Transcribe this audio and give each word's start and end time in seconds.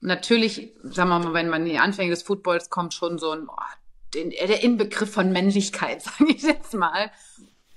natürlich, 0.00 0.72
sagen 0.82 1.10
wir 1.10 1.18
mal, 1.18 1.34
wenn 1.34 1.48
man 1.48 1.62
in 1.62 1.72
die 1.72 1.78
Anfänge 1.78 2.10
des 2.10 2.22
Footballs 2.22 2.70
kommt, 2.70 2.94
schon 2.94 3.18
so 3.18 3.30
ein, 3.32 3.48
oh, 3.48 3.54
den, 4.14 4.30
der 4.30 4.62
Inbegriff 4.62 5.12
von 5.12 5.32
Männlichkeit, 5.32 6.02
sage 6.18 6.32
ich 6.32 6.42
jetzt 6.42 6.74
mal. 6.74 7.10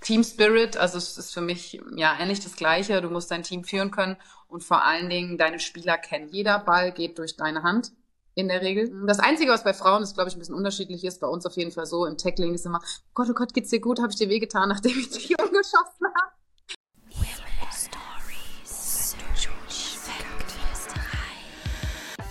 Team 0.02 0.24
Spirit, 0.24 0.76
also 0.76 0.98
es 0.98 1.18
ist 1.18 1.34
für 1.34 1.42
mich 1.42 1.82
ja 1.96 2.18
ähnlich 2.20 2.42
das 2.42 2.58
Gleiche. 2.58 3.02
Du 3.02 3.10
musst 3.10 3.32
dein 3.32 3.44
Team 3.44 3.64
führen 3.64 3.90
können 3.90 4.18
und 4.48 4.64
vor 4.64 4.84
allen 4.84 5.10
Dingen 5.10 5.38
deine 5.38 5.60
Spieler 5.60 5.98
kennen. 5.98 6.28
Jeder 6.30 6.60
Ball 6.60 6.92
geht 6.92 7.18
durch 7.20 7.38
deine 7.38 7.64
Hand 7.64 7.94
in 8.36 8.50
der 8.50 8.62
Regel. 8.62 8.92
Das 9.06 9.20
Einzige, 9.20 9.52
was 9.52 9.64
bei 9.64 9.74
Frauen 9.74 10.04
ist, 10.04 10.16
glaube 10.16 10.30
ich, 10.30 10.36
ein 10.36 10.40
bisschen 10.40 10.56
unterschiedlich 10.56 11.06
ist, 11.06 11.22
bei 11.22 11.28
uns 11.28 11.46
auf 11.46 11.56
jeden 11.56 11.72
Fall 11.72 11.86
so, 11.86 12.06
im 12.06 12.18
Tackling 12.18 12.54
ist 12.54 12.66
immer, 12.66 12.82
oh 12.84 13.12
Gott, 13.14 13.28
oh 13.30 13.34
Gott, 13.34 13.54
geht's 13.54 13.70
dir 13.70 13.80
gut? 13.80 14.00
Habe 14.00 14.12
ich 14.12 14.18
dir 14.18 14.30
wehgetan, 14.30 14.70
nachdem 14.70 14.98
ich 14.98 15.10
dich 15.10 15.30
umgeschossen 15.40 16.06
habe? 16.06 16.43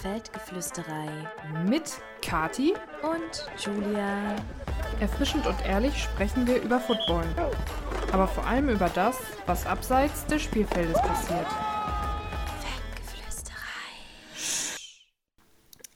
Feldgeflüsterei 0.03 1.09
mit 1.65 1.93
Kati 2.23 2.75
und 3.03 3.47
Julia. 3.65 4.35
Erfrischend 4.99 5.47
und 5.47 5.65
ehrlich 5.65 5.97
sprechen 5.97 6.45
wir 6.45 6.61
über 6.61 6.81
Football. 6.81 7.25
Aber 8.11 8.27
vor 8.27 8.45
allem 8.45 8.69
über 8.69 8.89
das, 8.89 9.17
was 9.47 9.65
abseits 9.65 10.27
des 10.27 10.43
Spielfeldes 10.43 11.01
passiert. 11.01 11.47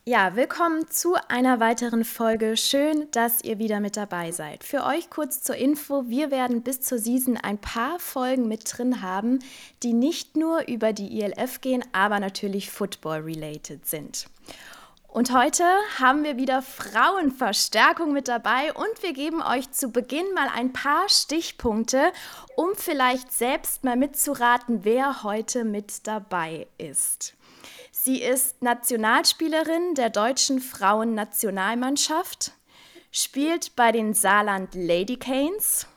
Ja, 0.08 0.36
willkommen 0.36 0.88
zu 0.88 1.16
einer 1.26 1.58
weiteren 1.58 2.04
Folge. 2.04 2.56
Schön, 2.56 3.10
dass 3.10 3.42
ihr 3.42 3.58
wieder 3.58 3.80
mit 3.80 3.96
dabei 3.96 4.30
seid. 4.30 4.62
Für 4.62 4.84
euch 4.84 5.10
kurz 5.10 5.42
zur 5.42 5.56
Info, 5.56 6.04
wir 6.06 6.30
werden 6.30 6.62
bis 6.62 6.80
zur 6.80 6.98
Season 6.98 7.36
ein 7.36 7.58
paar 7.58 7.98
Folgen 7.98 8.46
mit 8.46 8.62
drin 8.72 9.02
haben, 9.02 9.40
die 9.82 9.94
nicht 9.94 10.36
nur 10.36 10.68
über 10.68 10.92
die 10.92 11.18
ILF 11.18 11.60
gehen, 11.60 11.82
aber 11.90 12.20
natürlich 12.20 12.70
Football-related 12.70 13.84
sind. 13.84 14.28
Und 15.08 15.32
heute 15.32 15.64
haben 15.98 16.22
wir 16.22 16.36
wieder 16.36 16.62
Frauenverstärkung 16.62 18.12
mit 18.12 18.28
dabei 18.28 18.72
und 18.74 19.02
wir 19.02 19.12
geben 19.12 19.42
euch 19.42 19.72
zu 19.72 19.88
Beginn 19.88 20.32
mal 20.36 20.48
ein 20.54 20.72
paar 20.72 21.08
Stichpunkte, 21.08 22.12
um 22.54 22.76
vielleicht 22.76 23.32
selbst 23.32 23.82
mal 23.82 23.96
mitzuraten, 23.96 24.84
wer 24.84 25.24
heute 25.24 25.64
mit 25.64 26.06
dabei 26.06 26.68
ist. 26.78 27.34
Sie 28.06 28.22
ist 28.22 28.62
Nationalspielerin 28.62 29.96
der 29.96 30.10
deutschen 30.10 30.60
Frauennationalmannschaft, 30.60 32.52
spielt 33.10 33.74
bei 33.74 33.90
den 33.90 34.14
Saarland 34.14 34.76
Lady 34.76 35.16
Canes 35.16 35.88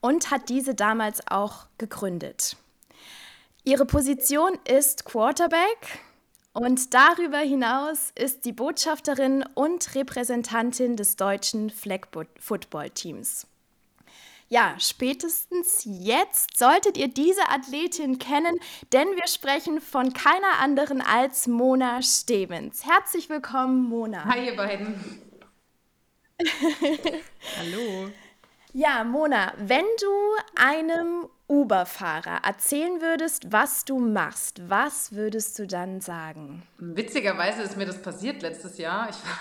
und 0.00 0.32
hat 0.32 0.48
diese 0.48 0.74
damals 0.74 1.22
auch 1.28 1.66
gegründet. 1.78 2.56
Ihre 3.62 3.86
Position 3.86 4.58
ist 4.68 5.04
Quarterback 5.04 6.00
und 6.54 6.92
darüber 6.92 7.38
hinaus 7.38 8.10
ist 8.16 8.42
sie 8.42 8.50
Botschafterin 8.50 9.44
und 9.54 9.94
Repräsentantin 9.94 10.96
des 10.96 11.14
deutschen 11.14 11.70
Flag 11.70 12.08
Football 12.40 12.90
Teams. 12.90 13.46
Ja, 14.48 14.74
spätestens 14.78 15.82
jetzt 15.84 16.58
solltet 16.58 16.96
ihr 16.96 17.08
diese 17.08 17.48
Athletin 17.48 18.18
kennen, 18.18 18.58
denn 18.92 19.08
wir 19.08 19.26
sprechen 19.26 19.80
von 19.80 20.12
keiner 20.12 20.58
anderen 20.60 21.00
als 21.00 21.46
Mona 21.46 22.02
Stevens. 22.02 22.84
Herzlich 22.84 23.30
willkommen, 23.30 23.88
Mona. 23.88 24.24
Hi, 24.26 24.46
ihr 24.46 24.56
beiden. 24.56 25.22
Hallo. 27.58 28.10
Ja, 28.72 29.04
Mona, 29.04 29.54
wenn 29.56 29.84
du 30.00 30.60
einem 30.60 31.28
Uber-Fahrer 31.48 32.44
erzählen 32.44 33.00
würdest, 33.00 33.52
was 33.52 33.84
du 33.84 33.98
machst, 33.98 34.68
was 34.68 35.12
würdest 35.12 35.58
du 35.58 35.66
dann 35.66 36.00
sagen? 36.00 36.64
Witzigerweise 36.78 37.62
ist 37.62 37.76
mir 37.76 37.86
das 37.86 38.02
passiert 38.02 38.42
letztes 38.42 38.76
Jahr. 38.78 39.08
Ich 39.08 39.16
war 39.24 39.38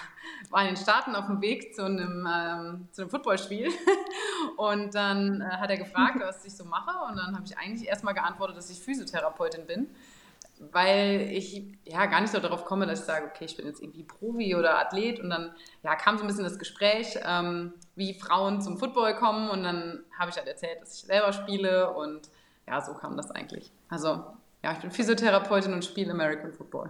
war 0.49 0.61
in 0.61 0.67
den 0.67 0.77
Staaten 0.77 1.15
auf 1.15 1.25
dem 1.25 1.41
Weg 1.41 1.75
zu 1.75 1.83
einem, 1.83 2.27
ähm, 2.31 2.87
zu 2.91 3.01
einem 3.01 3.09
Footballspiel. 3.09 3.69
Und 4.57 4.93
dann 4.95 5.41
äh, 5.41 5.45
hat 5.45 5.69
er 5.69 5.77
gefragt, 5.77 6.17
was 6.19 6.45
ich 6.45 6.55
so 6.55 6.65
mache. 6.65 6.91
Und 7.09 7.17
dann 7.17 7.35
habe 7.35 7.45
ich 7.45 7.57
eigentlich 7.57 7.87
erstmal 7.87 8.13
geantwortet, 8.13 8.57
dass 8.57 8.69
ich 8.69 8.79
Physiotherapeutin 8.79 9.65
bin, 9.65 9.89
weil 10.71 11.29
ich 11.31 11.63
ja 11.85 12.05
gar 12.05 12.21
nicht 12.21 12.31
so 12.31 12.39
darauf 12.39 12.65
komme, 12.65 12.85
dass 12.85 12.99
ich 12.99 13.05
sage, 13.05 13.31
okay, 13.33 13.45
ich 13.45 13.57
bin 13.57 13.65
jetzt 13.65 13.81
irgendwie 13.81 14.03
Profi 14.03 14.55
oder 14.55 14.79
Athlet. 14.79 15.19
Und 15.19 15.29
dann 15.29 15.55
ja, 15.81 15.95
kam 15.95 16.17
so 16.17 16.23
ein 16.23 16.27
bisschen 16.27 16.43
das 16.43 16.59
Gespräch, 16.59 17.17
ähm, 17.25 17.73
wie 17.95 18.13
Frauen 18.13 18.61
zum 18.61 18.77
Football 18.77 19.15
kommen. 19.15 19.49
Und 19.49 19.63
dann 19.63 20.03
habe 20.17 20.29
ich 20.29 20.37
halt 20.37 20.47
erzählt, 20.47 20.81
dass 20.81 20.95
ich 20.95 21.03
selber 21.03 21.33
spiele. 21.33 21.93
Und 21.93 22.29
ja, 22.67 22.79
so 22.81 22.93
kam 22.93 23.17
das 23.17 23.31
eigentlich. 23.31 23.71
Also 23.89 24.23
ja, 24.63 24.71
ich 24.71 24.79
bin 24.79 24.91
Physiotherapeutin 24.91 25.73
und 25.73 25.83
spiele 25.83 26.11
American 26.11 26.53
Football. 26.53 26.89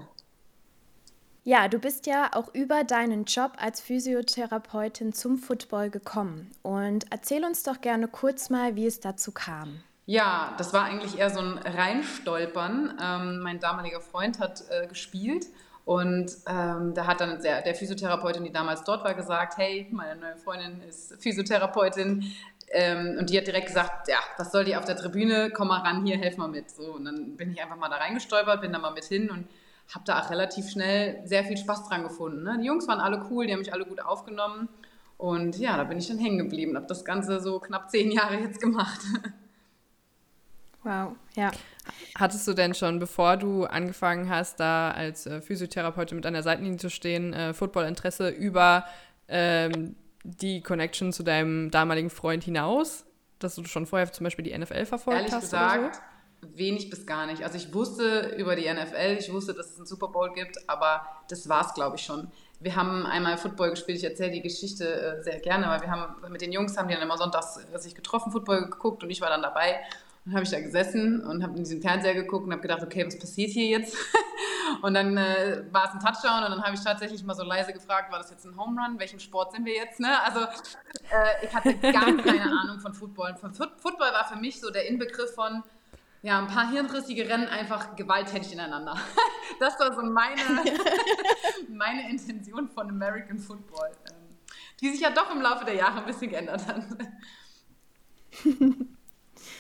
Ja, 1.46 1.68
du 1.68 1.78
bist 1.78 2.08
ja 2.08 2.30
auch 2.34 2.54
über 2.54 2.86
deinen 2.86 3.26
Job 3.26 3.52
als 3.58 3.82
Physiotherapeutin 3.82 5.12
zum 5.12 5.38
Football 5.38 5.90
gekommen. 5.90 6.52
Und 6.62 7.06
erzähl 7.10 7.44
uns 7.44 7.64
doch 7.64 7.82
gerne 7.82 8.08
kurz 8.08 8.50
mal, 8.50 8.78
wie 8.78 8.88
es 8.88 9.02
dazu 9.02 9.34
kam. 9.34 9.84
Ja, 10.06 10.54
das 10.58 10.72
war 10.74 10.86
eigentlich 10.86 11.20
eher 11.20 11.30
so 11.30 11.42
ein 11.42 11.58
Reinstolpern. 11.58 12.98
Ähm, 13.02 13.40
mein 13.40 13.60
damaliger 13.60 14.00
Freund 14.00 14.40
hat 14.40 14.64
äh, 14.70 14.88
gespielt 14.88 15.48
und 15.86 16.32
ähm, 16.48 16.94
da 16.94 17.08
hat 17.08 17.20
dann 17.20 17.42
der, 17.42 17.62
der, 17.62 17.76
Physiotherapeutin, 17.76 18.46
die 18.46 18.52
damals 18.52 18.86
dort 18.86 19.04
war, 19.04 19.14
gesagt, 19.14 19.58
hey, 19.58 19.88
meine 19.92 20.20
neue 20.20 20.38
Freundin 20.38 20.82
ist 20.88 21.22
Physiotherapeutin. 21.22 22.32
Ähm, 22.72 23.18
und 23.20 23.30
die 23.30 23.38
hat 23.38 23.48
direkt 23.48 23.68
gesagt, 23.68 24.08
ja, 24.08 24.18
was 24.38 24.52
soll 24.52 24.64
die 24.64 24.78
auf 24.78 24.86
der 24.86 24.96
Tribüne? 24.96 25.52
Komm 25.52 25.68
mal 25.68 25.82
ran, 25.82 26.06
hier, 26.06 26.18
helf 26.18 26.38
mal 26.38 26.48
mit. 26.48 26.72
So, 26.72 26.94
und 26.94 27.04
dann 27.04 27.36
bin 27.36 27.52
ich 27.52 27.62
einfach 27.62 27.76
mal 27.76 27.90
da 27.90 27.98
reingestolpert, 27.98 28.62
bin 28.62 28.72
da 28.72 28.80
mal 28.80 28.94
mit 28.94 29.04
hin 29.04 29.30
und 29.30 29.48
habe 29.94 30.06
da 30.06 30.22
auch 30.22 30.30
relativ 30.30 30.70
schnell 30.70 31.22
sehr 31.26 31.44
viel 31.44 31.58
Spaß 31.58 31.88
dran 31.88 32.04
gefunden. 32.04 32.44
Ne? 32.44 32.58
Die 32.60 32.66
Jungs 32.66 32.88
waren 32.88 33.00
alle 33.00 33.26
cool, 33.30 33.46
die 33.46 33.54
haben 33.54 33.60
mich 33.60 33.74
alle 33.74 33.86
gut 33.86 34.02
aufgenommen. 34.04 34.70
Und 35.18 35.58
ja, 35.58 35.78
da 35.78 35.84
bin 35.84 35.98
ich 35.98 36.08
dann 36.08 36.18
hängen 36.18 36.38
geblieben, 36.38 36.76
habe 36.76 36.88
das 36.88 37.06
Ganze 37.06 37.40
so 37.40 37.60
knapp 37.60 37.90
zehn 37.90 38.12
Jahre 38.12 38.36
jetzt 38.38 38.60
gemacht. 38.60 39.00
Wow, 40.86 41.16
ja. 41.36 41.52
Hattest 42.16 42.46
du 42.48 42.54
denn 42.54 42.74
schon, 42.74 43.00
bevor 43.00 43.38
du 43.38 43.64
angefangen 43.64 44.30
hast, 44.30 44.60
da 44.60 44.92
als 44.92 45.26
äh, 45.26 45.42
Physiotherapeutin 45.42 46.18
mit 46.18 46.26
an 46.26 46.34
der 46.34 46.44
Seitenlinie 46.44 46.78
zu 46.78 46.90
stehen, 46.90 47.34
äh, 47.34 47.54
Footballinteresse 47.54 48.30
über 48.30 48.86
ähm, 49.30 49.96
die 50.24 50.62
Connection 50.62 51.14
zu 51.14 51.24
deinem 51.24 51.72
damaligen 51.72 52.10
Freund 52.10 52.44
hinaus? 52.44 53.06
Dass 53.40 53.56
du 53.56 53.64
schon 53.66 53.86
vorher 53.86 54.12
zum 54.12 54.26
Beispiel 54.26 54.44
die 54.44 54.58
NFL 54.58 54.86
verfolgt 54.86 55.20
Ehrlich 55.20 55.34
hast? 55.34 55.54
Ehrlich 55.54 55.74
gesagt, 55.74 55.96
so? 55.96 56.02
Wenig 56.56 56.90
bis 56.90 57.06
gar 57.06 57.26
nicht. 57.26 57.44
Also 57.44 57.58
ich 57.58 57.74
wusste 57.74 58.36
über 58.38 58.56
die 58.56 58.72
NFL, 58.72 59.18
ich 59.20 59.32
wusste, 59.32 59.54
dass 59.54 59.72
es 59.72 59.78
einen 59.78 59.86
Super 59.86 60.08
Bowl 60.08 60.32
gibt, 60.34 60.58
aber 60.68 61.06
das 61.30 61.50
war 61.50 61.66
es, 61.66 61.74
glaube 61.74 61.96
ich, 61.98 62.04
schon. 62.04 62.32
Wir 62.60 62.76
haben 62.76 63.06
einmal 63.06 63.38
Football 63.38 63.72
gespielt, 63.72 63.98
ich 63.98 64.04
erzähle 64.04 64.32
die 64.32 64.42
Geschichte 64.42 64.86
äh, 64.86 65.24
sehr 65.24 65.40
gerne, 65.40 65.68
weil 65.68 65.82
wir 65.82 65.92
haben 65.92 66.32
mit 66.32 66.42
den 66.42 66.52
Jungs 66.52 66.78
haben 66.78 66.88
die 66.88 66.94
dann 66.94 67.04
immer 67.04 67.18
sonntags 67.18 67.60
sich 67.76 67.94
getroffen, 67.94 68.32
Football 68.32 68.70
geguckt 68.70 69.04
und 69.04 69.10
ich 69.10 69.22
war 69.22 69.30
dann 69.30 69.42
dabei. 69.42 69.82
Und 70.26 70.32
dann 70.32 70.36
habe 70.36 70.46
ich 70.46 70.52
da 70.52 70.62
gesessen 70.62 71.22
und 71.22 71.44
habe 71.44 71.58
in 71.58 71.66
diesem 71.66 71.82
Fernseher 71.82 72.14
geguckt 72.14 72.46
und 72.46 72.54
habe 72.54 72.62
gedacht, 72.62 72.82
okay, 72.82 73.06
was 73.06 73.20
passiert 73.20 73.52
hier 73.52 73.68
jetzt? 73.68 73.98
und 74.82 74.94
dann 74.94 75.18
äh, 75.18 75.64
war 75.72 75.86
es 75.86 75.92
ein 75.92 76.00
Touchdown 76.00 76.46
und 76.46 76.52
dann 76.52 76.64
habe 76.64 76.76
ich 76.76 76.82
tatsächlich 76.82 77.22
mal 77.26 77.34
so 77.34 77.44
leise 77.44 77.74
gefragt, 77.74 78.10
war 78.10 78.20
das 78.20 78.30
jetzt 78.30 78.46
ein 78.46 78.58
Home 78.58 78.82
Run? 78.82 78.98
Welchem 79.00 79.20
Sport 79.20 79.52
sind 79.52 79.66
wir 79.66 79.74
jetzt? 79.74 80.00
Ne? 80.00 80.22
Also 80.24 80.42
äh, 80.42 81.46
ich 81.46 81.54
hatte 81.54 81.76
gar 81.76 82.06
keine 82.16 82.44
Ahnung 82.62 82.80
von 82.80 82.94
Football. 82.94 83.36
Football 83.36 84.14
war 84.14 84.26
für 84.26 84.38
mich 84.38 84.62
so 84.62 84.72
der 84.72 84.88
Inbegriff 84.88 85.36
von, 85.36 85.62
ja, 86.24 86.40
ein 86.40 86.48
paar 86.48 86.72
hirnrissige 86.72 87.28
Rennen 87.28 87.48
einfach 87.48 87.96
gewalttätig 87.96 88.54
ineinander. 88.54 88.98
Das 89.60 89.80
war 89.80 89.94
so 89.94 90.02
meine, 90.02 90.42
meine 91.70 92.10
Intention 92.10 92.68
von 92.70 92.90
American 92.90 93.38
Football, 93.38 93.92
ähm, 94.10 94.38
die 94.82 94.90
sich 94.90 95.00
ja 95.00 95.12
doch 95.12 95.34
im 95.34 95.42
Laufe 95.42 95.64
der 95.64 95.76
Jahre 95.76 96.00
ein 96.00 96.06
bisschen 96.06 96.32
geändert 96.32 96.66
hat. 96.68 96.84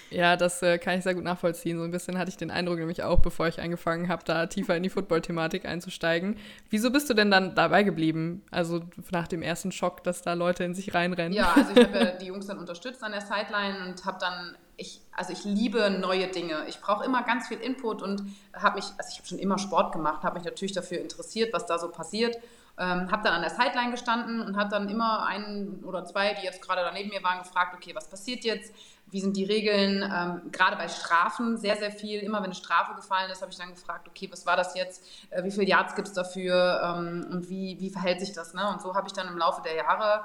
Ja, 0.09 0.35
das 0.35 0.61
äh, 0.61 0.77
kann 0.77 0.97
ich 0.97 1.03
sehr 1.03 1.13
gut 1.13 1.23
nachvollziehen. 1.23 1.77
So 1.77 1.83
ein 1.83 1.91
bisschen 1.91 2.17
hatte 2.17 2.29
ich 2.29 2.37
den 2.37 2.51
Eindruck 2.51 2.79
nämlich 2.79 3.03
auch, 3.03 3.19
bevor 3.19 3.47
ich 3.47 3.61
angefangen 3.61 4.09
habe, 4.09 4.23
da 4.25 4.47
tiefer 4.47 4.75
in 4.75 4.83
die 4.83 4.89
Football-Thematik 4.89 5.65
einzusteigen. 5.65 6.37
Wieso 6.69 6.91
bist 6.91 7.09
du 7.09 7.13
denn 7.13 7.31
dann 7.31 7.55
dabei 7.55 7.83
geblieben? 7.83 8.43
Also 8.51 8.81
nach 9.11 9.27
dem 9.27 9.41
ersten 9.41 9.71
Schock, 9.71 10.03
dass 10.03 10.21
da 10.21 10.33
Leute 10.33 10.63
in 10.63 10.73
sich 10.73 10.93
reinrennen? 10.93 11.33
Ja, 11.33 11.53
also 11.53 11.71
ich 11.75 11.83
habe 11.83 11.97
ja 11.97 12.11
die 12.17 12.25
Jungs 12.25 12.47
dann 12.47 12.57
unterstützt 12.57 13.03
an 13.03 13.11
der 13.11 13.21
Sideline 13.21 13.85
und 13.85 14.05
habe 14.05 14.17
dann 14.19 14.55
ich, 14.77 15.01
also 15.11 15.33
ich 15.33 15.43
liebe 15.43 15.89
neue 15.89 16.27
Dinge. 16.27 16.65
Ich 16.67 16.81
brauche 16.81 17.05
immer 17.05 17.23
ganz 17.23 17.47
viel 17.47 17.59
Input 17.59 18.01
und 18.01 18.23
habe 18.53 18.75
mich, 18.75 18.85
also 18.97 19.09
ich 19.11 19.17
habe 19.17 19.27
schon 19.27 19.39
immer 19.39 19.57
Sport 19.57 19.93
gemacht, 19.93 20.23
habe 20.23 20.35
mich 20.35 20.45
natürlich 20.45 20.73
dafür 20.73 20.99
interessiert, 20.99 21.53
was 21.53 21.65
da 21.65 21.77
so 21.77 21.89
passiert. 21.89 22.37
Ähm, 22.75 23.11
habe 23.11 23.21
dann 23.23 23.33
an 23.33 23.41
der 23.41 23.51
Sideline 23.51 23.91
gestanden 23.91 24.41
und 24.41 24.57
habe 24.57 24.71
dann 24.71 24.89
immer 24.89 25.27
einen 25.27 25.83
oder 25.83 26.05
zwei, 26.05 26.33
die 26.33 26.43
jetzt 26.43 26.59
gerade 26.59 26.81
daneben 26.81 27.09
mir 27.09 27.21
waren, 27.21 27.37
gefragt, 27.37 27.75
okay, 27.75 27.93
was 27.93 28.09
passiert 28.09 28.43
jetzt? 28.43 28.73
Wie 29.11 29.21
sind 29.21 29.37
die 29.37 29.43
Regeln? 29.43 30.01
Ähm, 30.01 30.51
gerade 30.51 30.75
bei 30.75 30.87
Strafen 30.87 31.57
sehr, 31.57 31.75
sehr 31.77 31.91
viel. 31.91 32.21
Immer 32.21 32.39
wenn 32.39 32.45
eine 32.45 32.55
Strafe 32.55 32.95
gefallen 32.95 33.29
ist, 33.29 33.43
habe 33.43 33.51
ich 33.51 33.59
dann 33.59 33.69
gefragt, 33.69 34.07
okay, 34.07 34.27
was 34.31 34.47
war 34.47 34.57
das 34.57 34.73
jetzt? 34.73 35.05
Äh, 35.29 35.43
wie 35.43 35.51
viele 35.51 35.65
Yards 35.65 35.93
gibt 35.93 36.07
es 36.07 36.15
dafür? 36.15 36.81
Ähm, 36.83 37.27
und 37.31 37.47
wie, 37.47 37.79
wie 37.79 37.91
verhält 37.91 38.21
sich 38.21 38.31
das? 38.31 38.55
Ne? 38.55 38.67
Und 38.67 38.81
so 38.81 38.95
habe 38.95 39.05
ich 39.05 39.13
dann 39.13 39.27
im 39.27 39.37
Laufe 39.37 39.61
der 39.61 39.75
Jahre 39.75 40.23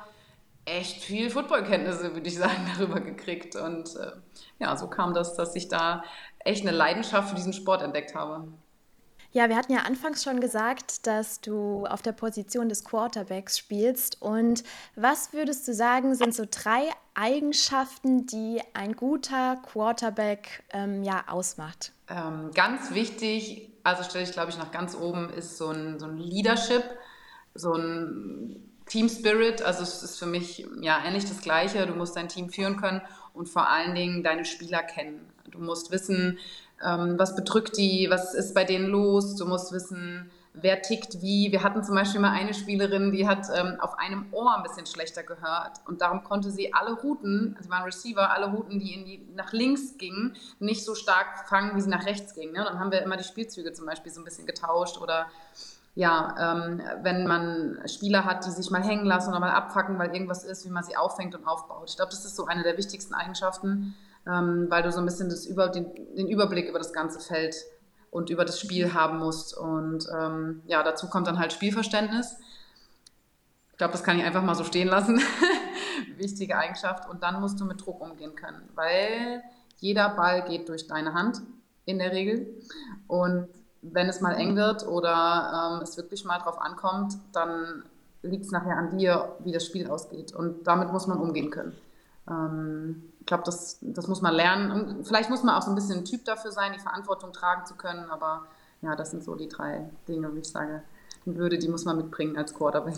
echt 0.69 1.03
viel 1.03 1.31
Footballkenntnisse, 1.31 2.15
würde 2.15 2.29
ich 2.29 2.37
sagen, 2.37 2.71
darüber 2.77 3.01
gekriegt. 3.01 3.57
Und 3.57 3.97
äh, 3.97 4.13
ja, 4.59 4.77
so 4.77 4.89
kam 4.89 5.15
das, 5.15 5.35
dass 5.35 5.55
ich 5.57 5.69
da 5.69 6.03
echt 6.41 6.63
eine 6.67 6.77
Leidenschaft 6.77 7.31
für 7.31 7.35
diesen 7.35 7.53
Sport 7.53 7.83
entdeckt 7.83 8.15
habe. 8.15 8.49
Ja, 9.33 9.51
wir 9.51 9.57
hatten 9.57 9.73
ja 9.73 9.81
anfangs 9.81 10.25
schon 10.25 10.41
gesagt, 10.41 11.07
dass 11.07 11.43
du 11.43 11.85
auf 11.85 12.01
der 12.01 12.13
Position 12.13 12.71
des 12.71 12.83
Quarterbacks 12.83 13.59
spielst. 13.59 14.23
Und 14.23 14.65
was 14.97 15.35
würdest 15.35 15.69
du 15.69 15.75
sagen, 15.75 16.15
sind 16.15 16.35
so 16.35 16.45
drei 16.51 16.89
Eigenschaften, 17.15 18.25
die 18.25 18.63
ein 18.73 18.95
guter 18.97 19.57
Quarterback 19.57 20.65
ähm, 20.71 21.03
ja 21.03 21.25
ausmacht? 21.29 21.93
Ähm, 22.09 22.53
ganz 22.55 22.95
wichtig, 22.95 23.71
also 23.85 24.03
stelle 24.03 24.25
ich 24.25 24.33
glaube 24.33 24.51
ich 24.51 24.57
nach 24.57 24.73
ganz 24.73 24.97
oben, 24.97 25.29
ist 25.31 25.59
so 25.59 25.69
ein, 25.69 25.99
so 25.99 26.07
ein 26.07 26.17
Leadership, 26.17 26.85
so 27.55 27.75
ein 27.75 28.68
Team 28.89 29.09
Spirit. 29.09 29.63
Also 29.63 29.83
es 29.83 30.03
ist 30.03 30.19
für 30.19 30.27
mich 30.27 30.67
ja 30.81 31.03
ähnlich 31.05 31.25
das 31.25 31.41
Gleiche. 31.41 31.87
Du 31.87 31.95
musst 31.95 32.17
dein 32.17 32.29
Team 32.29 32.51
führen 32.51 32.77
können 32.77 33.03
und 33.35 33.49
vor 33.49 33.69
allen 33.69 33.95
Dingen 33.95 34.23
deine 34.23 34.45
Spieler 34.45 34.83
kennen. 34.83 35.29
Du 35.51 35.59
musst 35.59 35.91
wissen, 35.91 36.39
ähm, 36.85 37.19
was 37.19 37.37
bedrückt 37.37 37.77
die, 37.77 38.09
was 38.11 38.35
ist 38.35 38.55
bei 38.55 38.65
denen 38.65 38.87
los. 38.87 39.37
Du 39.37 39.47
musst 39.47 39.73
wissen, 39.73 40.31
wer 40.63 40.83
tickt 40.83 41.21
wie. 41.23 41.53
Wir 41.53 41.63
hatten 41.63 41.83
zum 41.85 41.95
Beispiel 41.95 42.21
mal 42.21 42.33
eine 42.33 42.55
Spielerin, 42.55 43.13
die 43.13 43.27
hat 43.27 43.47
ähm, 43.55 43.79
auf 43.81 43.99
einem 43.99 44.27
Ohr 44.33 44.57
ein 44.57 44.63
bisschen 44.63 44.87
schlechter 44.87 45.23
gehört 45.23 45.81
und 45.87 46.01
darum 46.01 46.25
konnte 46.25 46.51
sie 46.51 46.75
alle 46.75 46.93
Routen, 46.93 47.57
sie 47.61 47.71
waren 47.71 47.85
Receiver, 47.85 48.31
alle 48.31 48.47
Routen, 48.47 48.79
die, 48.79 49.05
die 49.05 49.35
nach 49.35 49.53
links 49.53 49.99
gingen, 49.99 50.37
nicht 50.59 50.85
so 50.85 50.95
stark 50.95 51.49
fangen, 51.49 51.77
wie 51.77 51.81
sie 51.81 51.91
nach 51.91 52.07
rechts 52.07 52.35
gingen. 52.35 52.53
Ne? 52.53 52.65
Dann 52.65 52.79
haben 52.79 52.91
wir 52.91 53.03
immer 53.03 53.17
die 53.17 53.25
Spielzüge 53.25 53.73
zum 53.73 53.87
Beispiel 53.87 54.13
so 54.13 54.21
ein 54.21 54.25
bisschen 54.25 54.47
getauscht 54.47 54.99
oder 54.99 55.27
ja, 55.99 56.33
ähm, 56.39 56.81
wenn 57.03 57.27
man 57.27 57.81
Spieler 57.87 58.25
hat, 58.25 58.47
die 58.47 58.51
sich 58.51 58.71
mal 58.71 58.85
hängen 58.85 59.05
lassen 59.05 59.31
oder 59.31 59.41
mal 59.41 59.51
abfacken, 59.51 59.99
weil 59.99 60.15
irgendwas 60.15 60.45
ist, 60.45 60.65
wie 60.65 60.71
man 60.71 60.85
sie 60.85 60.97
auffängt 60.97 61.35
und 61.35 61.45
aufbaut. 61.45 61.91
Ich 61.91 61.97
glaube, 61.97 62.13
das 62.13 62.25
ist 62.25 62.37
so 62.37 62.47
eine 62.47 62.63
der 62.63 62.77
wichtigsten 62.77 63.15
Eigenschaften, 63.15 63.97
ähm, 64.25 64.67
weil 64.69 64.85
du 64.85 64.93
so 64.93 65.01
ein 65.01 65.05
bisschen 65.07 65.29
das 65.29 65.45
über, 65.45 65.67
den, 65.67 65.93
den 66.15 66.29
Überblick 66.29 66.69
über 66.69 66.79
das 66.79 66.93
ganze 66.93 67.19
Feld 67.19 67.57
und 68.13 68.31
über 68.31 68.45
das 68.45 68.61
Spiel 68.61 68.95
haben 68.95 69.19
musst. 69.19 69.59
Und 69.59 70.07
ähm, 70.17 70.63
ja, 70.67 70.85
dazu 70.85 71.09
kommt 71.09 71.27
dann 71.27 71.41
halt 71.41 71.53
Spielverständnis. 71.53 72.37
Ich 73.73 73.79
glaube, 73.79 73.91
das 73.91 74.05
kann 74.05 74.21
ich 74.21 74.25
einfach 74.25 74.45
mal 74.45 74.55
so 74.55 74.63
stehen 74.63 74.87
lassen. 74.87 75.21
Wichtige 76.17 76.59
Eigenschaft. 76.59 77.11
Und 77.11 77.25
dann 77.25 77.41
musst 77.41 77.59
du 77.59 77.65
mit 77.65 77.85
Druck 77.85 78.01
umgehen 78.01 78.37
können, 78.37 78.69
weil 78.77 79.43
jeder 79.79 80.11
Ball 80.11 80.45
geht 80.45 80.69
durch 80.69 80.87
deine 80.87 81.15
Hand 81.15 81.43
in 81.87 81.99
der 81.99 82.13
Regel. 82.13 82.47
Und 83.09 83.49
wenn 83.83 84.09
es 84.09 84.21
mal 84.21 84.35
eng 84.35 84.57
wird 84.57 84.87
oder 84.87 85.77
ähm, 85.77 85.83
es 85.83 85.97
wirklich 85.97 86.25
mal 86.25 86.39
drauf 86.39 86.61
ankommt, 86.61 87.15
dann 87.33 87.85
liegt 88.23 88.47
es 88.47 88.51
nachher 88.51 88.77
an 88.77 88.97
dir, 88.97 89.37
wie 89.41 89.53
das 89.53 89.65
Spiel 89.65 89.89
ausgeht. 89.89 90.35
Und 90.35 90.67
damit 90.67 90.93
muss 90.93 91.07
man 91.07 91.19
umgehen 91.19 91.51
können. 91.51 91.77
Ähm, 92.29 93.05
ich 93.21 93.27
glaube, 93.27 93.45
das, 93.45 93.79
das 93.81 94.09
muss 94.09 94.23
man 94.23 94.35
lernen. 94.35 94.71
Und 94.71 95.07
vielleicht 95.07 95.31
muss 95.31 95.43
man 95.43 95.55
auch 95.55 95.63
so 95.63 95.71
ein 95.71 95.75
bisschen 95.75 95.99
ein 95.99 96.05
Typ 96.05 96.25
dafür 96.25 96.51
sein, 96.51 96.73
die 96.73 96.81
Verantwortung 96.81 97.33
tragen 97.33 97.67
zu 97.67 97.75
können. 97.75 98.11
Aber 98.11 98.47
ja, 98.83 98.97
das 98.97 99.11
sind 99.11 99.23
so 99.23 99.35
die 99.35 99.49
drei 99.49 99.89
Dinge, 100.09 100.35
wie 100.35 100.41
ich 100.41 100.51
sage, 100.51 100.83
würde, 101.25 101.59
die 101.59 101.69
muss 101.69 101.85
man 101.85 101.97
mitbringen 101.97 102.37
als 102.37 102.55
Quarterback. 102.55 102.97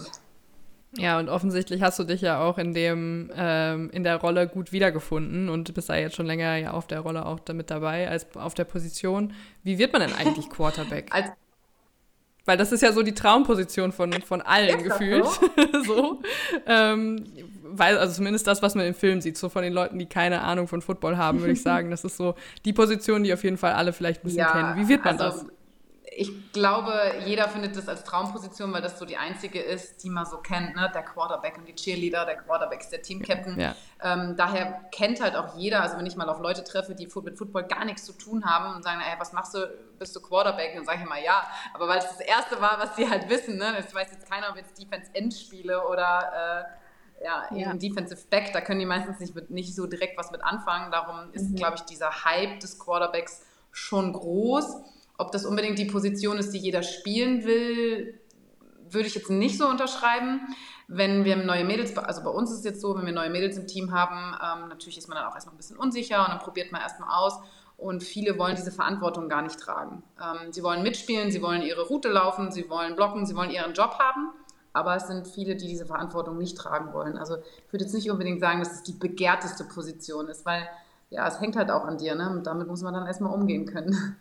Ja, 0.97 1.19
und 1.21 1.29
offensichtlich 1.29 1.83
hast 1.83 1.99
du 2.01 2.05
dich 2.05 2.21
ja 2.21 2.41
auch 2.41 2.59
in 2.59 2.75
dem, 2.75 3.31
ähm, 3.37 3.91
in 3.91 4.03
der 4.03 4.17
Rolle 4.17 4.49
gut 4.49 4.73
wiedergefunden 4.73 5.49
und 5.49 5.73
bist 5.73 5.89
da 5.89 5.97
jetzt 5.97 6.17
schon 6.17 6.27
länger 6.27 6.57
ja 6.57 6.73
auf 6.73 6.89
der 6.89 7.01
Rolle 7.01 7.27
auch 7.27 7.39
damit 7.39 7.71
dabei, 7.71 8.09
als 8.09 8.35
auf 8.35 8.55
der 8.55 8.65
Position. 8.65 9.33
Wie 9.63 9.79
wird 9.79 9.93
man 9.93 10.03
denn 10.03 10.13
eigentlich 10.13 10.51
Quarterback? 10.51 11.15
als 11.15 11.31
weil 12.47 12.57
das 12.57 12.73
ist 12.73 12.81
ja 12.81 12.93
so 12.93 13.03
die 13.03 13.15
Traumposition 13.15 13.93
von, 13.93 14.13
von 14.23 14.41
allen 14.41 14.83
gefühlt. 14.83 15.25
So. 15.25 15.85
so. 15.85 16.23
Ähm, 16.67 17.25
weil, 17.63 17.97
also 17.99 18.15
zumindest 18.15 18.47
das, 18.47 18.63
was 18.63 18.75
man 18.75 18.87
im 18.87 18.95
Film 18.95 19.21
sieht, 19.21 19.39
so 19.39 19.49
von 19.49 19.63
den 19.63 19.73
Leuten, 19.73 19.99
die 19.99 20.07
keine 20.07 20.41
Ahnung 20.41 20.67
von 20.67 20.83
Football 20.83 21.17
haben, 21.17 21.41
würde 21.41 21.53
ich 21.53 21.63
sagen. 21.63 21.91
Das 21.91 22.03
ist 22.05 22.17
so 22.17 22.35
die 22.65 22.73
Position, 22.73 23.23
die 23.23 23.33
auf 23.33 23.45
jeden 23.45 23.57
Fall 23.57 23.75
alle 23.75 23.93
vielleicht 23.93 24.23
ein 24.23 24.25
bisschen 24.25 24.41
ja, 24.41 24.53
kennen. 24.53 24.77
Wie 24.77 24.89
wird 24.89 25.05
man 25.05 25.21
also, 25.21 25.45
das? 25.45 25.53
Ich 26.13 26.53
glaube, 26.53 26.93
jeder 27.25 27.49
findet 27.49 27.77
das 27.77 27.89
als 27.89 28.03
Traumposition, 28.03 28.73
weil 28.73 28.83
das 28.83 28.99
so 28.99 29.05
die 29.05 29.17
einzige 29.17 29.61
ist, 29.61 30.03
die 30.03 30.11
man 30.11 30.27
so 30.27 30.39
kennt, 30.39 30.75
ne? 30.75 30.91
der 30.93 31.03
Quarterback 31.03 31.57
und 31.57 31.69
die 31.69 31.75
Cheerleader, 31.75 32.25
der 32.27 32.37
Quarterback 32.37 32.81
ist 32.81 32.91
der 32.91 33.03
Teamcaptain. 33.03 33.61
Ja. 33.61 33.77
Ähm, 34.03 34.35
daher 34.37 34.89
kennt 34.91 35.21
halt 35.21 35.37
auch 35.37 35.57
jeder, 35.57 35.83
also 35.83 35.97
wenn 35.97 36.07
ich 36.07 36.17
mal 36.17 36.29
auf 36.29 36.41
Leute 36.41 36.65
treffe, 36.65 36.97
die 36.97 37.09
mit 37.23 37.39
Football 37.39 37.65
gar 37.65 37.85
nichts 37.85 38.05
zu 38.05 38.13
tun 38.13 38.45
haben 38.45 38.75
und 38.75 38.83
sagen, 38.83 39.01
ey, 39.01 39.21
was 39.21 39.33
machst 39.33 39.55
du, 39.55 39.71
bist 39.99 40.15
du 40.17 40.21
Quarterback? 40.21 40.75
dann 40.75 40.85
sage 40.85 40.99
ich 40.99 41.07
immer 41.07 41.21
ja, 41.21 41.47
aber 41.75 41.87
weil 41.87 41.99
es 41.99 42.07
das 42.07 42.21
Erste 42.21 42.61
war, 42.61 42.79
was 42.81 42.97
sie 42.97 43.09
halt 43.09 43.29
wissen, 43.29 43.57
ne? 43.57 43.73
das 43.77 43.95
weiß 43.95 44.09
jetzt 44.11 44.29
keiner, 44.29 44.51
ob 44.51 44.57
jetzt 44.57 44.77
Defense-End 44.79 45.33
spiele 45.33 45.87
oder 45.87 46.67
äh, 47.21 47.25
ja, 47.25 47.45
ja. 47.55 47.75
Defensive 47.75 48.23
Back, 48.31 48.53
da 48.53 48.61
können 48.61 48.81
die 48.81 48.87
meistens 48.87 49.21
nicht, 49.21 49.35
mit, 49.35 49.51
nicht 49.51 49.75
so 49.75 49.87
direkt 49.87 50.19
was 50.19 50.31
mit 50.31 50.43
anfangen. 50.43 50.91
Darum 50.91 51.33
ist, 51.33 51.51
mhm. 51.51 51.57
glaube 51.57 51.77
ich, 51.77 51.83
dieser 51.83 52.25
Hype 52.25 52.59
des 52.61 52.79
Quarterbacks 52.79 53.43
schon 53.73 54.13
groß. 54.13 54.77
Ob 55.21 55.33
das 55.33 55.45
unbedingt 55.45 55.79
die 55.79 55.85
Position 55.85 56.39
ist, 56.39 56.53
die 56.53 56.59
jeder 56.59 56.83
spielen 56.83 57.45
will, 57.45 58.19
würde 58.89 59.07
ich 59.07 59.15
jetzt 59.15 59.31
nicht 59.31 59.59
so 59.59 59.69
unterschreiben. 59.69 60.41
Wenn 60.89 61.25
wir 61.25 61.37
neue 61.37 61.65
Mädels, 61.65 61.97
also 61.97 62.23
bei 62.25 62.31
uns 62.31 62.51
ist 62.51 62.59
es 62.59 62.65
jetzt 62.65 62.81
so, 62.81 62.97
wenn 62.97 63.07
wir 63.07 63.13
neue 63.13 63.31
Mädels 63.31 63.57
im 63.57 63.67
Team 63.67 63.93
haben, 63.93 64.35
ähm, 64.43 64.69
natürlich 64.69 64.99
ist 64.99 65.09
man 65.09 65.19
dann 65.19 65.27
auch 65.27 65.35
erstmal 65.35 65.55
ein 65.55 65.59
bisschen 65.59 65.77
unsicher 65.77 66.21
und 66.21 66.29
dann 66.29 66.39
probiert 66.39 66.73
man 66.73 66.81
erstmal 66.81 67.11
aus. 67.11 67.39
Und 67.77 68.03
viele 68.03 68.39
wollen 68.39 68.57
diese 68.57 68.73
Verantwortung 68.73 69.29
gar 69.29 69.43
nicht 69.43 69.61
tragen. 69.61 70.03
Ähm, 70.21 70.53
sie 70.53 70.63
wollen 70.63 70.83
mitspielen, 70.83 71.31
sie 71.31 71.43
wollen 71.43 71.63
ihre 71.63 71.87
Route 71.87 72.09
laufen, 72.09 72.51
sie 72.51 72.69
wollen 72.69 72.97
blocken, 72.97 73.25
sie 73.27 73.37
wollen 73.37 73.51
ihren 73.51 73.75
Job 73.75 73.99
haben. 73.99 74.31
Aber 74.73 74.97
es 74.97 75.07
sind 75.07 75.27
viele, 75.27 75.57
die 75.57 75.67
diese 75.67 75.87
Verantwortung 75.87 76.39
nicht 76.39 76.57
tragen 76.57 76.93
wollen. 76.93 77.19
Also 77.19 77.37
ich 77.37 77.73
würde 77.73 77.85
jetzt 77.85 77.95
nicht 77.95 78.11
unbedingt 78.11 78.41
sagen, 78.41 78.61
dass 78.61 78.73
es 78.73 78.83
die 78.83 78.93
begehrteste 78.93 79.65
Position 79.65 80.29
ist, 80.29 80.47
weil 80.47 80.69
ja, 81.11 81.27
es 81.27 81.41
hängt 81.41 81.57
halt 81.57 81.71
auch 81.71 81.85
an 81.85 81.99
dir. 81.99 82.15
Ne? 82.15 82.31
Und 82.31 82.47
damit 82.47 82.69
muss 82.69 82.83
man 82.83 82.95
dann 82.95 83.07
erstmal 83.07 83.33
umgehen 83.33 83.67
können. 83.67 84.17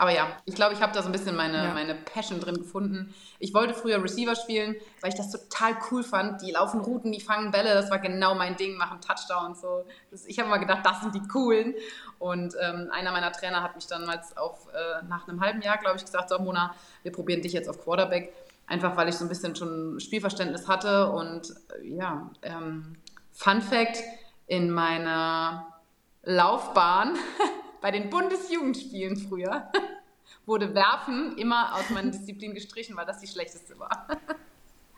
Aber 0.00 0.12
ja, 0.12 0.28
ich 0.44 0.54
glaube, 0.54 0.74
ich 0.74 0.80
habe 0.80 0.92
da 0.92 1.02
so 1.02 1.08
ein 1.08 1.12
bisschen 1.12 1.34
meine, 1.34 1.56
ja. 1.56 1.74
meine 1.74 1.96
Passion 1.96 2.38
drin 2.38 2.56
gefunden. 2.56 3.12
Ich 3.40 3.52
wollte 3.52 3.74
früher 3.74 4.00
Receiver 4.00 4.36
spielen, 4.36 4.76
weil 5.00 5.10
ich 5.10 5.16
das 5.16 5.32
total 5.32 5.76
cool 5.90 6.04
fand. 6.04 6.40
Die 6.40 6.52
laufen 6.52 6.80
Routen, 6.80 7.10
die 7.10 7.20
fangen 7.20 7.50
Bälle, 7.50 7.74
das 7.74 7.90
war 7.90 7.98
genau 7.98 8.36
mein 8.36 8.56
Ding, 8.56 8.76
machen 8.76 9.00
Touchdowns. 9.00 9.60
So. 9.60 9.84
Das, 10.12 10.24
ich 10.26 10.38
habe 10.38 10.48
mal 10.48 10.58
gedacht, 10.58 10.86
das 10.86 11.00
sind 11.00 11.16
die 11.16 11.26
coolen. 11.26 11.74
Und 12.20 12.54
ähm, 12.60 12.88
einer 12.92 13.10
meiner 13.10 13.32
Trainer 13.32 13.60
hat 13.60 13.74
mich 13.74 13.88
dann 13.88 14.06
mal 14.06 14.22
auf, 14.36 14.68
äh, 14.68 15.04
nach 15.08 15.26
einem 15.26 15.40
halben 15.40 15.62
Jahr, 15.62 15.78
glaube 15.78 15.96
ich, 15.96 16.04
gesagt, 16.04 16.28
so 16.28 16.38
Mona, 16.38 16.76
wir 17.02 17.10
probieren 17.10 17.42
dich 17.42 17.52
jetzt 17.52 17.68
auf 17.68 17.82
Quarterback. 17.82 18.32
Einfach 18.68 18.96
weil 18.96 19.08
ich 19.08 19.16
so 19.16 19.24
ein 19.24 19.28
bisschen 19.28 19.56
schon 19.56 19.98
Spielverständnis 19.98 20.68
hatte. 20.68 21.10
Und 21.10 21.54
äh, 21.82 21.88
ja, 21.88 22.30
ähm, 22.42 22.94
Fun 23.32 23.60
Fact, 23.60 23.98
in 24.46 24.70
meiner 24.70 25.74
Laufbahn 26.22 27.16
bei 27.80 27.90
den 27.90 28.10
Bundesjugendspielen 28.10 29.16
früher 29.16 29.70
wurde 30.46 30.74
Werfen 30.74 31.36
immer 31.36 31.74
aus 31.74 31.90
meiner 31.90 32.10
Disziplin 32.10 32.54
gestrichen, 32.54 32.96
weil 32.96 33.06
das 33.06 33.20
die 33.20 33.26
schlechteste 33.26 33.78
war. 33.78 34.06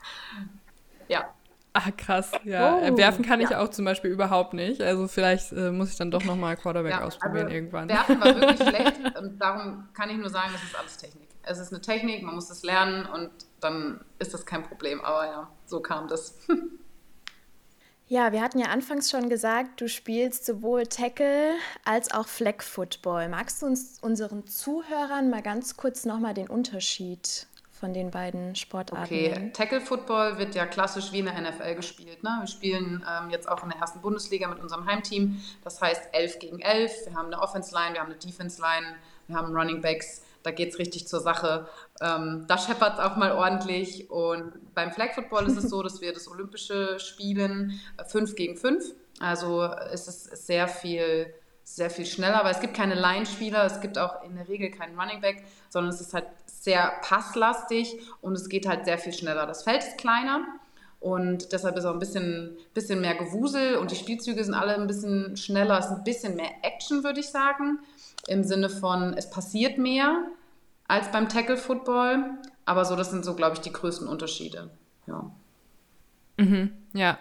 ja. 1.07 1.33
Ah, 1.73 1.91
krass. 1.91 2.31
Ja, 2.43 2.77
oh, 2.77 2.97
werfen 2.97 3.23
kann 3.23 3.39
ich 3.39 3.49
ja. 3.49 3.61
auch 3.61 3.69
zum 3.69 3.85
Beispiel 3.85 4.11
überhaupt 4.11 4.53
nicht. 4.53 4.81
Also 4.81 5.07
vielleicht 5.07 5.53
äh, 5.53 5.71
muss 5.71 5.91
ich 5.91 5.95
dann 5.95 6.11
doch 6.11 6.23
nochmal 6.23 6.57
Quarterback 6.57 6.91
ja, 6.91 7.01
ausprobieren 7.01 7.45
also 7.45 7.55
irgendwann. 7.55 7.87
Werfen 7.87 8.19
war 8.19 8.35
wirklich 8.35 8.67
schlecht 8.67 9.17
und 9.17 9.39
darum 9.39 9.87
kann 9.93 10.09
ich 10.09 10.17
nur 10.17 10.29
sagen, 10.29 10.49
das 10.51 10.63
ist 10.63 10.77
alles 10.77 10.97
Technik. 10.97 11.29
Es 11.43 11.59
ist 11.59 11.71
eine 11.71 11.81
Technik, 11.81 12.23
man 12.23 12.35
muss 12.35 12.49
das 12.49 12.63
lernen 12.63 13.05
und 13.05 13.31
dann 13.61 14.01
ist 14.19 14.33
das 14.33 14.45
kein 14.45 14.63
Problem. 14.63 14.99
Aber 15.01 15.25
ja, 15.25 15.49
so 15.65 15.79
kam 15.79 16.09
das. 16.09 16.37
Ja, 18.11 18.33
wir 18.33 18.41
hatten 18.41 18.59
ja 18.59 18.65
anfangs 18.65 19.09
schon 19.09 19.29
gesagt, 19.29 19.79
du 19.79 19.87
spielst 19.87 20.45
sowohl 20.45 20.85
Tackle 20.85 21.53
als 21.85 22.11
auch 22.11 22.27
Flag 22.27 22.61
Football. 22.61 23.29
Magst 23.29 23.61
du 23.61 23.67
uns 23.67 23.99
unseren 24.01 24.45
Zuhörern 24.47 25.29
mal 25.29 25.41
ganz 25.41 25.77
kurz 25.77 26.03
nochmal 26.03 26.33
den 26.33 26.49
Unterschied 26.49 27.47
von 27.71 27.93
den 27.93 28.11
beiden 28.11 28.53
Sportarten 28.57 29.05
Okay, 29.05 29.51
Tackle 29.53 29.79
Football 29.79 30.37
wird 30.37 30.55
ja 30.55 30.65
klassisch 30.65 31.13
wie 31.13 31.19
in 31.19 31.25
der 31.27 31.39
NFL 31.39 31.75
gespielt. 31.75 32.21
Ne? 32.21 32.35
Wir 32.41 32.47
spielen 32.47 33.01
ähm, 33.09 33.29
jetzt 33.29 33.47
auch 33.47 33.63
in 33.63 33.69
der 33.69 33.79
ersten 33.79 34.01
Bundesliga 34.01 34.49
mit 34.49 34.59
unserem 34.59 34.85
Heimteam. 34.87 35.41
Das 35.63 35.81
heißt 35.81 36.09
11 36.11 36.39
gegen 36.39 36.59
11. 36.59 36.91
Wir 37.05 37.15
haben 37.15 37.27
eine 37.27 37.39
Offense 37.39 37.73
Line, 37.73 37.93
wir 37.93 38.01
haben 38.01 38.11
eine 38.11 38.19
Defense 38.19 38.61
Line, 38.61 38.93
wir 39.27 39.37
haben 39.37 39.55
Running 39.55 39.79
Backs 39.79 40.21
da 40.43 40.51
geht 40.51 40.69
es 40.69 40.79
richtig 40.79 41.07
zur 41.07 41.19
Sache. 41.19 41.67
Ähm, 42.01 42.45
da 42.47 42.57
scheppert 42.57 42.93
es 42.93 42.99
auch 42.99 43.15
mal 43.15 43.31
ordentlich. 43.31 44.09
Und 44.09 44.53
beim 44.73 44.91
Flag 44.91 45.13
Football 45.13 45.47
ist 45.47 45.57
es 45.57 45.69
so, 45.69 45.83
dass 45.83 46.01
wir 46.01 46.13
das 46.13 46.27
Olympische 46.27 46.99
spielen 46.99 47.79
5 48.05 48.31
äh, 48.31 48.35
gegen 48.35 48.57
5. 48.57 48.93
Also 49.19 49.63
ist 49.93 50.07
es 50.07 50.23
sehr 50.45 50.67
viel, 50.67 51.31
sehr 51.63 51.89
viel 51.89 52.05
schneller, 52.05 52.43
weil 52.43 52.53
es 52.53 52.59
gibt 52.59 52.73
keine 52.73 52.95
Line-Spieler, 52.95 53.65
es 53.65 53.79
gibt 53.79 53.97
auch 53.99 54.23
in 54.23 54.35
der 54.35 54.47
Regel 54.47 54.71
keinen 54.71 54.99
Running 54.99 55.21
Back, 55.21 55.43
sondern 55.69 55.93
es 55.93 56.01
ist 56.01 56.13
halt 56.13 56.25
sehr 56.47 56.91
passlastig 57.03 57.99
und 58.21 58.33
es 58.33 58.49
geht 58.49 58.67
halt 58.67 58.85
sehr 58.85 58.97
viel 58.97 59.13
schneller. 59.13 59.45
Das 59.45 59.63
Feld 59.63 59.83
ist 59.83 59.97
kleiner. 59.97 60.45
Und 60.99 61.51
deshalb 61.51 61.75
ist 61.77 61.85
auch 61.85 61.93
ein 61.93 61.99
bisschen, 61.99 62.57
bisschen 62.75 63.01
mehr 63.01 63.15
Gewusel 63.15 63.77
und 63.77 63.89
die 63.89 63.95
Spielzüge 63.95 64.43
sind 64.43 64.53
alle 64.53 64.75
ein 64.75 64.85
bisschen 64.85 65.35
schneller. 65.35 65.79
Es 65.79 65.87
ist 65.87 65.93
ein 65.93 66.03
bisschen 66.03 66.35
mehr 66.35 66.51
Action, 66.61 67.03
würde 67.03 67.19
ich 67.19 67.29
sagen 67.29 67.79
im 68.27 68.43
Sinne 68.43 68.69
von, 68.69 69.13
es 69.13 69.29
passiert 69.29 69.77
mehr 69.77 70.25
als 70.87 71.11
beim 71.11 71.29
Tackle 71.29 71.57
Football. 71.57 72.37
Aber 72.65 72.85
so, 72.85 72.95
das 72.95 73.11
sind 73.11 73.25
so, 73.25 73.35
glaube 73.35 73.55
ich, 73.55 73.61
die 73.61 73.71
größten 73.71 74.07
Unterschiede. 74.07 74.69
Ja. 75.07 75.31
Mhm, 76.37 76.71
ja. 76.93 77.17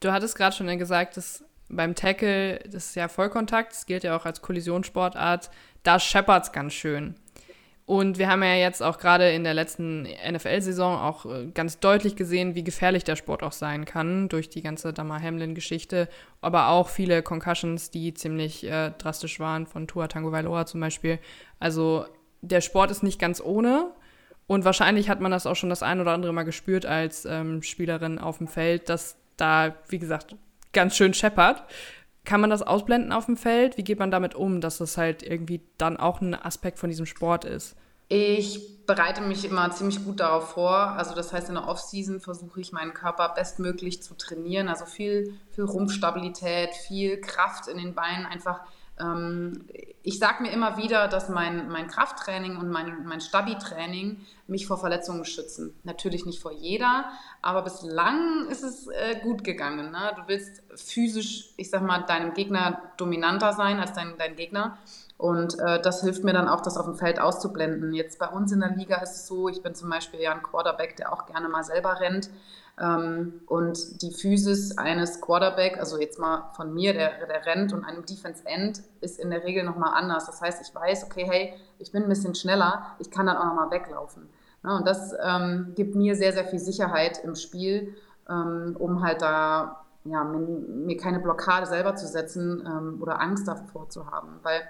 Du 0.00 0.12
hattest 0.12 0.36
gerade 0.36 0.54
schon 0.54 0.78
gesagt, 0.78 1.16
dass 1.16 1.44
beim 1.68 1.94
Tackle, 1.94 2.58
das 2.70 2.86
ist 2.86 2.96
ja 2.96 3.08
Vollkontakt, 3.08 3.72
das 3.72 3.86
gilt 3.86 4.04
ja 4.04 4.16
auch 4.16 4.26
als 4.26 4.42
Kollisionssportart, 4.42 5.50
da 5.82 5.98
scheppert 5.98 6.44
es 6.44 6.52
ganz 6.52 6.74
schön. 6.74 7.14
Und 7.86 8.16
wir 8.18 8.30
haben 8.30 8.42
ja 8.42 8.54
jetzt 8.54 8.82
auch 8.82 8.96
gerade 8.96 9.30
in 9.32 9.44
der 9.44 9.52
letzten 9.52 10.04
NFL-Saison 10.04 10.98
auch 10.98 11.26
äh, 11.26 11.46
ganz 11.52 11.80
deutlich 11.80 12.16
gesehen, 12.16 12.54
wie 12.54 12.64
gefährlich 12.64 13.04
der 13.04 13.16
Sport 13.16 13.42
auch 13.42 13.52
sein 13.52 13.84
kann 13.84 14.30
durch 14.30 14.48
die 14.48 14.62
ganze 14.62 14.94
Damar 14.94 15.20
Hamlin-Geschichte, 15.20 16.08
aber 16.40 16.68
auch 16.68 16.88
viele 16.88 17.22
Concussions, 17.22 17.90
die 17.90 18.14
ziemlich 18.14 18.64
äh, 18.64 18.92
drastisch 18.96 19.38
waren, 19.38 19.66
von 19.66 19.86
Tua 19.86 20.08
Tango 20.08 20.32
Vailoa 20.32 20.64
zum 20.64 20.80
Beispiel. 20.80 21.18
Also 21.60 22.06
der 22.40 22.62
Sport 22.62 22.90
ist 22.90 23.02
nicht 23.02 23.18
ganz 23.18 23.42
ohne 23.42 23.90
und 24.46 24.64
wahrscheinlich 24.64 25.10
hat 25.10 25.20
man 25.20 25.30
das 25.30 25.46
auch 25.46 25.56
schon 25.56 25.70
das 25.70 25.82
ein 25.82 26.00
oder 26.00 26.12
andere 26.12 26.32
Mal 26.32 26.44
gespürt 26.44 26.86
als 26.86 27.26
ähm, 27.26 27.62
Spielerin 27.62 28.18
auf 28.18 28.38
dem 28.38 28.48
Feld, 28.48 28.88
dass 28.88 29.16
da, 29.36 29.74
wie 29.88 29.98
gesagt, 29.98 30.36
ganz 30.72 30.96
schön 30.96 31.12
scheppert. 31.12 31.64
Kann 32.24 32.40
man 32.40 32.50
das 32.50 32.62
ausblenden 32.62 33.12
auf 33.12 33.26
dem 33.26 33.36
Feld? 33.36 33.76
Wie 33.76 33.84
geht 33.84 33.98
man 33.98 34.10
damit 34.10 34.34
um, 34.34 34.60
dass 34.60 34.78
das 34.78 34.96
halt 34.96 35.22
irgendwie 35.22 35.60
dann 35.78 35.96
auch 35.98 36.20
ein 36.20 36.34
Aspekt 36.34 36.78
von 36.78 36.88
diesem 36.88 37.06
Sport 37.06 37.44
ist? 37.44 37.76
Ich 38.08 38.86
bereite 38.86 39.22
mich 39.22 39.44
immer 39.44 39.70
ziemlich 39.70 40.04
gut 40.04 40.20
darauf 40.20 40.50
vor. 40.50 40.70
Also 40.70 41.14
das 41.14 41.32
heißt, 41.32 41.48
in 41.48 41.54
der 41.54 41.66
Off-Season 41.68 42.20
versuche 42.20 42.60
ich 42.60 42.72
meinen 42.72 42.92
Körper 42.92 43.32
bestmöglich 43.34 44.02
zu 44.02 44.14
trainieren. 44.14 44.68
Also 44.68 44.84
viel, 44.84 45.34
viel 45.52 45.64
Rumpfstabilität, 45.64 46.74
viel 46.74 47.20
Kraft 47.20 47.68
in 47.68 47.78
den 47.78 47.94
Beinen, 47.94 48.26
einfach 48.26 48.60
ich 50.06 50.18
sage 50.18 50.42
mir 50.42 50.52
immer 50.52 50.76
wieder, 50.76 51.08
dass 51.08 51.28
mein, 51.28 51.68
mein 51.68 51.88
Krafttraining 51.88 52.58
und 52.58 52.70
mein, 52.70 53.04
mein 53.06 53.20
Stabi-Training 53.20 54.20
mich 54.46 54.66
vor 54.66 54.78
Verletzungen 54.78 55.24
schützen. 55.24 55.74
Natürlich 55.82 56.26
nicht 56.26 56.40
vor 56.40 56.52
jeder, 56.52 57.06
aber 57.42 57.62
bislang 57.62 58.46
ist 58.50 58.62
es 58.62 58.86
äh, 58.86 59.18
gut 59.22 59.42
gegangen. 59.42 59.90
Ne? 59.90 60.12
Du 60.14 60.22
willst 60.26 60.62
physisch, 60.76 61.54
ich 61.56 61.70
sag 61.70 61.82
mal, 61.82 62.00
deinem 62.00 62.34
Gegner 62.34 62.82
dominanter 62.96 63.52
sein 63.54 63.80
als 63.80 63.94
dein, 63.94 64.16
dein 64.16 64.36
Gegner. 64.36 64.78
Und 65.16 65.58
äh, 65.58 65.80
das 65.80 66.02
hilft 66.02 66.22
mir 66.22 66.32
dann 66.32 66.48
auch, 66.48 66.60
das 66.60 66.76
auf 66.76 66.86
dem 66.86 66.96
Feld 66.96 67.18
auszublenden. 67.18 67.94
Jetzt 67.94 68.18
bei 68.18 68.28
uns 68.28 68.52
in 68.52 68.60
der 68.60 68.76
Liga 68.76 68.96
ist 68.98 69.16
es 69.16 69.26
so, 69.26 69.48
ich 69.48 69.62
bin 69.62 69.74
zum 69.74 69.88
Beispiel 69.88 70.20
ja 70.20 70.32
ein 70.32 70.42
Quarterback, 70.42 70.96
der 70.96 71.12
auch 71.12 71.26
gerne 71.26 71.48
mal 71.48 71.64
selber 71.64 71.98
rennt. 71.98 72.30
Ähm, 72.80 73.40
und 73.46 74.02
die 74.02 74.12
Physis 74.12 74.76
eines 74.78 75.20
Quarterback, 75.20 75.78
also 75.78 75.98
jetzt 75.98 76.18
mal 76.18 76.50
von 76.56 76.74
mir, 76.74 76.92
der, 76.92 77.26
der 77.26 77.46
rennt 77.46 77.72
und 77.72 77.84
einem 77.84 78.04
Defense 78.04 78.44
End, 78.46 78.82
ist 79.00 79.20
in 79.20 79.30
der 79.30 79.44
Regel 79.44 79.64
nochmal 79.64 79.92
anders. 79.94 80.26
Das 80.26 80.40
heißt, 80.40 80.60
ich 80.66 80.74
weiß, 80.74 81.04
okay, 81.04 81.24
hey, 81.28 81.54
ich 81.78 81.92
bin 81.92 82.02
ein 82.02 82.08
bisschen 82.08 82.34
schneller, 82.34 82.86
ich 82.98 83.10
kann 83.10 83.26
dann 83.26 83.36
auch 83.36 83.46
nochmal 83.46 83.70
weglaufen. 83.70 84.28
Und 84.62 84.86
das 84.86 85.14
ähm, 85.22 85.72
gibt 85.76 85.94
mir 85.94 86.16
sehr, 86.16 86.32
sehr 86.32 86.46
viel 86.46 86.58
Sicherheit 86.58 87.22
im 87.22 87.34
Spiel, 87.34 87.94
ähm, 88.28 88.74
um 88.78 89.02
halt 89.02 89.20
da 89.20 89.84
ja, 90.04 90.24
mir, 90.24 90.38
mir, 90.38 90.96
keine 90.96 91.20
Blockade 91.20 91.66
selber 91.66 91.96
zu 91.96 92.06
setzen 92.06 92.64
ähm, 92.66 92.98
oder 93.00 93.20
Angst 93.20 93.46
davor 93.46 93.88
zu 93.88 94.10
haben. 94.10 94.40
Weil 94.42 94.62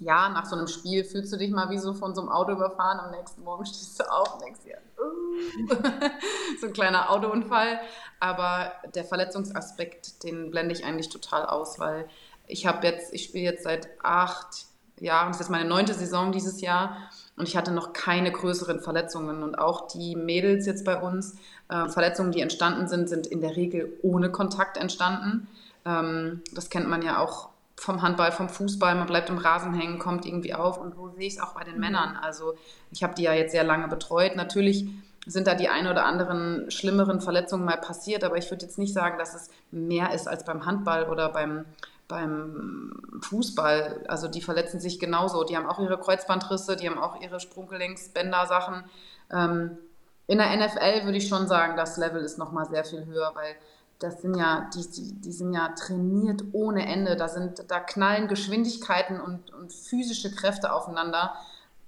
ja, 0.00 0.28
nach 0.28 0.46
so 0.46 0.54
einem 0.54 0.68
Spiel 0.68 1.04
fühlst 1.04 1.32
du 1.32 1.36
dich 1.36 1.50
mal 1.50 1.70
wie 1.70 1.78
so 1.78 1.92
von 1.92 2.14
so 2.14 2.20
einem 2.20 2.30
Auto 2.30 2.52
überfahren. 2.52 3.00
Am 3.00 3.10
nächsten 3.10 3.42
Morgen 3.42 3.66
stehst 3.66 3.98
du 3.98 4.10
auf 4.10 4.34
und 4.34 4.42
denkst 4.42 4.60
dir, 4.64 4.78
uh, 4.98 5.74
so 6.60 6.66
ein 6.68 6.72
kleiner 6.72 7.10
Autounfall. 7.10 7.80
Aber 8.20 8.72
der 8.94 9.04
Verletzungsaspekt, 9.04 10.22
den 10.22 10.50
blende 10.50 10.72
ich 10.72 10.84
eigentlich 10.84 11.08
total 11.08 11.46
aus, 11.46 11.80
weil 11.80 12.08
ich 12.46 12.66
habe 12.66 12.86
jetzt, 12.86 13.12
ich 13.12 13.24
spiele 13.24 13.44
jetzt 13.44 13.64
seit 13.64 13.88
acht 14.02 14.66
Jahren, 15.00 15.32
das 15.32 15.40
ist 15.40 15.48
meine 15.48 15.68
neunte 15.68 15.94
Saison 15.94 16.32
dieses 16.32 16.60
Jahr 16.60 16.96
und 17.36 17.46
ich 17.46 17.56
hatte 17.56 17.70
noch 17.70 17.92
keine 17.92 18.32
größeren 18.32 18.80
Verletzungen. 18.80 19.42
Und 19.42 19.56
auch 19.56 19.88
die 19.88 20.16
Mädels 20.16 20.66
jetzt 20.66 20.84
bei 20.84 21.00
uns, 21.00 21.36
äh, 21.68 21.88
Verletzungen, 21.88 22.32
die 22.32 22.40
entstanden 22.40 22.88
sind, 22.88 23.08
sind 23.08 23.26
in 23.26 23.40
der 23.40 23.56
Regel 23.56 23.98
ohne 24.02 24.30
Kontakt 24.30 24.76
entstanden. 24.76 25.48
Ähm, 25.84 26.42
das 26.52 26.70
kennt 26.70 26.88
man 26.88 27.02
ja 27.02 27.18
auch 27.18 27.50
vom 27.78 28.02
Handball, 28.02 28.32
vom 28.32 28.48
Fußball, 28.48 28.94
man 28.94 29.06
bleibt 29.06 29.30
im 29.30 29.38
Rasen 29.38 29.74
hängen, 29.74 29.98
kommt 29.98 30.26
irgendwie 30.26 30.54
auf 30.54 30.78
und 30.78 30.94
so 30.94 31.08
sehe 31.10 31.26
ich 31.26 31.34
es 31.34 31.40
auch 31.40 31.54
bei 31.54 31.64
den 31.64 31.74
mhm. 31.74 31.80
Männern. 31.80 32.16
Also 32.16 32.54
ich 32.90 33.02
habe 33.02 33.14
die 33.14 33.22
ja 33.22 33.32
jetzt 33.32 33.52
sehr 33.52 33.64
lange 33.64 33.88
betreut. 33.88 34.36
Natürlich 34.36 34.88
sind 35.26 35.46
da 35.46 35.54
die 35.54 35.68
ein 35.68 35.86
oder 35.86 36.04
anderen 36.04 36.70
schlimmeren 36.70 37.20
Verletzungen 37.20 37.64
mal 37.64 37.78
passiert, 37.78 38.24
aber 38.24 38.36
ich 38.36 38.50
würde 38.50 38.64
jetzt 38.64 38.78
nicht 38.78 38.94
sagen, 38.94 39.18
dass 39.18 39.34
es 39.34 39.50
mehr 39.70 40.12
ist 40.12 40.26
als 40.26 40.44
beim 40.44 40.64
Handball 40.64 41.08
oder 41.08 41.28
beim, 41.28 41.66
beim 42.08 43.20
Fußball. 43.22 44.04
Also 44.08 44.28
die 44.28 44.40
verletzen 44.40 44.80
sich 44.80 44.98
genauso. 44.98 45.44
Die 45.44 45.56
haben 45.56 45.66
auch 45.66 45.78
ihre 45.78 45.98
Kreuzbandrisse, 45.98 46.76
die 46.76 46.88
haben 46.88 46.98
auch 46.98 47.20
ihre 47.20 47.40
Sprunggelenksbänder-Sachen. 47.40 48.84
Ähm, 49.30 49.78
in 50.26 50.38
der 50.38 50.56
NFL 50.56 51.04
würde 51.04 51.18
ich 51.18 51.28
schon 51.28 51.46
sagen, 51.46 51.76
das 51.76 51.96
Level 51.96 52.22
ist 52.22 52.38
nochmal 52.38 52.66
sehr 52.66 52.84
viel 52.84 53.06
höher, 53.06 53.32
weil 53.34 53.54
das 53.98 54.22
sind 54.22 54.36
ja, 54.36 54.70
die, 54.74 54.88
die, 54.90 55.12
die 55.20 55.32
sind 55.32 55.52
ja 55.52 55.68
trainiert 55.70 56.42
ohne 56.52 56.86
Ende. 56.86 57.16
Da, 57.16 57.28
sind, 57.28 57.64
da 57.68 57.80
knallen 57.80 58.28
Geschwindigkeiten 58.28 59.20
und, 59.20 59.52
und 59.52 59.72
physische 59.72 60.32
Kräfte 60.34 60.72
aufeinander. 60.72 61.34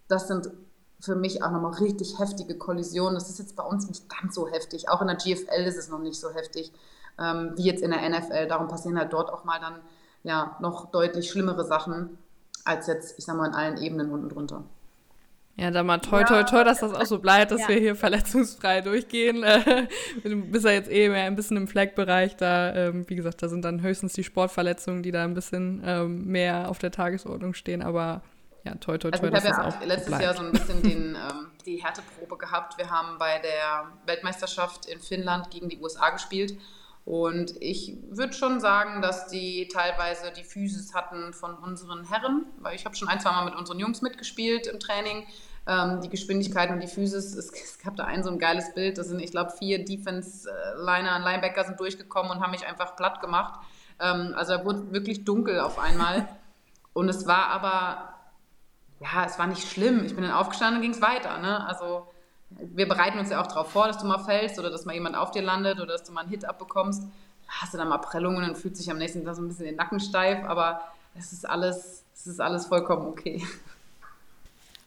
Das 0.08 0.26
sind 0.26 0.50
für 0.98 1.14
mich 1.14 1.42
auch 1.42 1.50
nochmal 1.50 1.74
richtig 1.74 2.18
heftige 2.18 2.58
Kollisionen. 2.58 3.14
Das 3.14 3.30
ist 3.30 3.38
jetzt 3.38 3.56
bei 3.56 3.62
uns 3.62 3.88
nicht 3.88 4.08
ganz 4.08 4.34
so 4.34 4.48
heftig. 4.48 4.88
Auch 4.88 5.00
in 5.00 5.06
der 5.06 5.16
GFL 5.16 5.64
ist 5.64 5.78
es 5.78 5.88
noch 5.88 6.00
nicht 6.00 6.18
so 6.18 6.30
heftig 6.30 6.72
ähm, 7.18 7.52
wie 7.56 7.62
jetzt 7.62 7.82
in 7.82 7.90
der 7.90 8.08
NFL. 8.08 8.48
Darum 8.48 8.68
passieren 8.68 8.98
halt 8.98 9.12
dort 9.12 9.30
auch 9.30 9.44
mal 9.44 9.60
dann 9.60 9.80
ja 10.22 10.56
noch 10.60 10.90
deutlich 10.90 11.30
schlimmere 11.30 11.64
Sachen 11.64 12.18
als 12.64 12.86
jetzt, 12.86 13.18
ich 13.18 13.24
sag 13.24 13.36
mal, 13.36 13.46
in 13.46 13.54
allen 13.54 13.76
Ebenen 13.78 14.10
unten 14.10 14.28
drunter. 14.28 14.64
Ja, 15.60 15.70
dann 15.70 15.84
mal 15.84 15.98
toi, 15.98 16.24
toi, 16.24 16.42
toi, 16.42 16.64
dass 16.64 16.80
das 16.80 16.94
auch 16.94 17.04
so 17.04 17.18
bleibt, 17.18 17.52
dass 17.52 17.60
ja. 17.60 17.68
wir 17.68 17.78
hier 17.78 17.94
verletzungsfrei 17.94 18.80
durchgehen. 18.80 19.44
du 20.24 20.36
bist 20.46 20.64
ja 20.64 20.70
jetzt 20.70 20.90
eh 20.90 21.10
mehr 21.10 21.24
ein 21.24 21.36
bisschen 21.36 21.58
im 21.58 21.68
Flag-Bereich. 21.68 22.34
Da, 22.38 22.74
ähm, 22.74 23.04
wie 23.08 23.14
gesagt, 23.14 23.42
da 23.42 23.48
sind 23.48 23.62
dann 23.66 23.82
höchstens 23.82 24.14
die 24.14 24.24
Sportverletzungen, 24.24 25.02
die 25.02 25.10
da 25.10 25.22
ein 25.22 25.34
bisschen 25.34 25.82
ähm, 25.84 26.24
mehr 26.24 26.70
auf 26.70 26.78
der 26.78 26.90
Tagesordnung 26.90 27.52
stehen. 27.52 27.82
Aber 27.82 28.22
ja, 28.64 28.74
toi, 28.76 28.96
toi, 28.96 29.10
toi, 29.10 29.18
also 29.18 29.28
dass 29.28 29.44
das 29.44 29.56
ja 29.58 29.68
auch 29.68 29.84
letztes 29.84 30.06
bleibt. 30.06 30.22
Jahr 30.22 30.34
so 30.34 30.44
ein 30.44 30.52
bisschen 30.52 30.82
den, 30.82 31.14
ähm, 31.14 31.50
die 31.66 31.84
Härteprobe 31.84 32.38
gehabt. 32.38 32.78
Wir 32.78 32.90
haben 32.90 33.18
bei 33.18 33.38
der 33.40 33.92
Weltmeisterschaft 34.06 34.86
in 34.86 34.98
Finnland 34.98 35.50
gegen 35.50 35.68
die 35.68 35.78
USA 35.78 36.08
gespielt. 36.08 36.56
Und 37.04 37.52
ich 37.60 37.98
würde 38.08 38.32
schon 38.32 38.60
sagen, 38.60 39.02
dass 39.02 39.28
die 39.28 39.68
teilweise 39.68 40.32
die 40.34 40.44
Physis 40.44 40.94
hatten 40.94 41.34
von 41.34 41.54
unseren 41.56 42.04
Herren, 42.04 42.46
weil 42.60 42.76
ich 42.76 42.86
habe 42.86 42.96
schon 42.96 43.08
ein, 43.08 43.20
zwei 43.20 43.32
Mal 43.32 43.44
mit 43.44 43.56
unseren 43.56 43.78
Jungs 43.78 44.00
mitgespielt 44.00 44.66
im 44.66 44.80
Training 44.80 45.26
die 45.66 46.08
Geschwindigkeit 46.08 46.70
und 46.70 46.80
die 46.80 46.88
Physis. 46.88 47.34
Es, 47.34 47.52
es, 47.52 47.78
gab 47.78 47.94
da 47.94 48.04
ein 48.04 48.24
so 48.24 48.30
ein 48.30 48.38
geiles 48.38 48.74
Bild, 48.74 48.98
da 48.98 49.04
sind, 49.04 49.20
ich 49.20 49.30
glaube, 49.30 49.52
vier 49.52 49.84
Defense-Liner 49.84 51.16
und 51.16 51.22
Linebacker 51.22 51.64
sind 51.64 51.78
durchgekommen 51.78 52.32
und 52.32 52.40
haben 52.40 52.50
mich 52.50 52.66
einfach 52.66 52.96
platt 52.96 53.20
gemacht. 53.20 53.60
Ähm, 54.00 54.32
also 54.34 54.56
da 54.56 54.64
wurde 54.64 54.90
wirklich 54.92 55.24
dunkel 55.24 55.60
auf 55.60 55.78
einmal. 55.78 56.28
Und 56.92 57.08
es 57.08 57.24
war 57.24 57.46
aber, 57.50 58.14
ja, 58.98 59.24
es 59.24 59.38
war 59.38 59.46
nicht 59.46 59.70
schlimm. 59.70 60.04
Ich 60.04 60.16
bin 60.16 60.24
dann 60.24 60.32
aufgestanden 60.32 60.78
und 60.78 60.82
ging 60.82 60.90
es 60.90 61.00
weiter. 61.00 61.38
Ne? 61.38 61.64
Also 61.68 62.08
wir 62.50 62.88
bereiten 62.88 63.18
uns 63.20 63.30
ja 63.30 63.40
auch 63.40 63.46
darauf 63.46 63.70
vor, 63.70 63.86
dass 63.86 63.98
du 63.98 64.06
mal 64.06 64.18
fällst 64.18 64.58
oder 64.58 64.70
dass 64.70 64.86
mal 64.86 64.94
jemand 64.94 65.16
auf 65.16 65.30
dir 65.30 65.42
landet 65.42 65.78
oder 65.78 65.92
dass 65.92 66.02
du 66.02 66.10
mal 66.12 66.22
einen 66.22 66.30
Hit 66.30 66.44
abbekommst. 66.44 67.04
Hast 67.46 67.74
du 67.74 67.78
dann 67.78 67.88
mal 67.88 67.98
Prellungen 67.98 68.44
und 68.44 68.58
fühlt 68.58 68.76
sich 68.76 68.90
am 68.90 68.98
nächsten 68.98 69.24
Tag 69.24 69.36
so 69.36 69.42
ein 69.42 69.48
bisschen 69.48 69.66
den 69.66 69.76
Nacken 69.76 70.00
steif, 70.00 70.44
aber 70.44 70.80
es 71.14 71.32
ist 71.32 71.48
alles, 71.48 72.04
es 72.12 72.26
ist 72.26 72.40
alles 72.40 72.66
vollkommen 72.66 73.06
okay. 73.06 73.46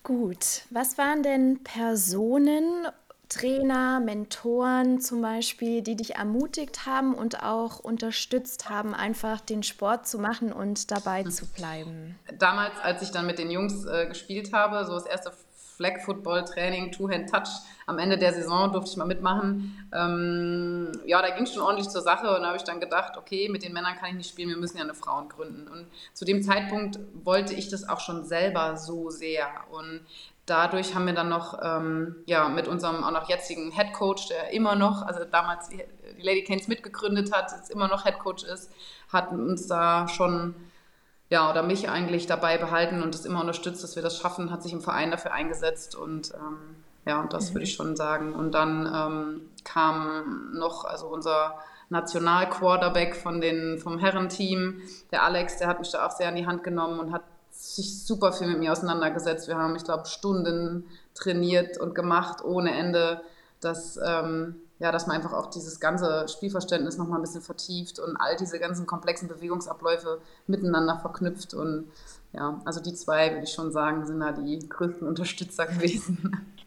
Gut, 0.03 0.63
was 0.69 0.97
waren 0.97 1.23
denn 1.23 1.63
Personen, 1.63 2.87
Trainer, 3.29 4.01
Mentoren 4.01 4.99
zum 4.99 5.21
Beispiel, 5.21 5.81
die 5.81 5.95
dich 5.95 6.15
ermutigt 6.15 6.85
haben 6.85 7.15
und 7.15 7.41
auch 7.41 7.79
unterstützt 7.79 8.69
haben, 8.69 8.93
einfach 8.93 9.39
den 9.39 9.63
Sport 9.63 10.05
zu 10.07 10.19
machen 10.19 10.51
und 10.51 10.91
dabei 10.91 11.23
hm. 11.23 11.31
zu 11.31 11.47
bleiben? 11.47 12.19
Damals, 12.37 12.73
als 12.81 13.01
ich 13.01 13.11
dann 13.11 13.25
mit 13.25 13.39
den 13.39 13.49
Jungs 13.49 13.85
äh, 13.85 14.07
gespielt 14.07 14.51
habe, 14.53 14.85
so 14.85 14.93
das 14.93 15.05
erste 15.05 15.31
Flag 15.75 15.99
Football 16.01 16.45
Training, 16.45 16.91
Two-Hand-Touch. 16.91 17.49
Am 17.85 17.99
Ende 17.99 18.17
der 18.17 18.33
Saison 18.33 18.71
durfte 18.71 18.91
ich 18.91 18.97
mal 18.97 19.05
mitmachen. 19.05 19.87
Ähm, 19.93 20.91
ja, 21.05 21.21
da 21.21 21.29
ging 21.31 21.43
es 21.43 21.53
schon 21.53 21.63
ordentlich 21.63 21.89
zur 21.89 22.01
Sache 22.01 22.33
und 22.35 22.41
da 22.41 22.47
habe 22.47 22.57
ich 22.57 22.63
dann 22.63 22.79
gedacht, 22.79 23.17
okay, 23.17 23.49
mit 23.49 23.63
den 23.63 23.73
Männern 23.73 23.95
kann 23.97 24.09
ich 24.09 24.15
nicht 24.15 24.29
spielen, 24.29 24.49
wir 24.49 24.57
müssen 24.57 24.77
ja 24.77 24.83
eine 24.83 24.93
Frauen 24.93 25.29
gründen. 25.29 25.67
Und 25.67 25.87
zu 26.13 26.25
dem 26.25 26.43
Zeitpunkt 26.43 26.99
wollte 27.23 27.53
ich 27.53 27.69
das 27.69 27.87
auch 27.89 27.99
schon 27.99 28.23
selber 28.23 28.77
so 28.77 29.09
sehr. 29.09 29.47
Und 29.71 30.05
dadurch 30.45 30.95
haben 30.95 31.05
wir 31.05 31.13
dann 31.13 31.29
noch 31.29 31.59
ähm, 31.61 32.15
ja, 32.25 32.49
mit 32.49 32.67
unserem 32.67 33.03
auch 33.03 33.11
noch 33.11 33.29
jetzigen 33.29 33.71
Head 33.71 33.93
Coach, 33.93 34.27
der 34.27 34.51
immer 34.53 34.75
noch, 34.75 35.01
also 35.01 35.25
damals 35.25 35.69
die 35.69 35.83
Lady 36.21 36.43
Canes 36.43 36.67
mitgegründet 36.67 37.33
hat, 37.33 37.51
jetzt 37.51 37.71
immer 37.71 37.87
noch 37.87 38.03
Head 38.05 38.19
Coach 38.19 38.43
ist, 38.43 38.71
hat 39.11 39.31
uns 39.31 39.67
da 39.67 40.07
schon 40.07 40.55
ja, 41.33 41.49
oder 41.49 41.63
mich 41.63 41.89
eigentlich 41.89 42.27
dabei 42.27 42.59
behalten 42.59 43.01
und 43.01 43.15
es 43.15 43.25
immer 43.25 43.41
unterstützt, 43.41 43.83
dass 43.83 43.95
wir 43.95 44.03
das 44.03 44.19
schaffen, 44.19 44.51
hat 44.51 44.61
sich 44.61 44.71
im 44.71 44.81
Verein 44.81 45.09
dafür 45.09 45.33
eingesetzt 45.33 45.95
und 45.95 46.31
ähm, 46.35 46.75
ja, 47.07 47.19
und 47.19 47.33
das 47.33 47.49
mhm. 47.49 47.55
würde 47.55 47.63
ich 47.63 47.73
schon 47.73 47.95
sagen. 47.95 48.35
Und 48.35 48.51
dann 48.51 48.85
ähm, 48.85 49.41
kam 49.63 50.51
noch, 50.53 50.85
also 50.85 51.07
unser 51.07 51.55
National-Quarterback 51.89 53.15
von 53.15 53.41
den, 53.41 53.79
vom 53.79 53.97
Herrenteam, 53.97 54.81
der 55.09 55.23
Alex, 55.23 55.57
der 55.57 55.69
hat 55.69 55.79
mich 55.79 55.89
da 55.89 56.05
auch 56.05 56.11
sehr 56.11 56.27
an 56.27 56.35
die 56.35 56.45
Hand 56.45 56.63
genommen 56.63 56.99
und 56.99 57.11
hat 57.11 57.23
sich 57.49 58.05
super 58.05 58.31
viel 58.31 58.45
mit 58.45 58.59
mir 58.59 58.71
auseinandergesetzt. 58.71 59.47
Wir 59.47 59.57
haben, 59.57 59.75
ich 59.75 59.83
glaube, 59.83 60.05
Stunden 60.05 60.85
trainiert 61.15 61.79
und 61.79 61.95
gemacht 61.95 62.45
ohne 62.45 62.77
Ende. 62.77 63.21
Das 63.59 63.97
ähm, 63.97 64.61
ja, 64.83 64.91
dass 64.91 65.07
man 65.07 65.15
einfach 65.15 65.31
auch 65.31 65.49
dieses 65.49 65.79
ganze 65.79 66.27
Spielverständnis 66.27 66.97
nochmal 66.97 67.19
ein 67.19 67.21
bisschen 67.21 67.41
vertieft 67.41 67.99
und 67.99 68.17
all 68.17 68.35
diese 68.35 68.59
ganzen 68.59 68.85
komplexen 68.85 69.29
Bewegungsabläufe 69.29 70.19
miteinander 70.45 70.99
verknüpft. 70.99 71.53
Und 71.53 71.85
ja, 72.33 72.59
also 72.65 72.81
die 72.81 72.93
zwei, 72.93 73.31
würde 73.31 73.45
ich 73.45 73.53
schon 73.53 73.71
sagen, 73.71 74.05
sind 74.05 74.19
da 74.19 74.33
die 74.33 74.59
größten 74.67 75.07
Unterstützer 75.07 75.65
gewesen. 75.65 76.47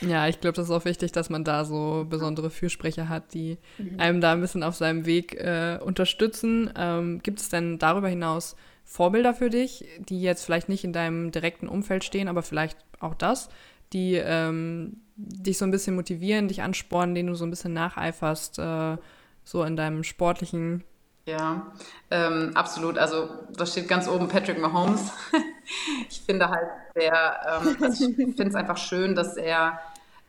Ja, 0.00 0.28
ich 0.28 0.40
glaube, 0.40 0.54
das 0.54 0.66
ist 0.66 0.70
auch 0.70 0.84
wichtig, 0.84 1.10
dass 1.10 1.30
man 1.30 1.42
da 1.42 1.64
so 1.64 2.06
besondere 2.08 2.48
Fürsprecher 2.48 3.08
hat, 3.08 3.34
die 3.34 3.58
mhm. 3.76 3.98
einem 3.98 4.20
da 4.20 4.32
ein 4.32 4.40
bisschen 4.40 4.62
auf 4.62 4.76
seinem 4.76 5.04
Weg 5.04 5.34
äh, 5.34 5.78
unterstützen. 5.82 6.72
Ähm, 6.76 7.20
gibt 7.24 7.40
es 7.40 7.48
denn 7.48 7.78
darüber 7.78 8.08
hinaus 8.08 8.54
Vorbilder 8.84 9.34
für 9.34 9.50
dich, 9.50 9.84
die 9.98 10.22
jetzt 10.22 10.44
vielleicht 10.44 10.68
nicht 10.68 10.84
in 10.84 10.92
deinem 10.92 11.32
direkten 11.32 11.66
Umfeld 11.66 12.04
stehen, 12.04 12.28
aber 12.28 12.42
vielleicht 12.42 12.78
auch 13.00 13.14
das, 13.14 13.48
die 13.92 14.14
ähm, 14.14 15.00
dich 15.16 15.58
so 15.58 15.64
ein 15.64 15.70
bisschen 15.70 15.94
motivieren, 15.94 16.48
dich 16.48 16.62
anspornen, 16.62 17.14
denen 17.14 17.28
du 17.28 17.34
so 17.34 17.44
ein 17.44 17.50
bisschen 17.50 17.72
nacheiferst, 17.72 18.58
äh, 18.58 18.96
so 19.44 19.62
in 19.62 19.76
deinem 19.76 20.04
sportlichen 20.04 20.84
ja, 21.26 21.72
ähm, 22.10 22.52
absolut. 22.54 22.98
Also 22.98 23.30
da 23.56 23.64
steht 23.64 23.88
ganz 23.88 24.08
oben 24.08 24.28
Patrick 24.28 24.58
Mahomes. 24.58 25.10
ich 26.10 26.20
finde 26.20 26.50
halt 26.50 26.68
der, 26.94 27.62
ähm, 27.62 27.76
also 27.80 28.08
ich 28.08 28.14
finde 28.14 28.48
es 28.48 28.54
einfach 28.54 28.76
schön, 28.76 29.14
dass 29.14 29.36
er 29.36 29.78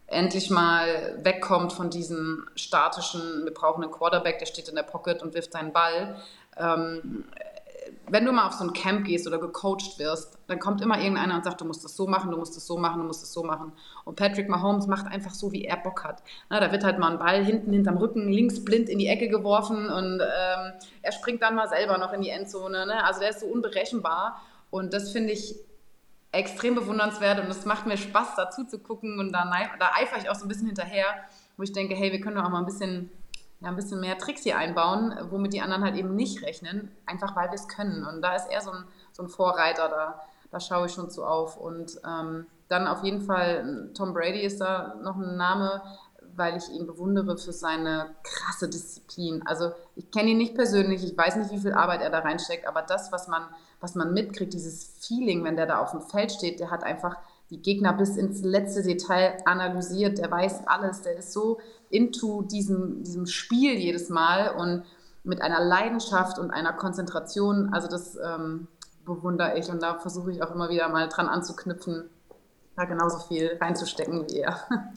endlich 0.08 0.50
mal 0.50 1.20
wegkommt 1.22 1.74
von 1.74 1.90
diesem 1.90 2.48
statischen, 2.56 3.44
wir 3.44 3.54
brauchen 3.54 3.84
einen 3.84 3.92
Quarterback, 3.92 4.40
der 4.40 4.46
steht 4.46 4.70
in 4.70 4.76
der 4.76 4.84
Pocket 4.84 5.22
und 5.22 5.34
wirft 5.34 5.52
seinen 5.52 5.74
Ball. 5.74 6.16
Ähm, 6.58 7.26
wenn 8.10 8.26
du 8.26 8.32
mal 8.32 8.48
auf 8.48 8.54
so 8.54 8.64
ein 8.64 8.74
Camp 8.74 9.06
gehst 9.06 9.28
oder 9.28 9.38
gecoacht 9.38 9.98
wirst, 10.00 10.38
dann 10.48 10.60
kommt 10.60 10.82
immer 10.82 11.00
irgendeiner 11.00 11.36
und 11.36 11.44
sagt, 11.44 11.62
du 11.62 11.66
musst 11.66 11.84
das 11.84 11.96
so 11.96 12.08
machen, 12.08 12.32
du 12.32 12.38
musst 12.38 12.56
das 12.56 12.66
so 12.66 12.78
machen, 12.78 13.00
du 13.02 13.08
musst 13.08 13.22
das 13.22 13.34
so 13.34 13.44
machen. 13.44 13.74
Und 14.04 14.16
Patrick 14.16 14.50
Mahomes 14.50 14.88
macht 14.88 15.08
einfach 15.08 15.34
so, 15.34 15.52
wie 15.52 15.66
er 15.66 15.78
Bock 15.78 16.04
hat. 16.04 16.24
Na, 16.50 16.60
da 16.60 16.72
wird 16.72 16.84
halt 16.84 17.00
mal 17.00 17.12
ein 17.12 17.20
Ball 17.20 17.44
hinten 17.44 17.74
hinterm 17.74 17.98
Rücken 17.98 18.30
links 18.32 18.64
blind 18.64 18.90
in 18.90 19.00
die 19.00 19.08
Ecke 19.08 19.28
geworfen 19.28 19.90
und 19.90 20.22
ähm, 20.22 20.74
er 21.02 21.12
springt 21.12 21.42
dann 21.42 21.56
mal 21.56 21.68
selber 21.68 21.98
noch 21.98 22.14
in 22.14 22.22
die 22.22 22.30
Endzone. 22.30 22.86
Ne? 22.86 23.04
Also 23.04 23.20
der 23.20 23.30
ist 23.30 23.40
so 23.40 23.48
unberechenbar 23.48 24.42
und 24.70 24.94
das 24.94 25.12
finde 25.12 25.34
ich 25.34 25.56
extrem 26.32 26.76
bewundernswert 26.76 27.40
und 27.40 27.50
es 27.50 27.66
macht 27.66 27.86
mir 27.86 27.98
Spaß, 27.98 28.36
dazu 28.36 28.66
zu 28.66 28.80
gucken 28.80 29.20
und 29.20 29.32
da, 29.32 29.50
da 29.80 29.92
eifere 29.96 30.20
ich 30.20 30.30
auch 30.30 30.36
so 30.36 30.46
ein 30.46 30.50
bisschen 30.50 30.68
hinterher, 30.68 31.06
wo 31.56 31.64
ich 31.64 31.72
denke, 31.72 31.96
hey, 31.96 32.12
wir 32.12 32.20
können 32.20 32.36
doch 32.36 32.44
auch 32.44 32.50
mal 32.50 32.60
ein 32.60 32.66
bisschen 32.66 33.10
ja, 33.66 33.72
ein 33.72 33.76
bisschen 33.76 34.00
mehr 34.00 34.20
Tricks 34.20 34.44
hier 34.44 34.60
einbauen, 34.60 35.16
womit 35.32 35.54
die 35.54 35.62
anderen 35.62 35.84
halt 35.84 35.96
eben 35.96 36.16
nicht 36.16 36.44
rechnen, 36.44 36.92
einfach 37.08 37.36
weil 37.36 37.50
wir 37.50 37.56
es 37.56 37.68
können. 37.68 38.06
Und 38.06 38.22
da 38.22 38.36
ist 38.36 38.46
er 38.52 38.62
so 38.62 38.70
ein, 38.70 38.84
so 39.12 39.24
ein 39.24 39.30
Vorreiter, 39.30 39.90
da, 39.90 40.22
da 40.52 40.60
schaue 40.60 40.86
ich 40.86 40.92
schon 40.92 41.10
zu 41.10 41.26
auf. 41.26 41.58
Und 41.58 42.00
ähm, 42.08 42.46
dann 42.68 42.88
auf 42.88 43.04
jeden 43.04 43.22
Fall, 43.22 43.90
Tom 43.96 44.14
Brady 44.14 44.42
ist 44.42 44.62
da 44.62 44.94
noch 45.02 45.16
ein 45.16 45.36
Name, 45.36 45.82
weil 46.36 46.58
ich 46.58 46.70
ihn 46.70 46.86
bewundere 46.86 47.38
für 47.40 47.54
seine 47.54 48.14
krasse 48.22 48.70
Disziplin. 48.70 49.42
Also 49.48 49.72
ich 49.96 50.12
kenne 50.12 50.30
ihn 50.30 50.38
nicht 50.38 50.54
persönlich, 50.54 51.04
ich 51.04 51.18
weiß 51.18 51.38
nicht, 51.38 51.50
wie 51.50 51.58
viel 51.58 51.74
Arbeit 51.74 52.02
er 52.02 52.12
da 52.12 52.20
reinsteckt, 52.20 52.68
aber 52.68 52.84
das, 52.84 53.12
was 53.12 53.28
man, 53.28 53.48
was 53.80 53.96
man 53.96 54.14
mitkriegt, 54.14 54.54
dieses 54.54 54.96
Feeling, 55.00 55.44
wenn 55.44 55.56
der 55.56 55.66
da 55.66 55.80
auf 55.80 55.90
dem 55.90 56.02
Feld 56.02 56.32
steht, 56.32 56.60
der 56.60 56.70
hat 56.70 56.84
einfach 56.84 57.18
die 57.50 57.62
Gegner 57.62 57.94
bis 57.94 58.18
ins 58.18 58.44
letzte 58.44 58.84
Detail 58.84 59.38
analysiert, 59.46 60.20
der 60.20 60.30
weiß 60.30 60.68
alles, 60.68 61.02
der 61.02 61.18
ist 61.18 61.32
so 61.32 61.60
into 61.96 62.42
diesem, 62.44 63.04
diesem 63.04 63.26
Spiel 63.26 63.76
jedes 63.76 64.10
Mal 64.10 64.56
und 64.56 64.84
mit 65.24 65.42
einer 65.42 65.64
Leidenschaft 65.64 66.38
und 66.38 66.52
einer 66.52 66.74
Konzentration, 66.74 67.74
also 67.74 67.88
das 67.88 68.18
ähm, 68.18 68.68
bewundere 69.06 69.58
ich 69.58 69.70
und 69.70 69.82
da 69.82 69.98
versuche 70.00 70.32
ich 70.32 70.44
auch 70.44 70.54
immer 70.54 70.70
wieder 70.70 70.90
mal 70.90 71.08
dran 71.08 71.28
anzuknüpfen, 71.28 72.10
da 72.76 72.86
genauso 72.86 73.20
viel 73.28 73.58
reinzustecken 73.60 74.28
wie 74.30 74.40
er. 74.40 74.60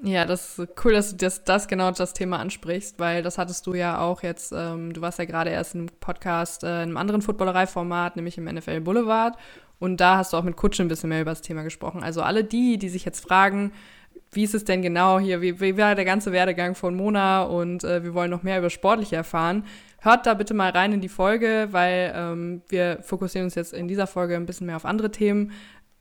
Ja, 0.00 0.24
das 0.24 0.60
ist 0.60 0.84
cool, 0.84 0.92
dass 0.92 1.10
du 1.10 1.16
das, 1.16 1.42
das 1.42 1.66
genau 1.66 1.90
das 1.90 2.12
Thema 2.12 2.38
ansprichst, 2.38 3.00
weil 3.00 3.24
das 3.24 3.36
hattest 3.36 3.66
du 3.66 3.74
ja 3.74 4.00
auch 4.00 4.22
jetzt, 4.22 4.52
ähm, 4.54 4.92
du 4.92 5.00
warst 5.00 5.18
ja 5.18 5.24
gerade 5.24 5.50
erst 5.50 5.74
im 5.74 5.86
Podcast 5.98 6.62
äh, 6.62 6.84
in 6.84 6.90
einem 6.90 6.96
anderen 6.98 7.20
Footballerei-Format, 7.20 8.14
nämlich 8.14 8.38
im 8.38 8.44
NFL 8.44 8.82
Boulevard 8.82 9.36
und 9.80 9.96
da 10.00 10.18
hast 10.18 10.32
du 10.32 10.36
auch 10.36 10.44
mit 10.44 10.54
Kutsche 10.54 10.84
ein 10.84 10.88
bisschen 10.88 11.08
mehr 11.08 11.22
über 11.22 11.32
das 11.32 11.42
Thema 11.42 11.64
gesprochen. 11.64 12.04
Also 12.04 12.22
alle 12.22 12.44
die, 12.44 12.78
die 12.78 12.88
sich 12.88 13.04
jetzt 13.04 13.26
fragen, 13.26 13.72
wie 14.32 14.44
ist 14.44 14.54
es 14.54 14.64
denn 14.64 14.82
genau 14.82 15.18
hier, 15.18 15.40
wie, 15.40 15.60
wie 15.60 15.76
war 15.76 15.94
der 15.94 16.04
ganze 16.04 16.32
Werdegang 16.32 16.74
von 16.74 16.94
Mona 16.94 17.42
und 17.42 17.84
äh, 17.84 18.02
wir 18.02 18.14
wollen 18.14 18.30
noch 18.30 18.42
mehr 18.42 18.58
über 18.58 18.70
Sportliche 18.70 19.16
erfahren, 19.16 19.64
hört 20.00 20.26
da 20.26 20.34
bitte 20.34 20.54
mal 20.54 20.70
rein 20.70 20.92
in 20.92 21.00
die 21.00 21.08
Folge, 21.08 21.68
weil 21.70 22.12
ähm, 22.14 22.62
wir 22.68 22.98
fokussieren 23.02 23.46
uns 23.46 23.54
jetzt 23.54 23.72
in 23.72 23.88
dieser 23.88 24.06
Folge 24.06 24.36
ein 24.36 24.46
bisschen 24.46 24.66
mehr 24.66 24.76
auf 24.76 24.84
andere 24.84 25.10
Themen, 25.10 25.52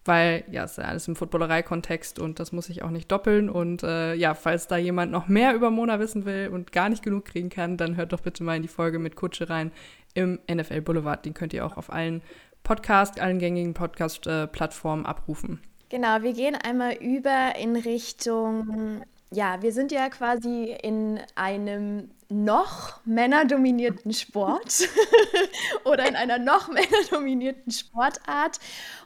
weil 0.08 0.46
ja, 0.50 0.64
es 0.64 0.72
ist 0.72 0.78
ja 0.78 0.86
alles 0.86 1.08
im 1.08 1.16
Footballerei-Kontext 1.16 2.20
und 2.20 2.40
das 2.40 2.52
muss 2.52 2.70
ich 2.70 2.84
auch 2.84 2.90
nicht 2.90 3.12
doppeln. 3.12 3.50
Und 3.50 3.84
äh, 3.84 4.14
ja, 4.14 4.34
falls 4.34 4.68
da 4.68 4.78
jemand 4.78 5.12
noch 5.12 5.28
mehr 5.28 5.54
über 5.54 5.70
Mona 5.70 6.00
wissen 6.00 6.26
will 6.26 6.50
und 6.52 6.72
gar 6.72 6.90
nicht 6.90 7.04
genug 7.04 7.26
kriegen 7.26 7.50
kann, 7.50 7.78
dann 7.78 7.98
hört 7.98 8.14
doch 8.14 8.22
bitte 8.22 8.44
mal 8.44 8.56
in 8.56 8.62
die 8.62 8.68
Folge 8.68 9.00
mit 9.00 9.16
Kutsche 9.16 9.50
rein 9.50 9.72
im 10.14 10.40
NFL 10.50 10.82
Boulevard. 10.82 11.26
Den 11.26 11.34
könnt 11.34 11.54
ihr 11.54 11.66
auch 11.66 11.78
auf 11.78 11.92
allen 11.92 12.22
Podcast, 12.64 13.20
allen 13.20 13.40
gängigen 13.40 13.74
Podcast-Plattformen 13.74 15.06
abrufen. 15.06 15.60
Genau, 15.90 16.22
wir 16.22 16.34
gehen 16.34 16.56
einmal 16.56 16.96
über 16.96 17.56
in 17.58 17.76
Richtung, 17.76 19.04
ja, 19.32 19.62
wir 19.62 19.72
sind 19.72 19.92
ja 19.92 20.10
quasi 20.10 20.76
in 20.82 21.20
einem 21.36 22.10
noch 22.30 23.00
männerdominierten 23.06 24.14
Sport 24.14 24.90
oder 25.86 26.08
in 26.08 26.16
einer 26.16 26.40
noch 26.40 26.70
männerdominierten 26.70 27.72
Sportart. 27.72 28.60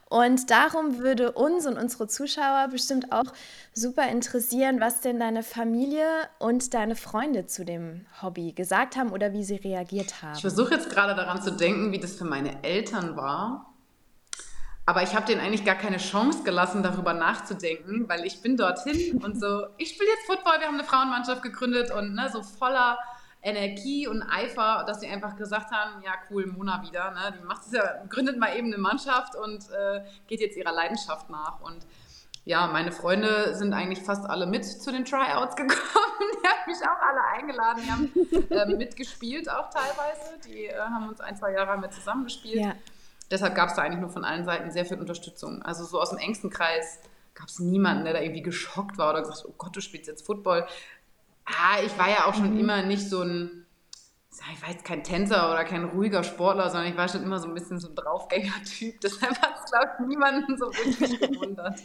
Und 0.08 0.50
darum 0.50 0.98
würde 0.98 1.32
uns 1.32 1.66
und 1.66 1.78
unsere 1.78 2.06
Zuschauer 2.06 2.68
bestimmt 2.70 3.12
auch 3.12 3.32
super 3.72 4.08
interessieren, 4.08 4.80
was 4.80 5.00
denn 5.00 5.18
deine 5.18 5.42
Familie 5.42 6.04
und 6.38 6.74
deine 6.74 6.96
Freunde 6.96 7.46
zu 7.46 7.64
dem 7.64 8.04
Hobby 8.20 8.52
gesagt 8.52 8.96
haben 8.96 9.10
oder 9.12 9.32
wie 9.32 9.44
sie 9.44 9.56
reagiert 9.56 10.22
haben. 10.22 10.34
Ich 10.34 10.42
versuche 10.42 10.74
jetzt 10.74 10.90
gerade 10.90 11.14
daran 11.14 11.40
zu 11.40 11.52
denken, 11.52 11.92
wie 11.92 11.98
das 11.98 12.16
für 12.16 12.24
meine 12.24 12.62
Eltern 12.62 13.16
war. 13.16 13.71
Aber 14.84 15.02
ich 15.02 15.14
habe 15.14 15.26
denen 15.26 15.40
eigentlich 15.40 15.64
gar 15.64 15.76
keine 15.76 15.98
Chance 15.98 16.42
gelassen, 16.42 16.82
darüber 16.82 17.14
nachzudenken, 17.14 18.08
weil 18.08 18.24
ich 18.26 18.42
bin 18.42 18.56
dorthin 18.56 19.22
und 19.22 19.38
so, 19.40 19.66
ich 19.76 19.90
spiele 19.90 20.10
jetzt 20.10 20.26
Football, 20.26 20.58
wir 20.58 20.66
haben 20.66 20.74
eine 20.74 20.84
Frauenmannschaft 20.84 21.42
gegründet 21.42 21.92
und 21.92 22.14
ne, 22.14 22.28
so 22.32 22.42
voller 22.42 22.98
Energie 23.42 24.06
und 24.06 24.22
Eifer, 24.22 24.84
dass 24.86 25.00
sie 25.00 25.08
einfach 25.08 25.36
gesagt 25.36 25.72
haben, 25.72 26.02
ja 26.02 26.12
cool, 26.30 26.46
Mona 26.46 26.82
wieder, 26.82 27.10
ne? 27.10 27.34
die 27.38 27.44
macht 27.44 27.62
ja, 27.72 28.04
gründet 28.08 28.38
mal 28.38 28.56
eben 28.56 28.68
eine 28.68 28.78
Mannschaft 28.78 29.34
und 29.34 29.68
äh, 29.70 30.04
geht 30.28 30.40
jetzt 30.40 30.56
ihrer 30.56 30.72
Leidenschaft 30.72 31.28
nach. 31.28 31.60
Und 31.60 31.84
ja, 32.44 32.66
meine 32.68 32.92
Freunde 32.92 33.54
sind 33.54 33.72
eigentlich 33.72 34.00
fast 34.00 34.28
alle 34.28 34.46
mit 34.46 34.64
zu 34.64 34.92
den 34.92 35.04
Tryouts 35.04 35.56
gekommen. 35.56 35.78
Die 36.42 36.48
haben 36.48 36.66
mich 36.66 36.78
auch 36.82 37.00
alle 37.00 37.24
eingeladen, 37.36 37.82
die 37.84 37.90
haben 37.90 38.72
äh, 38.72 38.76
mitgespielt 38.76 39.50
auch 39.50 39.70
teilweise. 39.70 40.38
Die 40.44 40.66
äh, 40.66 40.78
haben 40.78 41.08
uns 41.08 41.20
ein, 41.20 41.36
zwei 41.36 41.52
Jahre 41.52 41.78
mit 41.78 41.92
zusammengespielt. 41.92 42.64
Ja. 42.64 42.74
Deshalb 43.32 43.54
gab 43.54 43.70
es 43.70 43.74
da 43.76 43.82
eigentlich 43.82 44.00
nur 44.00 44.10
von 44.10 44.24
allen 44.24 44.44
Seiten 44.44 44.70
sehr 44.70 44.84
viel 44.84 44.98
Unterstützung. 44.98 45.62
Also 45.62 45.84
so 45.84 45.98
aus 45.98 46.10
dem 46.10 46.18
engsten 46.18 46.50
Kreis 46.50 47.00
gab 47.34 47.48
es 47.48 47.58
niemanden, 47.58 48.04
der 48.04 48.12
da 48.12 48.20
irgendwie 48.20 48.42
geschockt 48.42 48.98
war 48.98 49.10
oder 49.10 49.22
gesagt, 49.22 49.44
oh 49.48 49.54
Gott, 49.56 49.74
du 49.74 49.80
spielst 49.80 50.06
jetzt 50.06 50.26
Football. 50.26 50.66
Ah, 51.46 51.80
ich 51.84 51.96
war 51.98 52.10
ja 52.10 52.26
auch 52.26 52.34
schon 52.34 52.52
mhm. 52.52 52.60
immer 52.60 52.82
nicht 52.82 53.08
so 53.08 53.22
ein, 53.22 53.66
ich 54.52 54.62
war 54.62 54.70
jetzt 54.70 54.84
kein 54.84 55.02
Tänzer 55.02 55.50
oder 55.50 55.64
kein 55.64 55.84
ruhiger 55.84 56.24
Sportler, 56.24 56.68
sondern 56.68 56.90
ich 56.90 56.96
war 56.96 57.08
schon 57.08 57.22
immer 57.22 57.38
so 57.38 57.48
ein 57.48 57.54
bisschen 57.54 57.80
so 57.80 57.88
ein 57.88 57.94
Draufgänger-Typ. 57.94 59.00
Deshalb 59.00 59.40
hat 59.40 59.54
es, 59.64 59.70
glaube 59.70 59.88
ich, 59.98 60.06
niemanden 60.06 60.58
so 60.58 60.66
wirklich 60.66 61.18
gewundert. 61.18 61.80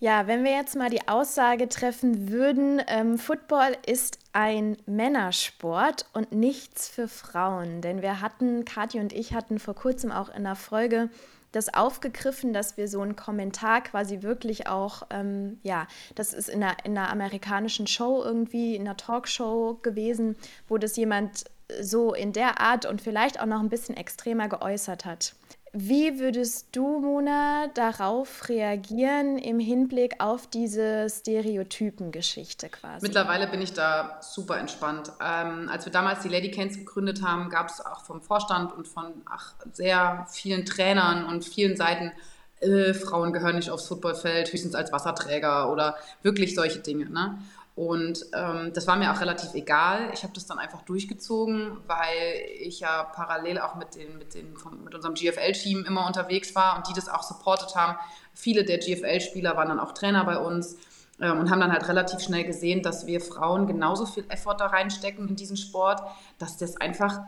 Ja, 0.00 0.26
wenn 0.26 0.44
wir 0.44 0.52
jetzt 0.52 0.76
mal 0.76 0.90
die 0.90 1.08
Aussage 1.08 1.68
treffen 1.68 2.30
würden, 2.30 2.82
ähm, 2.88 3.16
Football 3.16 3.74
ist 3.86 4.18
ein 4.34 4.76
Männersport 4.84 6.06
und 6.12 6.32
nichts 6.32 6.88
für 6.88 7.06
Frauen. 7.08 7.80
Denn 7.80 8.02
wir 8.02 8.20
hatten, 8.20 8.64
Kathi 8.64 8.98
und 8.98 9.12
ich 9.12 9.32
hatten 9.32 9.58
vor 9.58 9.74
kurzem 9.74 10.10
auch 10.10 10.28
in 10.28 10.42
der 10.42 10.56
Folge 10.56 11.08
das 11.52 11.72
aufgegriffen, 11.72 12.52
dass 12.52 12.76
wir 12.76 12.88
so 12.88 13.00
einen 13.00 13.14
Kommentar 13.14 13.80
quasi 13.82 14.22
wirklich 14.22 14.66
auch, 14.66 15.04
ähm, 15.10 15.60
ja, 15.62 15.86
das 16.16 16.32
ist 16.32 16.48
in 16.48 16.64
einer, 16.64 16.76
in 16.84 16.98
einer 16.98 17.10
amerikanischen 17.10 17.86
Show 17.86 18.22
irgendwie, 18.24 18.74
in 18.74 18.82
einer 18.82 18.96
Talkshow 18.96 19.78
gewesen, 19.80 20.36
wo 20.68 20.78
das 20.78 20.96
jemand 20.96 21.44
so 21.80 22.12
in 22.12 22.32
der 22.32 22.60
Art 22.60 22.86
und 22.86 23.00
vielleicht 23.00 23.40
auch 23.40 23.46
noch 23.46 23.60
ein 23.60 23.68
bisschen 23.68 23.96
extremer 23.96 24.48
geäußert 24.48 25.04
hat. 25.04 25.34
Wie 25.76 26.20
würdest 26.20 26.68
du, 26.70 27.00
Mona, 27.00 27.66
darauf 27.74 28.48
reagieren 28.48 29.38
im 29.38 29.58
Hinblick 29.58 30.20
auf 30.20 30.46
diese 30.46 31.08
Stereotypengeschichte 31.10 32.68
quasi? 32.68 33.04
Mittlerweile 33.04 33.48
bin 33.48 33.60
ich 33.60 33.72
da 33.72 34.20
super 34.20 34.56
entspannt. 34.58 35.10
Ähm, 35.20 35.68
als 35.68 35.84
wir 35.84 35.90
damals 35.90 36.20
die 36.20 36.28
Lady 36.28 36.52
Canes 36.52 36.78
gegründet 36.78 37.22
haben, 37.22 37.50
gab 37.50 37.70
es 37.70 37.84
auch 37.84 38.04
vom 38.04 38.22
Vorstand 38.22 38.72
und 38.72 38.86
von 38.86 39.14
ach, 39.28 39.54
sehr 39.72 40.28
vielen 40.30 40.64
Trainern 40.64 41.24
und 41.24 41.44
vielen 41.44 41.76
Seiten, 41.76 42.12
äh, 42.60 42.94
Frauen 42.94 43.32
gehören 43.32 43.56
nicht 43.56 43.72
aufs 43.72 43.88
Footballfeld, 43.88 44.52
höchstens 44.52 44.76
als 44.76 44.92
Wasserträger 44.92 45.72
oder 45.72 45.96
wirklich 46.22 46.54
solche 46.54 46.78
Dinge. 46.78 47.10
Ne? 47.10 47.36
Und 47.76 48.24
ähm, 48.34 48.72
das 48.72 48.86
war 48.86 48.94
mir 48.94 49.12
auch 49.12 49.20
relativ 49.20 49.52
egal. 49.54 50.10
Ich 50.14 50.22
habe 50.22 50.32
das 50.32 50.46
dann 50.46 50.60
einfach 50.60 50.82
durchgezogen, 50.82 51.78
weil 51.88 52.46
ich 52.60 52.80
ja 52.80 53.02
parallel 53.02 53.58
auch 53.58 53.74
mit, 53.74 53.96
den, 53.96 54.16
mit, 54.16 54.34
den, 54.34 54.54
mit 54.84 54.94
unserem 54.94 55.14
GFL-Team 55.14 55.84
immer 55.84 56.06
unterwegs 56.06 56.54
war 56.54 56.76
und 56.76 56.88
die 56.88 56.92
das 56.92 57.08
auch 57.08 57.24
supportet 57.24 57.74
haben. 57.74 57.98
Viele 58.32 58.64
der 58.64 58.78
GFL-Spieler 58.78 59.56
waren 59.56 59.68
dann 59.68 59.80
auch 59.80 59.92
Trainer 59.92 60.24
bei 60.24 60.38
uns 60.38 60.76
ähm, 61.20 61.40
und 61.40 61.50
haben 61.50 61.60
dann 61.60 61.72
halt 61.72 61.88
relativ 61.88 62.20
schnell 62.20 62.44
gesehen, 62.44 62.82
dass 62.82 63.06
wir 63.06 63.20
Frauen 63.20 63.66
genauso 63.66 64.06
viel 64.06 64.24
Effort 64.28 64.56
da 64.58 64.66
reinstecken 64.66 65.28
in 65.28 65.34
diesen 65.34 65.56
Sport, 65.56 66.00
dass 66.38 66.56
das 66.56 66.76
einfach 66.76 67.22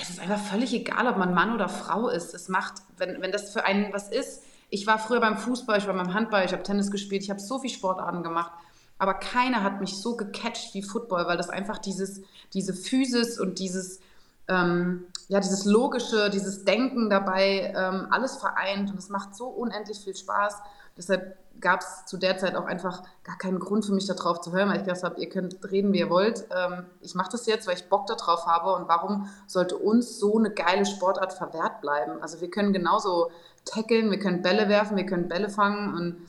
es 0.00 0.08
ist 0.08 0.20
einfach 0.20 0.38
völlig 0.38 0.72
egal, 0.72 1.06
ob 1.06 1.18
man 1.18 1.34
Mann 1.34 1.52
oder 1.52 1.68
Frau 1.68 2.08
ist. 2.08 2.34
Es 2.34 2.48
macht, 2.48 2.74
wenn, 2.96 3.20
wenn 3.20 3.30
das 3.30 3.52
für 3.52 3.64
einen 3.64 3.92
was 3.92 4.08
ist. 4.08 4.42
Ich 4.70 4.86
war 4.86 4.98
früher 4.98 5.20
beim 5.20 5.36
Fußball, 5.36 5.78
ich 5.78 5.86
war 5.86 5.94
beim 5.94 6.14
Handball, 6.14 6.46
ich 6.46 6.52
habe 6.52 6.62
Tennis 6.62 6.90
gespielt, 6.90 7.22
ich 7.22 7.30
habe 7.30 7.40
so 7.40 7.58
viel 7.58 7.68
Sportarten 7.68 8.22
gemacht. 8.22 8.52
Aber 8.98 9.14
keiner 9.14 9.62
hat 9.62 9.80
mich 9.80 9.96
so 9.96 10.16
gecatcht 10.16 10.74
wie 10.74 10.82
Football, 10.82 11.26
weil 11.26 11.36
das 11.36 11.48
einfach 11.48 11.78
dieses, 11.78 12.22
diese 12.52 12.72
Physis 12.72 13.40
und 13.40 13.58
dieses, 13.58 14.00
ähm, 14.48 15.06
ja, 15.28 15.40
dieses 15.40 15.64
Logische, 15.64 16.30
dieses 16.30 16.64
Denken 16.64 17.10
dabei 17.10 17.72
ähm, 17.76 18.06
alles 18.10 18.36
vereint 18.36 18.90
und 18.90 18.98
es 18.98 19.08
macht 19.08 19.34
so 19.34 19.46
unendlich 19.46 19.98
viel 19.98 20.14
Spaß. 20.14 20.56
Deshalb 20.96 21.36
gab 21.60 21.80
es 21.80 22.06
zu 22.06 22.16
der 22.16 22.38
Zeit 22.38 22.54
auch 22.56 22.66
einfach 22.66 23.02
gar 23.24 23.38
keinen 23.38 23.58
Grund 23.58 23.86
für 23.86 23.92
mich 23.92 24.06
darauf 24.06 24.40
zu 24.40 24.52
hören, 24.52 24.68
weil 24.68 24.78
ich 24.78 24.84
gedacht 24.84 25.02
habe, 25.04 25.20
ihr 25.20 25.28
könnt 25.28 25.56
reden, 25.70 25.92
wie 25.92 26.00
ihr 26.00 26.10
wollt. 26.10 26.46
Ähm, 26.54 26.84
ich 27.00 27.14
mache 27.14 27.30
das 27.32 27.46
jetzt, 27.46 27.66
weil 27.66 27.76
ich 27.76 27.88
Bock 27.88 28.06
darauf 28.06 28.46
habe 28.46 28.74
und 28.74 28.88
warum 28.88 29.28
sollte 29.46 29.76
uns 29.76 30.18
so 30.18 30.38
eine 30.38 30.50
geile 30.50 30.84
Sportart 30.84 31.32
verwehrt 31.32 31.80
bleiben? 31.80 32.20
Also 32.20 32.40
wir 32.40 32.50
können 32.50 32.72
genauso 32.72 33.30
tackeln, 33.64 34.10
wir 34.10 34.18
können 34.18 34.42
Bälle 34.42 34.68
werfen, 34.68 34.96
wir 34.96 35.06
können 35.06 35.28
Bälle 35.28 35.48
fangen 35.48 35.94
und 35.94 36.28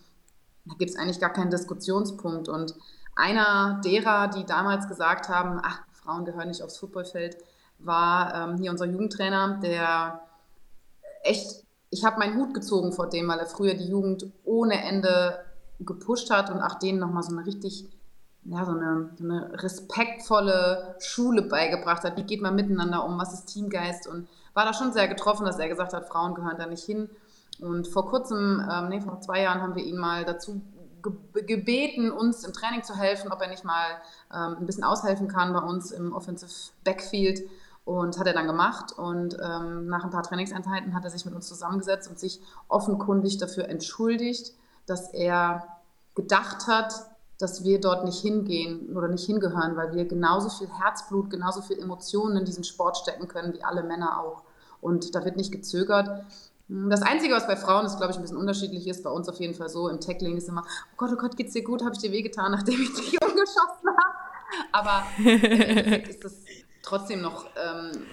da 0.65 0.75
gibt 0.75 0.91
es 0.91 0.97
eigentlich 0.97 1.19
gar 1.19 1.31
keinen 1.31 1.51
Diskussionspunkt. 1.51 2.47
Und 2.47 2.75
einer 3.15 3.81
derer, 3.83 4.27
die 4.29 4.45
damals 4.45 4.87
gesagt 4.87 5.29
haben, 5.29 5.59
ach, 5.61 5.81
Frauen 5.91 6.25
gehören 6.25 6.47
nicht 6.47 6.63
aufs 6.63 6.77
Footballfeld, 6.77 7.37
war 7.79 8.33
ähm, 8.33 8.57
hier 8.57 8.71
unser 8.71 8.85
Jugendtrainer, 8.85 9.59
der 9.61 10.21
echt, 11.23 11.63
ich 11.89 12.05
habe 12.05 12.19
meinen 12.19 12.37
Hut 12.37 12.53
gezogen 12.53 12.91
vor 12.91 13.09
dem, 13.09 13.27
weil 13.27 13.39
er 13.39 13.45
früher 13.45 13.73
die 13.73 13.87
Jugend 13.87 14.27
ohne 14.43 14.83
Ende 14.83 15.43
gepusht 15.79 16.29
hat 16.29 16.49
und 16.49 16.61
auch 16.61 16.75
denen 16.75 16.99
nochmal 16.99 17.23
so 17.23 17.35
eine 17.35 17.45
richtig, 17.45 17.85
ja, 18.43 18.65
so 18.65 18.71
eine, 18.71 19.09
so 19.17 19.23
eine 19.23 19.63
respektvolle 19.63 20.95
Schule 20.99 21.43
beigebracht 21.43 22.03
hat. 22.03 22.17
Wie 22.17 22.23
geht 22.23 22.41
man 22.41 22.55
miteinander 22.55 23.05
um? 23.05 23.19
Was 23.19 23.33
ist 23.33 23.45
Teamgeist? 23.45 24.07
Und 24.07 24.27
war 24.53 24.65
da 24.65 24.73
schon 24.73 24.93
sehr 24.93 25.07
getroffen, 25.07 25.45
dass 25.45 25.59
er 25.59 25.67
gesagt 25.67 25.93
hat, 25.93 26.07
Frauen 26.07 26.35
gehören 26.35 26.57
da 26.57 26.67
nicht 26.67 26.83
hin. 26.83 27.09
Und 27.59 27.87
vor 27.87 28.07
kurzem, 28.09 28.61
ähm, 28.69 28.89
nee, 28.89 29.01
vor 29.01 29.21
zwei 29.21 29.41
Jahren 29.41 29.61
haben 29.61 29.75
wir 29.75 29.83
ihn 29.83 29.97
mal 29.97 30.25
dazu 30.25 30.61
gebeten, 31.33 32.11
uns 32.11 32.45
im 32.45 32.53
Training 32.53 32.83
zu 32.83 32.95
helfen, 32.95 33.31
ob 33.31 33.41
er 33.41 33.49
nicht 33.49 33.65
mal 33.65 33.85
ähm, 34.33 34.57
ein 34.59 34.65
bisschen 34.65 34.83
aushelfen 34.83 35.27
kann 35.27 35.51
bei 35.51 35.59
uns 35.59 35.91
im 35.91 36.13
Offensive 36.13 36.71
Backfield. 36.83 37.41
Und 37.85 38.17
hat 38.17 38.27
er 38.27 38.33
dann 38.33 38.47
gemacht. 38.47 38.93
Und 38.93 39.37
ähm, 39.43 39.87
nach 39.87 40.05
ein 40.05 40.09
paar 40.09 40.23
Trainingseinheiten 40.23 40.93
hat 40.93 41.03
er 41.03 41.09
sich 41.09 41.25
mit 41.25 41.35
uns 41.35 41.49
zusammengesetzt 41.49 42.09
und 42.09 42.17
sich 42.17 42.39
offenkundig 42.69 43.39
dafür 43.39 43.67
entschuldigt, 43.67 44.53
dass 44.85 45.13
er 45.13 45.67
gedacht 46.15 46.67
hat, 46.67 46.93
dass 47.39 47.65
wir 47.65 47.81
dort 47.81 48.05
nicht 48.05 48.21
hingehen 48.21 48.95
oder 48.95 49.09
nicht 49.09 49.25
hingehören, 49.25 49.75
weil 49.75 49.93
wir 49.93 50.05
genauso 50.05 50.49
viel 50.49 50.69
Herzblut, 50.69 51.29
genauso 51.29 51.61
viel 51.61 51.77
Emotionen 51.77 52.37
in 52.37 52.45
diesen 52.45 52.63
Sport 52.63 52.97
stecken 52.97 53.27
können, 53.27 53.53
wie 53.53 53.63
alle 53.63 53.83
Männer 53.83 54.21
auch. 54.21 54.43
Und 54.79 55.13
da 55.13 55.25
wird 55.25 55.35
nicht 55.35 55.51
gezögert. 55.51 56.23
Das 56.69 57.01
Einzige, 57.01 57.33
was 57.33 57.45
bei 57.45 57.55
Frauen 57.55 57.85
ist, 57.85 57.97
glaube 57.97 58.11
ich, 58.11 58.17
ein 58.17 58.21
bisschen 58.21 58.37
unterschiedlich 58.37 58.87
ist, 58.87 59.03
bei 59.03 59.09
uns 59.09 59.27
auf 59.27 59.39
jeden 59.39 59.53
Fall 59.53 59.69
so, 59.69 59.89
im 59.89 59.99
Tackling 59.99 60.37
ist 60.37 60.47
immer, 60.47 60.63
oh 60.65 60.95
Gott, 60.97 61.11
oh 61.13 61.17
Gott, 61.17 61.35
geht's 61.35 61.53
dir 61.53 61.63
gut? 61.63 61.83
Habe 61.83 61.93
ich 61.93 62.01
dir 62.01 62.11
wehgetan, 62.11 62.51
nachdem 62.53 62.81
ich 62.81 62.93
dich 62.93 63.21
umgeschossen 63.21 63.89
habe? 63.89 64.23
Aber 64.71 65.03
im 65.17 66.09
ist 66.09 66.23
das 66.23 66.35
trotzdem 66.81 67.21
noch, 67.21 67.47
ähm, 67.55 68.05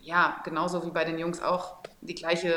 ja, 0.00 0.40
genauso 0.44 0.84
wie 0.84 0.90
bei 0.90 1.04
den 1.04 1.18
Jungs 1.18 1.40
auch 1.40 1.76
die 2.00 2.14
gleiche, 2.14 2.54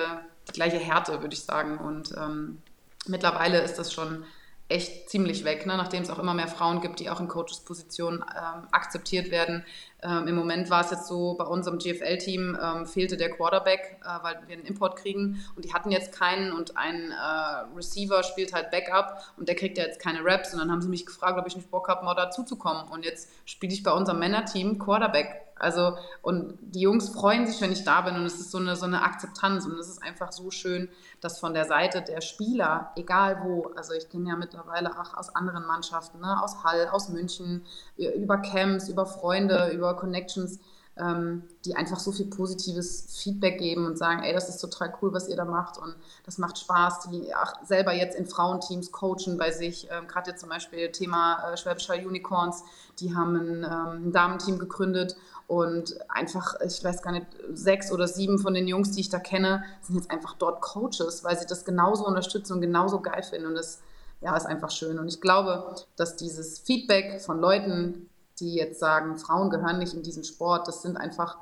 die 0.47 0.53
gleiche 0.53 0.77
Härte, 0.77 1.21
würde 1.21 1.33
ich 1.33 1.43
sagen. 1.43 1.77
Und 1.77 2.13
ähm, 2.17 2.61
mittlerweile 3.07 3.61
ist 3.61 3.77
das 3.77 3.93
schon 3.93 4.25
echt 4.67 5.09
ziemlich 5.09 5.43
weg, 5.43 5.65
ne? 5.67 5.77
nachdem 5.77 6.01
es 6.01 6.09
auch 6.09 6.17
immer 6.17 6.33
mehr 6.33 6.47
Frauen 6.47 6.81
gibt, 6.81 6.99
die 6.99 7.09
auch 7.09 7.19
in 7.19 7.27
Coaches-Positionen 7.27 8.23
ähm, 8.23 8.67
akzeptiert 8.71 9.29
werden. 9.29 9.63
Ähm, 10.05 10.27
Im 10.27 10.35
Moment 10.35 10.69
war 10.69 10.81
es 10.81 10.91
jetzt 10.91 11.07
so, 11.07 11.33
bei 11.33 11.45
unserem 11.45 11.79
GFL-Team 11.79 12.57
ähm, 12.61 12.85
fehlte 12.85 13.17
der 13.17 13.31
Quarterback, 13.31 13.99
äh, 14.03 14.23
weil 14.23 14.39
wir 14.45 14.57
einen 14.57 14.65
Import 14.65 14.97
kriegen. 14.97 15.43
Und 15.55 15.65
die 15.65 15.73
hatten 15.73 15.91
jetzt 15.91 16.11
keinen 16.11 16.53
und 16.53 16.77
ein 16.77 17.11
äh, 17.11 17.75
Receiver 17.75 18.21
spielt 18.23 18.53
halt 18.53 18.69
Backup 18.71 19.23
und 19.37 19.47
der 19.47 19.55
kriegt 19.55 19.77
ja 19.77 19.85
jetzt 19.85 19.99
keine 19.99 20.19
Raps. 20.23 20.53
Und 20.53 20.59
dann 20.59 20.71
haben 20.71 20.81
sie 20.81 20.89
mich 20.89 21.05
gefragt, 21.05 21.39
ob 21.39 21.47
ich 21.47 21.55
nicht 21.55 21.71
Bock 21.71 21.87
habe, 21.87 22.05
mal 22.05 22.13
dazuzukommen. 22.13 22.87
Und 22.89 23.03
jetzt 23.03 23.29
spiele 23.45 23.73
ich 23.73 23.83
bei 23.83 23.91
unserem 23.91 24.19
Männerteam 24.19 24.77
Quarterback 24.77 25.44
also, 25.57 25.97
und 26.21 26.57
die 26.61 26.81
Jungs 26.81 27.09
freuen 27.09 27.47
sich, 27.47 27.61
wenn 27.61 27.71
ich 27.71 27.85
da 27.85 28.01
bin 28.01 28.15
und 28.15 28.25
es 28.25 28.39
ist 28.39 28.51
so 28.51 28.57
eine, 28.57 28.75
so 28.75 28.85
eine 28.85 29.03
Akzeptanz 29.03 29.65
und 29.65 29.79
es 29.79 29.87
ist 29.87 30.03
einfach 30.03 30.31
so 30.31 30.51
schön, 30.51 30.89
dass 31.21 31.39
von 31.39 31.53
der 31.53 31.65
Seite 31.65 32.01
der 32.01 32.21
Spieler, 32.21 32.91
egal 32.97 33.41
wo, 33.43 33.71
also 33.75 33.93
ich 33.93 34.09
kenne 34.09 34.29
ja 34.29 34.35
mittlerweile 34.35 34.91
auch 34.99 35.15
aus 35.15 35.33
anderen 35.33 35.65
Mannschaften, 35.65 36.19
ne, 36.19 36.41
aus 36.43 36.63
Hall, 36.63 36.89
aus 36.89 37.09
München, 37.09 37.65
über 37.97 38.37
Camps, 38.37 38.89
über 38.89 39.05
Freunde, 39.05 39.69
über 39.69 39.95
Connections, 39.95 40.59
ähm, 40.97 41.43
die 41.65 41.75
einfach 41.75 41.99
so 41.99 42.11
viel 42.11 42.27
positives 42.27 43.17
Feedback 43.21 43.57
geben 43.59 43.85
und 43.85 43.97
sagen, 43.97 44.23
ey, 44.23 44.33
das 44.33 44.47
ist 44.47 44.59
total 44.59 44.93
cool, 45.01 45.13
was 45.13 45.27
ihr 45.27 45.35
da 45.35 45.43
macht 45.43 45.77
und 45.77 45.93
das 46.25 46.37
macht 46.37 46.57
Spaß, 46.57 47.09
die 47.09 47.35
auch 47.35 47.53
selber 47.65 47.93
jetzt 47.93 48.17
in 48.17 48.25
Frauenteams 48.25 48.91
coachen 48.91 49.37
bei 49.37 49.51
sich, 49.51 49.89
ähm, 49.91 50.07
gerade 50.07 50.29
jetzt 50.31 50.39
zum 50.39 50.49
Beispiel 50.49 50.91
Thema 50.91 51.51
äh, 51.51 51.57
Schwäbischer 51.57 51.95
Unicorns, 51.95 52.63
die 52.99 53.13
haben 53.13 53.35
ein, 53.35 53.63
ähm, 53.63 54.07
ein 54.07 54.11
Damenteam 54.13 54.57
gegründet 54.57 55.17
und 55.47 55.95
einfach, 56.09 56.55
ich 56.65 56.83
weiß 56.83 57.01
gar 57.01 57.11
nicht, 57.11 57.27
sechs 57.53 57.91
oder 57.91 58.07
sieben 58.07 58.39
von 58.39 58.53
den 58.53 58.67
Jungs, 58.67 58.91
die 58.91 59.01
ich 59.01 59.09
da 59.09 59.19
kenne, 59.19 59.63
sind 59.81 59.95
jetzt 59.95 60.09
einfach 60.09 60.33
dort 60.33 60.61
Coaches, 60.61 61.23
weil 61.23 61.37
sie 61.37 61.45
das 61.45 61.65
genauso 61.65 62.05
unterstützen 62.05 62.53
und 62.53 62.61
genauso 62.61 63.01
geil 63.01 63.21
finden. 63.21 63.47
Und 63.47 63.55
das 63.55 63.81
ja, 64.21 64.35
ist 64.35 64.47
einfach 64.47 64.71
schön. 64.71 64.97
Und 64.97 65.07
ich 65.07 65.21
glaube, 65.21 65.75
dass 65.95 66.15
dieses 66.15 66.59
Feedback 66.59 67.21
von 67.21 67.39
Leuten, 67.39 68.09
die 68.39 68.55
jetzt 68.55 68.79
sagen, 68.79 69.17
Frauen 69.17 69.49
gehören 69.49 69.77
nicht 69.77 69.93
in 69.93 70.01
diesen 70.01 70.23
Sport, 70.23 70.67
das 70.67 70.81
sind 70.81 70.97
einfach 70.97 71.37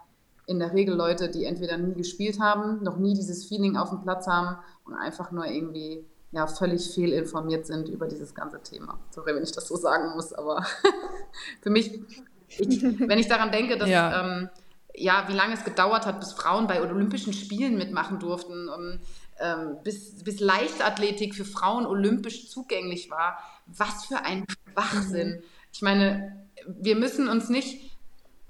in 0.46 0.60
der 0.60 0.74
Regel 0.74 0.96
Leute, 0.96 1.30
die 1.30 1.46
entweder 1.46 1.78
nie 1.78 1.94
gespielt 1.94 2.42
haben, 2.42 2.84
noch 2.84 2.98
nie 2.98 3.14
dieses 3.14 3.46
Feeling 3.46 3.78
auf 3.78 3.90
dem 3.90 4.02
Platz 4.02 4.28
haben 4.28 4.58
und 4.84 4.94
einfach 4.96 5.32
nur 5.32 5.46
irgendwie 5.46 6.06
ja, 6.32 6.48
völlig 6.48 6.94
fehlinformiert 6.94 7.66
sind 7.66 7.88
über 7.88 8.08
dieses 8.08 8.36
ganze 8.36 8.60
Thema. 8.62 9.00
Sorry, 9.12 9.36
wenn 9.36 9.44
ich 9.44 9.52
das 9.52 9.68
so 9.68 9.78
sagen 9.78 10.16
muss, 10.16 10.34
aber 10.34 10.66
für 11.62 11.70
mich 11.70 12.02
ich, 12.60 12.82
wenn 12.82 13.20
ich 13.20 13.28
daran 13.28 13.52
denke, 13.52 13.78
dass 13.78 13.90
ja. 13.90 14.22
Ähm, 14.22 14.50
ja, 14.96 15.26
wie 15.28 15.34
lange 15.34 15.56
es 15.56 15.64
gedauert 15.64 16.06
hat, 16.06 16.20
bis 16.20 16.34
Frauen 16.34 16.68
bei 16.68 16.82
Olympischen 16.82 17.34
Spielen 17.34 17.78
mitmachen 17.78 18.20
durften, 18.20 18.70
um, 18.70 19.00
ähm, 19.40 19.78
bis, 19.84 20.24
bis 20.24 20.40
Leichtathletik 20.40 21.34
für 21.34 21.46
Frauen 21.46 21.86
olympisch 21.86 22.50
zugänglich 22.50 23.10
war. 23.10 23.38
Was 23.66 24.06
für 24.06 24.24
ein 24.24 24.46
Schwachsinn. 24.72 25.30
Mhm. 25.30 25.44
Ich 25.72 25.82
meine, 25.82 26.46
wir 26.68 26.96
müssen 26.96 27.28
uns 27.28 27.50
nicht 27.50 27.92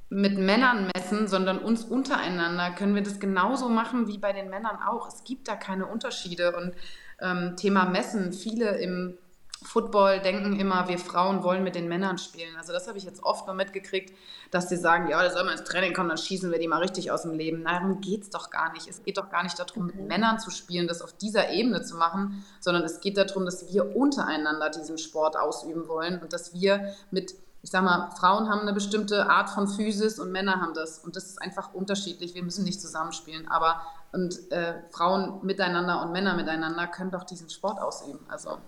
mit 0.09 0.37
Männern 0.37 0.91
messen, 0.93 1.27
sondern 1.27 1.57
uns 1.57 1.85
untereinander 1.85 2.71
können 2.71 2.93
wir 2.93 3.01
das 3.01 3.19
genauso 3.19 3.69
machen 3.69 4.07
wie 4.07 4.17
bei 4.17 4.33
den 4.33 4.49
Männern 4.49 4.77
auch. 4.85 5.07
Es 5.07 5.23
gibt 5.23 5.47
da 5.47 5.55
keine 5.55 5.87
Unterschiede. 5.87 6.55
Und 6.55 6.73
ähm, 7.19 7.55
Thema 7.55 7.85
Messen, 7.85 8.33
viele 8.33 8.77
im 8.79 9.17
Football 9.61 10.19
denken 10.19 10.59
immer, 10.59 10.87
wir 10.87 10.99
Frauen 10.99 11.43
wollen 11.43 11.63
mit 11.63 11.75
den 11.75 11.87
Männern 11.87 12.17
spielen. 12.17 12.55
Also 12.57 12.73
das 12.73 12.87
habe 12.87 12.97
ich 12.97 13.05
jetzt 13.05 13.23
oft 13.23 13.47
mal 13.47 13.53
mitgekriegt, 13.53 14.13
dass 14.51 14.69
sie 14.69 14.75
sagen, 14.75 15.09
ja, 15.09 15.21
da 15.23 15.31
soll 15.31 15.43
man 15.43 15.53
ins 15.53 15.63
Training 15.63 15.93
kommen, 15.93 16.09
dann 16.09 16.17
schießen 16.17 16.51
wir 16.51 16.59
die 16.59 16.67
mal 16.67 16.79
richtig 16.79 17.11
aus 17.11 17.23
dem 17.23 17.33
Leben. 17.33 17.63
darum 17.63 18.01
geht 18.01 18.23
es 18.23 18.29
doch 18.29 18.49
gar 18.49 18.71
nicht. 18.73 18.87
Es 18.87 19.03
geht 19.03 19.17
doch 19.17 19.29
gar 19.29 19.43
nicht 19.43 19.57
darum, 19.57 19.87
mit 19.87 19.95
Männern 20.07 20.39
zu 20.39 20.51
spielen, 20.51 20.87
das 20.87 21.01
auf 21.01 21.13
dieser 21.13 21.51
Ebene 21.51 21.81
zu 21.81 21.95
machen, 21.95 22.43
sondern 22.59 22.83
es 22.83 22.99
geht 22.99 23.17
darum, 23.17 23.45
dass 23.45 23.71
wir 23.71 23.95
untereinander 23.95 24.69
diesen 24.69 24.97
Sport 24.97 25.37
ausüben 25.37 25.87
wollen 25.87 26.21
und 26.21 26.33
dass 26.33 26.53
wir 26.53 26.93
mit 27.11 27.35
ich 27.65 27.71
sag 27.71 27.81
mal, 27.81 28.11
Frauen 28.19 28.49
haben 28.49 28.59
eine 28.59 28.73
bestimmte 28.73 29.29
Art 29.29 29.49
von 29.49 29.69
Physis 29.69 30.19
und 30.19 30.33
Männer 30.33 30.59
haben 30.59 30.73
das. 30.73 30.99
Und 30.99 31.15
das 31.15 31.27
ist 31.27 31.41
einfach 31.41 31.73
unterschiedlich. 31.73 32.35
Wir 32.35 32.43
müssen 32.43 32.65
nicht 32.65 32.81
zusammenspielen. 32.81 33.47
Aber 33.47 33.81
und 34.11 34.51
äh, 34.51 34.75
Frauen 34.91 35.39
miteinander 35.43 36.01
und 36.01 36.11
Männer 36.11 36.35
miteinander 36.35 36.87
können 36.87 37.11
doch 37.11 37.23
diesen 37.23 37.49
Sport 37.49 37.79
ausüben. 37.79 38.19
Also 38.27 38.59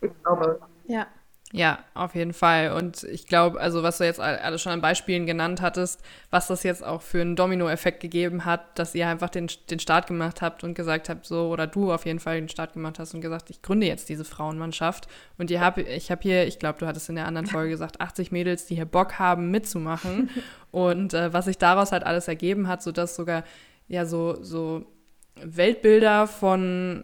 ich 0.00 0.10
glaube. 0.22 0.60
Ja. 0.86 1.06
Ja, 1.52 1.80
auf 1.94 2.14
jeden 2.14 2.32
Fall. 2.32 2.70
Und 2.70 3.02
ich 3.02 3.26
glaube, 3.26 3.60
also 3.60 3.82
was 3.82 3.98
du 3.98 4.04
jetzt 4.04 4.20
alles 4.20 4.62
schon 4.62 4.70
an 4.70 4.80
Beispielen 4.80 5.26
genannt 5.26 5.60
hattest, 5.60 6.00
was 6.30 6.46
das 6.46 6.62
jetzt 6.62 6.84
auch 6.84 7.02
für 7.02 7.20
einen 7.20 7.34
Dominoeffekt 7.34 7.98
gegeben 7.98 8.44
hat, 8.44 8.78
dass 8.78 8.94
ihr 8.94 9.08
einfach 9.08 9.30
den, 9.30 9.48
den 9.68 9.80
Start 9.80 10.06
gemacht 10.06 10.42
habt 10.42 10.62
und 10.62 10.74
gesagt 10.74 11.08
habt, 11.08 11.26
so, 11.26 11.48
oder 11.48 11.66
du 11.66 11.92
auf 11.92 12.06
jeden 12.06 12.20
Fall 12.20 12.36
den 12.36 12.48
Start 12.48 12.74
gemacht 12.74 13.00
hast 13.00 13.14
und 13.14 13.20
gesagt, 13.20 13.50
ich 13.50 13.62
gründe 13.62 13.88
jetzt 13.88 14.08
diese 14.08 14.24
Frauenmannschaft. 14.24 15.08
Und 15.38 15.50
ihr 15.50 15.60
hab, 15.60 15.76
ich 15.78 16.12
habe 16.12 16.22
hier, 16.22 16.46
ich 16.46 16.60
glaube, 16.60 16.78
du 16.78 16.86
hattest 16.86 17.08
in 17.08 17.16
der 17.16 17.26
anderen 17.26 17.48
Folge 17.48 17.70
gesagt, 17.70 18.00
80 18.00 18.30
Mädels, 18.30 18.66
die 18.66 18.76
hier 18.76 18.84
Bock 18.84 19.18
haben, 19.18 19.50
mitzumachen. 19.50 20.30
und 20.70 21.14
äh, 21.14 21.32
was 21.32 21.46
sich 21.46 21.58
daraus 21.58 21.90
halt 21.90 22.04
alles 22.04 22.28
ergeben 22.28 22.68
hat, 22.68 22.80
sodass 22.80 23.16
sogar 23.16 23.42
ja 23.88 24.04
so, 24.04 24.40
so 24.40 24.86
Weltbilder 25.34 26.28
von 26.28 27.02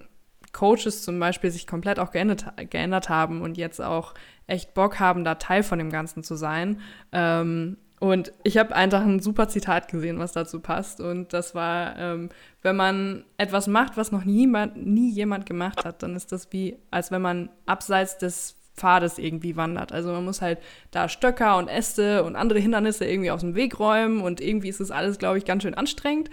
Coaches 0.57 1.03
zum 1.03 1.21
Beispiel 1.21 1.51
sich 1.51 1.67
komplett 1.67 1.99
auch 1.99 2.11
geändert, 2.11 2.47
geändert 2.71 3.11
haben 3.11 3.43
und 3.43 3.59
jetzt 3.59 3.81
auch 3.81 4.15
echt 4.47 4.73
Bock 4.73 4.99
haben, 4.99 5.23
da 5.23 5.35
Teil 5.35 5.63
von 5.63 5.79
dem 5.79 5.91
Ganzen 5.91 6.23
zu 6.23 6.35
sein. 6.35 6.81
Ähm, 7.13 7.77
und 8.01 8.33
ich 8.43 8.57
habe 8.57 8.75
einfach 8.75 9.03
ein 9.03 9.21
super 9.21 9.49
Zitat 9.49 9.89
gesehen, 9.89 10.19
was 10.19 10.33
dazu 10.33 10.61
passt. 10.61 11.01
Und 11.01 11.35
das 11.35 11.55
war, 11.55 11.99
ähm, 11.99 12.31
wenn 12.63 12.77
man 12.77 13.25
etwas 13.37 13.67
macht, 13.67 13.99
was 13.99 14.13
noch 14.13 14.25
niemand, 14.25 14.77
nie 14.77 15.11
jemand 15.11 15.45
gemacht 15.45 15.85
hat, 15.85 16.03
dann 16.03 16.17
ist 16.17 16.33
das 16.33 16.51
wie, 16.53 16.79
als 16.91 17.11
wenn 17.11 17.23
man 17.23 17.51
abseits 17.67 18.17
des 18.17 18.57
Pfades 18.77 19.19
irgendwie 19.19 19.57
wandert. 19.57 19.93
Also 19.93 20.13
man 20.13 20.25
muss 20.25 20.43
halt 20.43 20.59
da 20.91 21.09
Stöcker 21.09 21.57
und 21.57 21.69
Äste 21.69 22.25
und 22.25 22.37
andere 22.37 22.59
Hindernisse 22.59 23.07
irgendwie 23.07 23.31
aus 23.31 23.41
dem 23.41 23.55
Weg 23.55 23.79
räumen 23.79 24.21
und 24.21 24.41
irgendwie 24.41 24.69
ist 24.69 24.81
das 24.81 24.91
alles, 24.91 25.19
glaube 25.19 25.39
ich, 25.39 25.45
ganz 25.45 25.63
schön 25.63 25.75
anstrengend. 25.75 26.31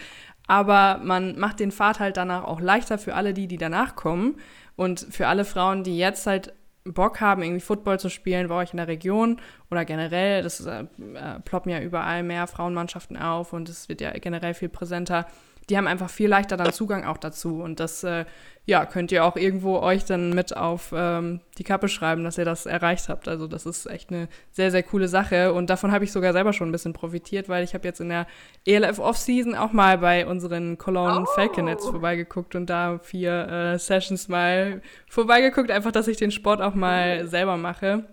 Aber 0.48 1.00
man 1.04 1.40
macht 1.40 1.60
den 1.60 1.72
Pfad 1.72 2.00
halt 2.00 2.18
danach 2.18 2.44
auch 2.44 2.60
leichter 2.60 2.98
für 2.98 3.16
alle 3.16 3.34
die, 3.34 3.48
die 3.48 3.58
danach 3.58 3.96
kommen. 3.96 4.36
Und 4.76 5.08
für 5.10 5.28
alle 5.28 5.46
Frauen, 5.46 5.84
die 5.84 5.98
jetzt 5.98 6.28
halt 6.28 6.54
Bock 6.86 7.22
haben, 7.22 7.44
irgendwie 7.44 7.62
Football 7.62 8.00
zu 8.00 8.10
spielen 8.10 8.50
bei 8.50 8.56
euch 8.56 8.74
in 8.74 8.78
der 8.78 8.88
Region 8.88 9.40
oder 9.72 9.86
generell, 9.86 10.44
das 10.44 10.66
äh, 10.66 10.82
äh, 10.82 11.40
ploppen 11.46 11.72
ja 11.72 11.80
überall 11.80 12.24
mehr 12.24 12.46
Frauenmannschaften 12.48 13.18
auf 13.18 13.54
und 13.54 13.70
es 13.70 13.88
wird 13.88 14.02
ja 14.02 14.12
generell 14.12 14.54
viel 14.54 14.70
präsenter 14.70 15.26
die 15.70 15.78
haben 15.78 15.88
einfach 15.88 16.10
viel 16.10 16.30
leichter 16.30 16.58
dann 16.58 16.74
Zugang 16.74 17.06
auch 17.06 17.18
dazu. 17.18 17.62
Und 17.62 17.80
das, 17.80 18.04
äh, 18.04 18.26
ja, 18.66 18.86
könnt 18.86 19.12
ihr 19.12 19.26
auch 19.26 19.36
irgendwo 19.36 19.80
euch 19.80 20.06
dann 20.06 20.32
mit 20.32 20.56
auf 20.56 20.94
ähm, 20.96 21.42
die 21.58 21.64
Kappe 21.64 21.88
schreiben, 21.88 22.24
dass 22.24 22.38
ihr 22.38 22.46
das 22.46 22.66
erreicht 22.66 23.10
habt. 23.10 23.28
Also 23.28 23.48
das 23.48 23.66
ist 23.66 23.86
echt 23.86 24.10
eine 24.10 24.28
sehr, 24.52 24.72
sehr 24.72 24.84
coole 24.84 25.08
Sache. 25.08 25.54
Und 25.54 25.70
davon 25.70 25.92
habe 25.92 26.04
ich 26.04 26.12
sogar 26.12 26.34
selber 26.34 26.54
schon 26.54 26.70
ein 26.70 26.72
bisschen 26.72 26.94
profitiert, 26.94 27.50
weil 27.50 27.64
ich 27.64 27.74
habe 27.74 27.88
jetzt 27.88 28.02
in 28.02 28.10
der 28.10 28.28
ELF 28.66 29.00
Offseason 29.00 29.56
auch 29.56 29.72
mal 29.72 29.98
bei 29.98 30.26
unseren 30.26 30.78
Cologne 30.78 31.26
oh. 31.28 31.34
Falconets 31.34 31.88
vorbeigeguckt 31.88 32.56
und 32.56 32.70
da 32.70 33.00
vier 33.00 33.48
äh, 33.48 33.80
Sessions 33.80 34.28
mal 34.28 34.82
vorbeigeguckt, 35.10 35.72
einfach, 35.72 35.92
dass 35.92 36.08
ich 36.08 36.18
den 36.18 36.32
Sport 36.32 36.62
auch 36.62 36.76
mal 36.76 37.28
selber 37.28 37.58
mache. 37.58 38.06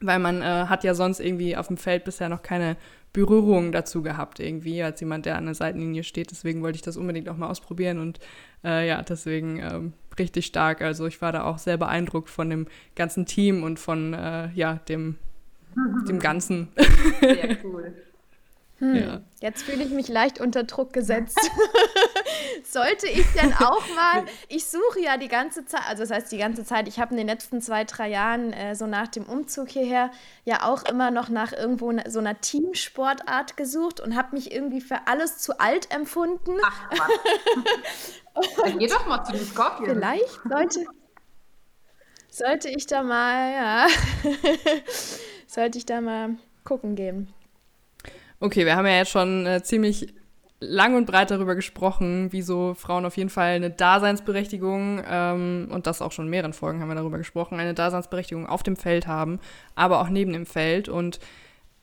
Weil 0.00 0.18
man 0.18 0.42
äh, 0.42 0.44
hat 0.44 0.84
ja 0.84 0.94
sonst 0.94 1.20
irgendwie 1.20 1.56
auf 1.56 1.68
dem 1.68 1.76
Feld 1.76 2.04
bisher 2.04 2.28
noch 2.28 2.42
keine 2.42 2.76
Berührung 3.12 3.72
dazu 3.72 4.02
gehabt, 4.02 4.40
irgendwie, 4.40 4.82
als 4.82 5.00
jemand, 5.00 5.26
der 5.26 5.36
an 5.36 5.44
der 5.44 5.54
Seitenlinie 5.54 6.02
steht. 6.02 6.30
Deswegen 6.30 6.62
wollte 6.62 6.76
ich 6.76 6.82
das 6.82 6.96
unbedingt 6.96 7.28
auch 7.28 7.36
mal 7.36 7.48
ausprobieren 7.48 7.98
und 7.98 8.20
äh, 8.64 8.88
ja, 8.88 9.02
deswegen 9.02 9.58
ähm, 9.58 9.92
richtig 10.18 10.46
stark. 10.46 10.80
Also 10.80 11.06
ich 11.06 11.20
war 11.20 11.32
da 11.32 11.44
auch 11.44 11.58
sehr 11.58 11.76
beeindruckt 11.76 12.30
von 12.30 12.48
dem 12.48 12.66
ganzen 12.94 13.26
Team 13.26 13.62
und 13.62 13.78
von 13.78 14.14
äh, 14.14 14.50
ja, 14.54 14.74
dem, 14.88 15.16
dem 16.08 16.18
Ganzen. 16.20 16.68
Sehr 17.20 17.58
cool. 17.64 17.94
Hm, 18.82 18.96
ja. 18.96 19.20
Jetzt 19.40 19.62
fühle 19.62 19.84
ich 19.84 19.90
mich 19.90 20.08
leicht 20.08 20.40
unter 20.40 20.64
Druck 20.64 20.92
gesetzt. 20.92 21.38
Sollte 22.64 23.06
ich 23.06 23.24
denn 23.32 23.54
auch 23.54 23.86
mal, 23.94 24.24
ich 24.48 24.66
suche 24.66 25.00
ja 25.00 25.16
die 25.16 25.28
ganze 25.28 25.64
Zeit, 25.64 25.82
also 25.88 26.02
das 26.02 26.10
heißt 26.10 26.32
die 26.32 26.38
ganze 26.38 26.64
Zeit, 26.64 26.88
ich 26.88 26.98
habe 26.98 27.12
in 27.12 27.18
den 27.18 27.28
letzten 27.28 27.60
zwei, 27.60 27.84
drei 27.84 28.08
Jahren 28.08 28.52
äh, 28.52 28.74
so 28.74 28.88
nach 28.88 29.06
dem 29.06 29.24
Umzug 29.24 29.68
hierher 29.68 30.10
ja 30.44 30.64
auch 30.64 30.82
immer 30.84 31.12
noch 31.12 31.28
nach 31.28 31.52
irgendwo 31.52 31.92
so 32.08 32.18
einer 32.18 32.40
Teamsportart 32.40 33.56
gesucht 33.56 34.00
und 34.00 34.16
habe 34.16 34.34
mich 34.34 34.52
irgendwie 34.52 34.80
für 34.80 35.06
alles 35.06 35.38
zu 35.38 35.60
alt 35.60 35.94
empfunden. 35.94 36.58
Ach, 36.64 37.08
Dann 38.64 38.78
geh 38.78 38.88
doch 38.88 39.06
mal 39.06 39.22
zu 39.22 39.32
den 39.32 39.46
Scorpions. 39.46 39.92
Vielleicht 39.92 40.40
sollte, 40.48 40.86
sollte 42.30 42.68
ich 42.68 42.86
da 42.86 43.04
mal, 43.04 43.52
ja, 43.52 43.86
sollte 45.46 45.78
ich 45.78 45.86
da 45.86 46.00
mal 46.00 46.36
gucken 46.64 46.96
gehen. 46.96 47.32
Okay, 48.42 48.66
wir 48.66 48.74
haben 48.74 48.86
ja 48.86 48.96
jetzt 48.96 49.12
schon 49.12 49.46
äh, 49.46 49.62
ziemlich 49.62 50.12
lang 50.58 50.96
und 50.96 51.06
breit 51.06 51.30
darüber 51.30 51.54
gesprochen, 51.54 52.26
wieso 52.32 52.74
Frauen 52.74 53.04
auf 53.04 53.16
jeden 53.16 53.30
Fall 53.30 53.54
eine 53.54 53.70
Daseinsberechtigung, 53.70 55.00
ähm, 55.08 55.68
und 55.70 55.86
das 55.86 56.02
auch 56.02 56.10
schon 56.10 56.24
in 56.24 56.30
mehreren 56.32 56.52
Folgen 56.52 56.80
haben 56.80 56.88
wir 56.88 56.96
darüber 56.96 57.18
gesprochen, 57.18 57.60
eine 57.60 57.72
Daseinsberechtigung 57.72 58.48
auf 58.48 58.64
dem 58.64 58.74
Feld 58.74 59.06
haben, 59.06 59.38
aber 59.76 60.00
auch 60.00 60.08
neben 60.08 60.32
dem 60.32 60.44
Feld. 60.44 60.88
Und 60.88 61.20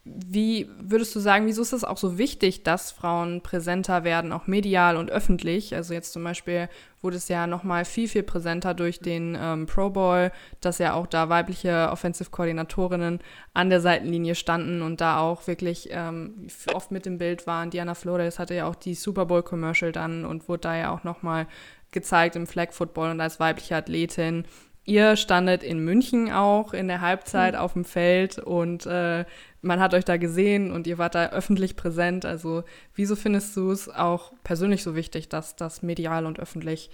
wie 0.06 0.68
würdest 0.80 1.14
du 1.16 1.20
sagen, 1.20 1.46
wieso 1.46 1.62
ist 1.62 1.74
es 1.74 1.84
auch 1.84 1.98
so 1.98 2.18
wichtig, 2.18 2.64
dass 2.64 2.92
Frauen 2.92 3.42
präsenter 3.42 4.04
werden, 4.04 4.32
auch 4.32 4.48
medial 4.48 4.96
und 4.98 5.12
öffentlich? 5.12 5.76
Also 5.76 5.94
jetzt 5.94 6.14
zum 6.14 6.24
Beispiel 6.24 6.70
wurde 7.02 7.18
es 7.18 7.28
ja 7.28 7.48
nochmal 7.48 7.86
viel, 7.86 8.08
viel 8.08 8.24
präsenter 8.24 8.74
durch 8.74 9.00
den 9.00 9.38
ähm, 9.40 9.66
Pro 9.66 9.90
Bowl, 9.90 10.32
dass 10.62 10.78
ja 10.78 10.94
auch 10.94 11.06
da 11.06 11.30
weibliche 11.30 11.90
Offensive-Koordinatorinnen 11.92 13.20
an 13.54 13.70
der 13.70 13.82
Seitenlinie 13.82 14.36
standen 14.36 14.82
und 14.82 15.02
da 15.02 15.20
auch 15.20 15.48
wirklich 15.48 15.90
ähm, 15.92 16.48
oft 16.74 16.92
mit 16.92 17.06
im 17.06 17.18
Bild 17.18 17.46
waren. 17.46 17.70
Diana 17.70 17.94
Flores 17.94 18.40
hatte 18.40 18.56
ja 18.56 18.68
auch 18.68 18.76
die 18.76 18.96
Super 18.96 19.26
Bowl-Commercial 19.26 19.92
dann 19.92 20.26
und 20.26 20.48
wurde 20.48 20.62
da 20.62 20.78
ja 20.78 20.92
auch 20.92 21.04
nochmal 21.04 21.46
gezeigt 21.92 22.36
im 22.36 22.48
Flag 22.48 22.72
Football 22.72 23.12
und 23.12 23.22
als 23.22 23.40
weibliche 23.40 23.76
Athletin. 23.76 24.46
Ihr 24.90 25.18
standet 25.18 25.62
in 25.62 25.78
München 25.86 26.32
auch 26.32 26.74
in 26.74 26.88
der 26.88 27.00
Halbzeit 27.00 27.54
mhm. 27.54 27.60
auf 27.60 27.74
dem 27.74 27.86
Feld 27.86 28.40
und 28.40 28.88
äh, 28.88 29.24
man 29.62 29.80
hat 29.80 29.94
euch 29.94 30.04
da 30.04 30.18
gesehen 30.18 30.72
und 30.72 30.88
ihr 30.88 30.98
wart 30.98 31.14
da 31.14 31.28
öffentlich 31.28 31.76
präsent. 31.76 32.26
Also 32.26 32.64
wieso 32.96 33.16
findest 33.16 33.56
du 33.56 33.70
es 33.70 33.88
auch 33.88 34.32
persönlich 34.44 34.82
so 34.82 34.96
wichtig, 34.96 35.30
dass 35.30 35.56
das 35.56 35.84
medial 35.84 36.26
und 36.26 36.40
öffentlich 36.40 36.90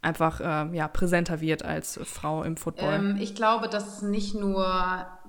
einfach 0.00 0.40
äh, 0.40 0.74
ja, 0.74 0.88
präsenter 0.88 1.42
wird 1.42 1.62
als 1.62 2.00
Frau 2.04 2.42
im 2.42 2.56
Football? 2.56 2.94
Ähm, 2.94 3.16
ich 3.20 3.34
glaube, 3.34 3.68
dass 3.68 3.96
es 3.96 4.02
nicht 4.02 4.34
nur, 4.34 4.64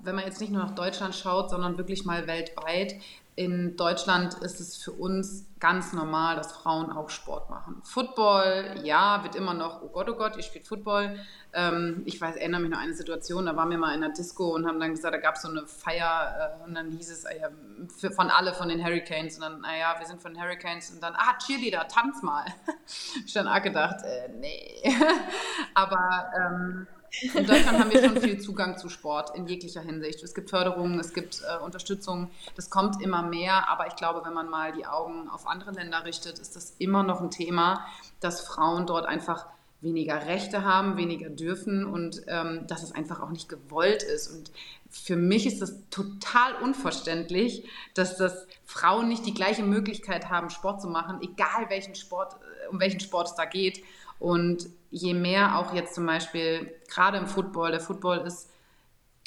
wenn 0.02 0.16
man 0.16 0.24
jetzt 0.24 0.40
nicht 0.40 0.54
nur 0.54 0.64
nach 0.64 0.76
Deutschland 0.76 1.14
schaut, 1.14 1.50
sondern 1.50 1.78
wirklich 1.78 2.06
mal 2.06 2.26
weltweit, 2.26 2.96
in 3.36 3.78
Deutschland 3.78 4.36
ist 4.36 4.60
es 4.60 4.78
für 4.78 4.92
uns 4.92 5.46
ganz 5.60 5.94
normal, 5.94 6.36
dass 6.36 6.52
Frauen 6.52 6.92
auch 6.92 7.10
Sport 7.10 7.50
machen. 7.50 7.82
Football, 7.84 8.82
ja, 8.84 9.24
wird 9.24 9.36
immer 9.36 9.54
noch, 9.54 9.82
oh 9.82 9.88
Gott, 9.88 10.10
oh 10.10 10.16
Gott, 10.16 10.36
ihr 10.36 10.44
spielt 10.44 10.68
Football. 10.68 11.18
Ähm, 11.54 12.02
ich 12.06 12.20
weiß, 12.20 12.36
erinnere 12.36 12.62
mich 12.62 12.72
noch 12.72 12.80
an 12.80 12.86
eine 12.86 12.94
Situation, 12.94 13.46
da 13.46 13.56
waren 13.56 13.70
wir 13.70 13.78
mal 13.78 13.96
in 13.96 14.04
einer 14.04 14.14
Disco 14.14 14.56
und 14.56 14.68
haben 14.68 14.80
dann 14.80 14.92
gesagt, 14.92 15.14
da 15.14 15.20
gab 15.20 15.36
es 15.36 15.44
so 15.44 15.50
eine 15.50 15.66
Feier 15.66 16.58
äh, 16.62 16.64
und 16.66 16.74
dann 16.74 16.90
hieß 16.92 17.12
es 17.12 17.26
äh, 17.26 17.50
für, 17.96 18.12
von 18.12 18.30
alle 18.30 18.54
von 18.54 18.70
den 18.70 18.84
Hurricanes 18.84 19.36
und 19.36 19.44
dann, 19.44 19.62
naja, 19.62 19.96
wir 20.00 20.08
sind 20.08 20.22
von 20.22 20.34
den 20.34 20.42
Hurricanes 20.42 20.90
und 20.92 21.02
dann, 21.02 21.14
ah, 21.16 21.38
Cheerleader, 21.38 21.88
tanz 21.88 22.22
mal. 22.24 22.46
ich 23.26 23.34
dann 23.34 23.48
auch 23.48 23.62
gedacht, 23.62 24.04
äh, 24.04 24.30
nee. 24.40 24.82
Aber 25.74 26.32
ähm, 26.38 26.88
in 27.22 27.46
Deutschland 27.46 27.80
haben 27.80 27.92
wir 27.92 28.04
schon 28.04 28.22
viel 28.22 28.40
Zugang 28.40 28.78
zu 28.78 28.90
Sport 28.90 29.36
in 29.36 29.46
jeglicher 29.46 29.82
Hinsicht. 29.82 30.24
Es 30.24 30.34
gibt 30.34 30.50
Förderungen, 30.50 31.00
es 31.00 31.14
gibt 31.14 31.42
äh, 31.42 31.64
Unterstützung, 31.64 32.30
das 32.56 32.70
kommt 32.70 33.02
immer 33.02 33.22
mehr, 33.22 33.70
aber 33.70 33.88
ich 33.88 33.96
glaube, 33.96 34.22
wenn 34.26 34.34
man 34.34 34.50
mal 34.50 34.72
die 34.72 34.86
Augen 34.86 35.30
auf 35.30 35.48
andere 35.48 35.72
Länder 35.72 36.06
richtet, 36.06 36.40
ist 36.40 36.56
das 36.56 36.76
immer 36.80 37.04
noch 37.04 37.22
ein 37.22 37.32
Thema, 37.32 37.86
dass 38.20 38.42
Frauen 38.42 38.86
dort 38.88 39.06
einfach 39.06 39.46
weniger 39.82 40.28
Rechte 40.28 40.64
haben, 40.64 40.96
weniger 40.96 41.30
dürfen 41.30 41.86
und 41.86 42.22
ähm, 42.28 42.66
dass 42.68 42.84
es 42.84 42.92
einfach 42.92 43.20
auch 43.20 43.32
nicht 43.32 43.50
gewollt 43.50 44.04
ist. 44.04 44.28
Und 44.28 44.52
für 44.90 45.16
mich 45.16 45.48
ist 45.48 45.62
das 45.62 45.76
total 45.90 46.56
unverständlich, 46.62 47.68
dass 47.96 48.16
das 48.16 48.46
Frauen 48.64 49.08
nicht 49.08 49.26
die 49.26 49.34
gleiche 49.34 49.64
Möglichkeit 49.64 50.30
haben, 50.30 50.52
Sport 50.52 50.82
zu 50.82 50.88
machen, 50.88 51.20
egal 51.22 51.70
welchen 51.70 51.96
Sport, 51.96 52.36
äh, 52.36 52.68
um 52.68 52.80
welchen 52.80 53.00
Sport 53.00 53.30
es 53.30 53.36
da 53.36 53.46
geht. 53.46 53.84
Und 54.22 54.70
je 54.92 55.16
mehr 55.16 55.58
auch 55.58 55.74
jetzt 55.74 55.96
zum 55.96 56.06
Beispiel, 56.06 56.72
gerade 56.88 57.18
im 57.18 57.26
Football, 57.26 57.72
der 57.72 57.80
Football 57.80 58.20
ist 58.20 58.52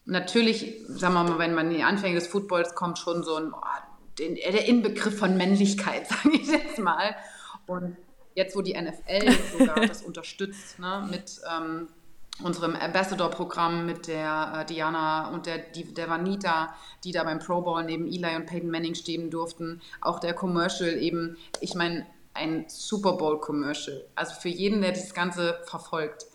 natürlich, 0.04 0.82
sagen 0.86 1.14
wir 1.14 1.24
mal, 1.24 1.38
wenn 1.40 1.52
man 1.52 1.72
in 1.72 1.78
die 1.78 1.82
Anfänge 1.82 2.14
des 2.14 2.28
Footballs 2.28 2.76
kommt, 2.76 2.98
schon 2.98 3.24
so 3.24 3.34
ein, 3.34 3.52
oh, 3.52 3.58
den, 4.20 4.36
der 4.36 4.68
Inbegriff 4.68 5.18
von 5.18 5.36
Männlichkeit, 5.36 6.06
sage 6.08 6.36
ich 6.36 6.46
jetzt 6.46 6.78
mal. 6.78 7.16
Und 7.66 7.96
jetzt, 8.36 8.54
wo 8.54 8.62
die 8.62 8.80
NFL 8.80 9.32
sogar 9.58 9.84
das 9.84 10.02
unterstützt, 10.02 10.78
ne, 10.78 11.08
mit 11.10 11.40
ähm, 11.52 11.88
unserem 12.44 12.76
Ambassador-Programm 12.76 13.86
mit 13.86 14.06
der 14.06 14.60
äh, 14.60 14.64
Diana 14.64 15.30
und 15.30 15.46
der, 15.46 15.58
die, 15.58 15.92
der 15.92 16.08
Vanita, 16.08 16.72
die 17.02 17.10
da 17.10 17.24
beim 17.24 17.40
Pro 17.40 17.62
Bowl 17.62 17.82
neben 17.82 18.06
Eli 18.06 18.36
und 18.36 18.46
Peyton 18.46 18.70
Manning 18.70 18.94
stehen 18.94 19.28
durften, 19.28 19.80
auch 20.00 20.20
der 20.20 20.34
Commercial 20.34 20.90
eben, 20.90 21.36
ich 21.60 21.74
meine, 21.74 22.06
ein 22.34 22.64
Super 22.68 23.12
Bowl-Commercial. 23.12 24.04
Also 24.14 24.34
für 24.34 24.48
jeden, 24.48 24.82
der 24.82 24.92
das 24.92 25.14
Ganze 25.14 25.60
verfolgt, 25.64 26.26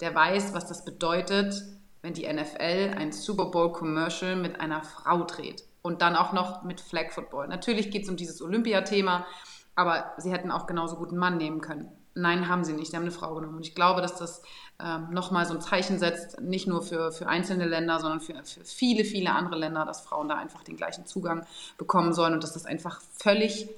der 0.00 0.14
weiß, 0.14 0.54
was 0.54 0.66
das 0.66 0.84
bedeutet, 0.84 1.62
wenn 2.02 2.14
die 2.14 2.32
NFL 2.32 2.94
ein 2.96 3.12
Super 3.12 3.46
Bowl-Commercial 3.46 4.36
mit 4.36 4.60
einer 4.60 4.82
Frau 4.82 5.24
dreht. 5.24 5.64
Und 5.82 6.02
dann 6.02 6.16
auch 6.16 6.32
noch 6.32 6.62
mit 6.62 6.80
Flag 6.80 7.10
Football. 7.10 7.48
Natürlich 7.48 7.90
geht 7.90 8.04
es 8.04 8.08
um 8.08 8.16
dieses 8.16 8.42
Olympiathema, 8.42 9.26
aber 9.74 10.12
sie 10.18 10.32
hätten 10.32 10.50
auch 10.50 10.66
genauso 10.66 10.96
gut 10.96 11.10
einen 11.10 11.18
Mann 11.18 11.36
nehmen 11.36 11.60
können. 11.60 11.90
Nein, 12.14 12.48
haben 12.48 12.64
sie 12.64 12.72
nicht. 12.72 12.90
Sie 12.90 12.96
haben 12.96 13.04
eine 13.04 13.12
Frau 13.12 13.34
genommen. 13.34 13.56
Und 13.56 13.66
ich 13.66 13.76
glaube, 13.76 14.00
dass 14.00 14.16
das 14.16 14.42
ähm, 14.82 15.08
nochmal 15.10 15.46
so 15.46 15.54
ein 15.54 15.60
Zeichen 15.60 15.98
setzt, 16.00 16.40
nicht 16.40 16.66
nur 16.66 16.82
für, 16.82 17.12
für 17.12 17.28
einzelne 17.28 17.64
Länder, 17.64 18.00
sondern 18.00 18.20
für, 18.20 18.34
für 18.44 18.64
viele, 18.64 19.04
viele 19.04 19.32
andere 19.32 19.56
Länder, 19.56 19.84
dass 19.84 20.00
Frauen 20.00 20.28
da 20.28 20.34
einfach 20.34 20.64
den 20.64 20.76
gleichen 20.76 21.06
Zugang 21.06 21.46
bekommen 21.78 22.12
sollen 22.12 22.34
und 22.34 22.42
dass 22.42 22.52
das 22.52 22.66
einfach 22.66 23.00
völlig 23.12 23.68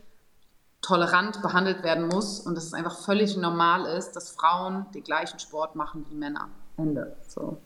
tolerant 0.83 1.43
behandelt 1.43 1.83
werden 1.83 2.09
muss 2.09 2.41
und 2.41 2.55
dass 2.55 2.65
es 2.65 2.75
einfach 2.75 2.99
völlig 2.99 3.37
normal 3.37 3.85
ist, 3.97 4.13
dass 4.13 4.31
Frauen 4.31 4.87
den 4.95 5.05
gleichen 5.05 5.39
Sport 5.39 5.77
machen 5.77 6.07
wie 6.09 6.15
Männer. 6.15 6.49
Ende. 6.77 7.17
So. 7.27 7.59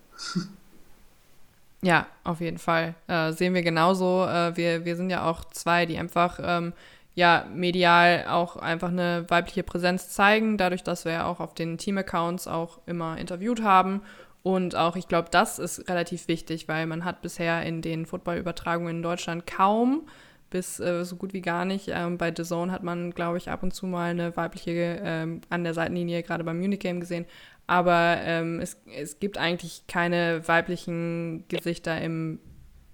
Ja, 1.83 2.07
auf 2.25 2.41
jeden 2.41 2.59
Fall. 2.59 2.95
Äh, 3.07 3.33
sehen 3.33 3.55
wir 3.55 3.63
genauso. 3.63 4.25
Äh, 4.25 4.57
wir, 4.57 4.85
wir 4.85 4.97
sind 4.97 5.11
ja 5.11 5.29
auch 5.29 5.45
zwei, 5.45 5.87
die 5.87 5.99
einfach 5.99 6.41
ähm, 6.43 6.73
ja, 7.15 7.47
medial 7.53 8.27
auch 8.29 8.57
einfach 8.57 8.89
eine 8.89 9.27
weibliche 9.29 9.63
Präsenz 9.63 10.09
zeigen, 10.09 10.59
dadurch, 10.59 10.83
dass 10.83 11.05
wir 11.05 11.13
ja 11.13 11.27
auch 11.27 11.41
auf 11.41 11.55
den 11.55 11.79
Team-Accounts 11.79 12.49
auch 12.49 12.81
immer 12.87 13.19
interviewt 13.19 13.63
haben. 13.63 14.03
Und 14.43 14.77
auch, 14.77 14.97
ich 14.97 15.09
glaube, 15.09 15.29
das 15.31 15.59
ist 15.59 15.89
relativ 15.89 16.29
wichtig, 16.29 16.69
weil 16.69 16.87
man 16.87 17.05
hat 17.05 17.23
bisher 17.23 17.63
in 17.65 17.83
den 17.83 18.05
Football-Übertragungen 18.05 18.97
in 18.97 19.03
Deutschland 19.03 19.47
kaum 19.47 20.09
bis 20.55 20.79
äh, 20.79 21.05
so 21.05 21.17
gut 21.17 21.33
wie 21.33 21.41
gar 21.41 21.65
nicht. 21.65 21.89
Ähm, 21.89 22.17
bei 22.17 22.33
The 22.35 22.45
Zone 22.45 22.71
hat 22.71 22.85
man, 22.85 23.11
glaube 23.11 23.39
ich, 23.39 23.51
ab 23.51 23.65
und 23.65 23.75
zu 23.75 23.87
mal 23.87 24.11
eine 24.11 24.37
weibliche 24.37 25.01
ähm, 25.03 25.41
an 25.51 25.65
der 25.65 25.75
Seitenlinie 25.75 26.23
gerade 26.23 26.45
beim 26.45 26.61
Munich 26.61 26.79
Game 26.79 27.01
gesehen. 27.01 27.27
Aber 27.67 28.19
ähm, 28.21 28.61
es, 28.61 28.77
es 28.97 29.19
gibt 29.19 29.37
eigentlich 29.37 29.83
keine 29.89 30.47
weiblichen 30.47 31.45
Gesichter 31.49 32.01
im, 32.01 32.39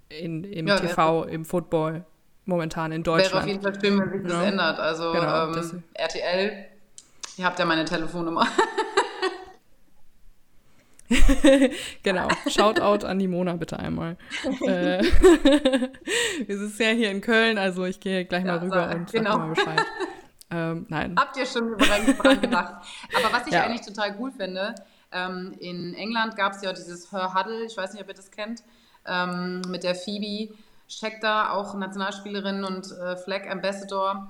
in, 0.09 0.43
im 0.43 0.65
ja, 0.65 0.77
TV, 0.77 1.25
im 1.25 1.45
Football 1.45 2.03
momentan 2.45 2.91
in 2.93 3.03
Deutschland. 3.03 3.31
Wäre 3.31 3.43
auf 3.43 3.47
jeden 3.47 3.61
Fall 3.61 3.79
schön, 3.79 3.99
wenn 3.99 4.09
sich 4.09 4.23
das 4.23 4.33
ja. 4.33 4.43
ändert. 4.43 4.79
Also 4.79 5.11
genau, 5.11 5.53
ähm, 5.53 5.83
RTL, 5.93 6.65
ihr 7.37 7.45
habt 7.45 7.59
ja 7.59 7.65
meine 7.65 7.85
Telefonnummer. 7.85 8.47
genau. 12.03 12.27
Shoutout 12.47 13.05
an 13.05 13.19
die 13.19 13.27
Mona 13.27 13.55
bitte 13.55 13.79
einmal. 13.79 14.17
äh, 14.67 15.03
wir 16.45 16.57
sind 16.57 16.79
ja 16.79 16.89
hier 16.89 17.11
in 17.11 17.21
Köln, 17.21 17.57
also 17.57 17.85
ich 17.85 17.99
gehe 17.99 18.25
gleich 18.25 18.45
ja, 18.45 18.53
mal 18.53 18.59
rüber 18.59 18.89
so, 18.89 18.97
und 18.97 19.11
genau. 19.11 19.31
sag 19.31 19.39
mal 19.39 19.49
Bescheid. 19.49 19.85
Ähm, 20.49 20.85
nein. 20.89 21.15
Habt 21.17 21.37
ihr 21.37 21.45
schon 21.45 21.77
dran 21.77 22.41
gedacht? 22.41 22.85
Aber 23.15 23.33
was 23.33 23.47
ich 23.47 23.53
ja. 23.53 23.63
eigentlich 23.63 23.85
total 23.85 24.15
cool 24.19 24.31
finde, 24.31 24.75
ähm, 25.11 25.55
in 25.59 25.93
England 25.93 26.35
gab 26.35 26.53
es 26.53 26.61
ja 26.61 26.73
dieses 26.73 27.11
Her 27.11 27.33
Huddle, 27.33 27.65
ich 27.65 27.75
weiß 27.75 27.93
nicht, 27.93 28.01
ob 28.01 28.09
ihr 28.09 28.15
das 28.15 28.31
kennt, 28.31 28.63
ähm, 29.05 29.61
mit 29.67 29.83
der 29.83 29.95
Phoebe 29.95 30.53
Scheckter, 30.87 31.53
auch 31.53 31.73
Nationalspielerin 31.73 32.65
und 32.65 32.91
äh, 32.91 33.15
Flag 33.15 33.49
Ambassador. 33.49 34.29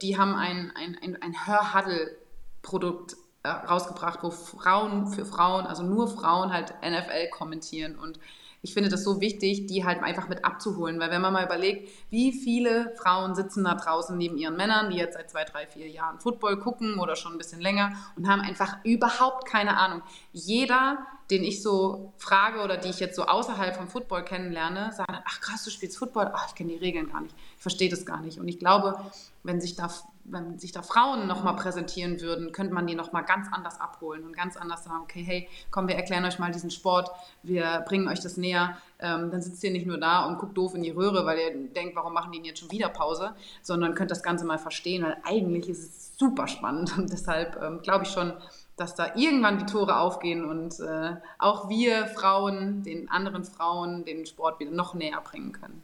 Die 0.00 0.16
haben 0.16 0.34
ein, 0.34 0.72
ein, 0.76 0.96
ein, 1.02 1.20
ein 1.20 1.46
Her 1.46 1.74
Huddle 1.74 2.16
Produkt 2.62 3.12
äh, 3.12 3.16
rausgebracht, 3.52 4.22
wo 4.22 4.30
Frauen 4.30 5.06
für 5.08 5.24
Frauen, 5.24 5.66
also 5.66 5.82
nur 5.82 6.08
Frauen 6.08 6.52
halt 6.52 6.74
NFL 6.82 7.28
kommentieren. 7.30 7.96
Und 7.96 8.18
ich 8.62 8.74
finde 8.74 8.88
das 8.88 9.04
so 9.04 9.20
wichtig, 9.20 9.66
die 9.66 9.84
halt 9.84 10.02
einfach 10.02 10.28
mit 10.28 10.44
abzuholen, 10.44 10.98
weil 10.98 11.10
wenn 11.10 11.20
man 11.20 11.32
mal 11.32 11.44
überlegt, 11.44 11.88
wie 12.10 12.32
viele 12.32 12.92
Frauen 12.96 13.34
sitzen 13.34 13.64
da 13.64 13.74
draußen 13.74 14.16
neben 14.16 14.36
ihren 14.36 14.56
Männern, 14.56 14.90
die 14.90 14.96
jetzt 14.96 15.14
seit 15.14 15.30
zwei, 15.30 15.44
drei, 15.44 15.66
vier 15.66 15.88
Jahren 15.88 16.18
Football 16.18 16.58
gucken 16.58 16.98
oder 16.98 17.14
schon 17.16 17.32
ein 17.32 17.38
bisschen 17.38 17.60
länger 17.60 17.92
und 18.16 18.28
haben 18.28 18.40
einfach 18.40 18.78
überhaupt 18.84 19.46
keine 19.46 19.76
Ahnung. 19.76 20.02
Jeder, 20.32 20.98
den 21.30 21.42
ich 21.42 21.62
so 21.62 22.12
frage 22.18 22.60
oder 22.60 22.76
die 22.76 22.88
ich 22.88 23.00
jetzt 23.00 23.16
so 23.16 23.24
außerhalb 23.24 23.76
vom 23.76 23.88
Football 23.88 24.24
kennenlerne, 24.24 24.92
sagen, 24.92 25.18
ach 25.24 25.40
krass, 25.40 25.64
du 25.64 25.70
spielst 25.70 25.98
Football, 25.98 26.30
ach, 26.32 26.48
ich 26.48 26.54
kenne 26.54 26.72
die 26.72 26.78
Regeln 26.78 27.10
gar 27.10 27.20
nicht, 27.20 27.34
ich 27.56 27.62
verstehe 27.62 27.88
das 27.88 28.06
gar 28.06 28.20
nicht. 28.20 28.38
Und 28.38 28.48
ich 28.48 28.58
glaube, 28.58 29.00
wenn 29.42 29.60
sich 29.60 29.74
da 29.74 29.88
wenn 30.28 30.58
sich 30.58 30.72
da 30.72 30.82
Frauen 30.82 31.26
nochmal 31.26 31.56
präsentieren 31.56 32.20
würden, 32.20 32.52
könnte 32.52 32.74
man 32.74 32.86
die 32.86 32.94
nochmal 32.94 33.24
ganz 33.24 33.48
anders 33.52 33.80
abholen 33.80 34.24
und 34.24 34.34
ganz 34.34 34.56
anders 34.56 34.84
sagen, 34.84 35.00
okay, 35.02 35.22
hey, 35.22 35.48
komm, 35.70 35.88
wir 35.88 35.94
erklären 35.94 36.24
euch 36.24 36.38
mal 36.38 36.50
diesen 36.50 36.70
Sport, 36.70 37.10
wir 37.42 37.84
bringen 37.86 38.08
euch 38.08 38.20
das 38.20 38.36
näher. 38.36 38.76
Ähm, 38.98 39.30
dann 39.30 39.42
sitzt 39.42 39.62
ihr 39.62 39.70
nicht 39.70 39.86
nur 39.86 39.98
da 39.98 40.26
und 40.26 40.38
guckt 40.38 40.56
doof 40.56 40.74
in 40.74 40.82
die 40.82 40.90
Röhre, 40.90 41.26
weil 41.26 41.38
ihr 41.38 41.68
denkt, 41.68 41.96
warum 41.96 42.12
machen 42.12 42.32
die 42.32 42.38
denn 42.38 42.46
jetzt 42.46 42.60
schon 42.60 42.70
wieder 42.70 42.88
Pause, 42.88 43.34
sondern 43.62 43.94
könnt 43.94 44.10
das 44.10 44.22
Ganze 44.22 44.44
mal 44.44 44.58
verstehen, 44.58 45.04
weil 45.04 45.16
eigentlich 45.24 45.68
ist 45.68 45.84
es 45.84 46.18
super 46.18 46.48
spannend 46.48 46.96
und 46.98 47.12
deshalb 47.12 47.60
ähm, 47.62 47.80
glaube 47.82 48.04
ich 48.04 48.10
schon, 48.10 48.32
dass 48.76 48.94
da 48.94 49.14
irgendwann 49.14 49.58
die 49.58 49.66
Tore 49.66 49.98
aufgehen 49.98 50.44
und 50.44 50.78
äh, 50.80 51.16
auch 51.38 51.68
wir 51.68 52.06
Frauen 52.06 52.82
den 52.82 53.10
anderen 53.10 53.44
Frauen 53.44 54.04
den 54.04 54.26
Sport 54.26 54.60
wieder 54.60 54.70
noch 54.70 54.94
näher 54.94 55.20
bringen 55.22 55.52
können. 55.52 55.82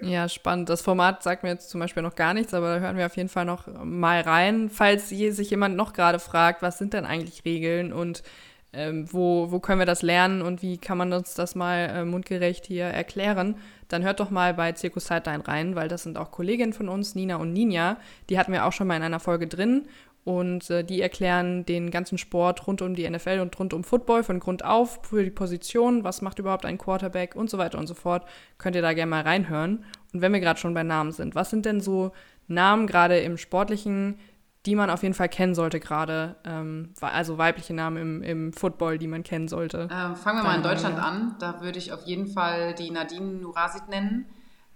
Ja, 0.00 0.28
spannend. 0.28 0.68
Das 0.68 0.82
Format 0.82 1.22
sagt 1.22 1.44
mir 1.44 1.50
jetzt 1.50 1.70
zum 1.70 1.80
Beispiel 1.80 2.02
noch 2.02 2.16
gar 2.16 2.34
nichts, 2.34 2.52
aber 2.52 2.74
da 2.74 2.80
hören 2.80 2.96
wir 2.96 3.06
auf 3.06 3.16
jeden 3.16 3.28
Fall 3.28 3.44
noch 3.44 3.68
mal 3.84 4.20
rein. 4.20 4.68
Falls 4.68 5.08
sich 5.08 5.50
jemand 5.50 5.76
noch 5.76 5.92
gerade 5.92 6.18
fragt, 6.18 6.62
was 6.62 6.78
sind 6.78 6.94
denn 6.94 7.06
eigentlich 7.06 7.44
Regeln 7.44 7.92
und 7.92 8.24
ähm, 8.72 9.06
wo, 9.12 9.52
wo 9.52 9.60
können 9.60 9.78
wir 9.78 9.86
das 9.86 10.02
lernen 10.02 10.42
und 10.42 10.62
wie 10.62 10.78
kann 10.78 10.98
man 10.98 11.12
uns 11.12 11.34
das 11.34 11.54
mal 11.54 11.90
äh, 11.94 12.04
mundgerecht 12.04 12.66
hier 12.66 12.86
erklären, 12.86 13.56
dann 13.86 14.02
hört 14.02 14.18
doch 14.18 14.30
mal 14.30 14.54
bei 14.54 14.72
Zirkus 14.72 15.06
Sideline 15.06 15.46
rein, 15.46 15.76
weil 15.76 15.86
das 15.86 16.02
sind 16.02 16.18
auch 16.18 16.32
Kolleginnen 16.32 16.72
von 16.72 16.88
uns, 16.88 17.14
Nina 17.14 17.36
und 17.36 17.52
Ninja. 17.52 17.98
Die 18.28 18.38
hatten 18.38 18.52
wir 18.52 18.66
auch 18.66 18.72
schon 18.72 18.88
mal 18.88 18.96
in 18.96 19.04
einer 19.04 19.20
Folge 19.20 19.46
drin 19.46 19.86
und 20.24 20.70
äh, 20.70 20.82
die 20.82 21.02
erklären 21.02 21.66
den 21.66 21.90
ganzen 21.90 22.16
Sport 22.16 22.66
rund 22.66 22.80
um 22.80 22.94
die 22.94 23.08
NFL 23.08 23.40
und 23.40 23.58
rund 23.58 23.74
um 23.74 23.84
Football 23.84 24.24
von 24.24 24.40
Grund 24.40 24.64
auf 24.64 25.00
für 25.02 25.22
die 25.22 25.30
Position, 25.30 26.02
was 26.02 26.22
macht 26.22 26.38
überhaupt 26.38 26.64
ein 26.64 26.78
Quarterback 26.78 27.36
und 27.36 27.50
so 27.50 27.58
weiter 27.58 27.78
und 27.78 27.86
so 27.86 27.94
fort. 27.94 28.26
Könnt 28.56 28.74
ihr 28.74 28.82
da 28.82 28.94
gerne 28.94 29.10
mal 29.10 29.22
reinhören. 29.22 29.84
Und 30.12 30.22
wenn 30.22 30.32
wir 30.32 30.40
gerade 30.40 30.58
schon 30.58 30.72
bei 30.72 30.82
Namen 30.82 31.12
sind, 31.12 31.34
was 31.34 31.50
sind 31.50 31.66
denn 31.66 31.80
so 31.80 32.12
Namen 32.46 32.86
gerade 32.86 33.18
im 33.18 33.36
Sportlichen, 33.36 34.18
die 34.64 34.74
man 34.76 34.88
auf 34.88 35.02
jeden 35.02 35.14
Fall 35.14 35.28
kennen 35.28 35.54
sollte 35.54 35.78
gerade, 35.78 36.36
ähm, 36.46 36.94
also 37.00 37.36
weibliche 37.36 37.74
Namen 37.74 37.98
im, 37.98 38.22
im 38.22 38.52
Football, 38.54 38.96
die 38.96 39.08
man 39.08 39.24
kennen 39.24 39.48
sollte? 39.48 39.88
Ähm, 39.92 40.16
fangen 40.16 40.38
wir 40.38 40.44
mal 40.44 40.56
in 40.56 40.62
Deutschland 40.62 40.98
an. 40.98 41.36
Da 41.38 41.60
würde 41.60 41.78
ich 41.78 41.92
auf 41.92 42.06
jeden 42.06 42.28
Fall 42.28 42.74
die 42.74 42.90
Nadine 42.90 43.40
Nurasid 43.40 43.88
nennen. 43.90 44.24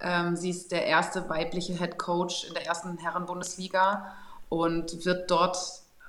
Ähm, 0.01 0.37
sie 0.37 0.51
ist 0.51 0.73
der 0.73 0.85
erste 0.85 1.27
weibliche 1.31 1.73
Head 1.73 1.97
Coach 1.97 2.45
in 2.47 2.53
der 2.53 2.67
ersten 2.67 2.99
Herren-Bundesliga 2.99 4.13
und 4.49 5.05
wird 5.05 5.31
dort 5.31 5.59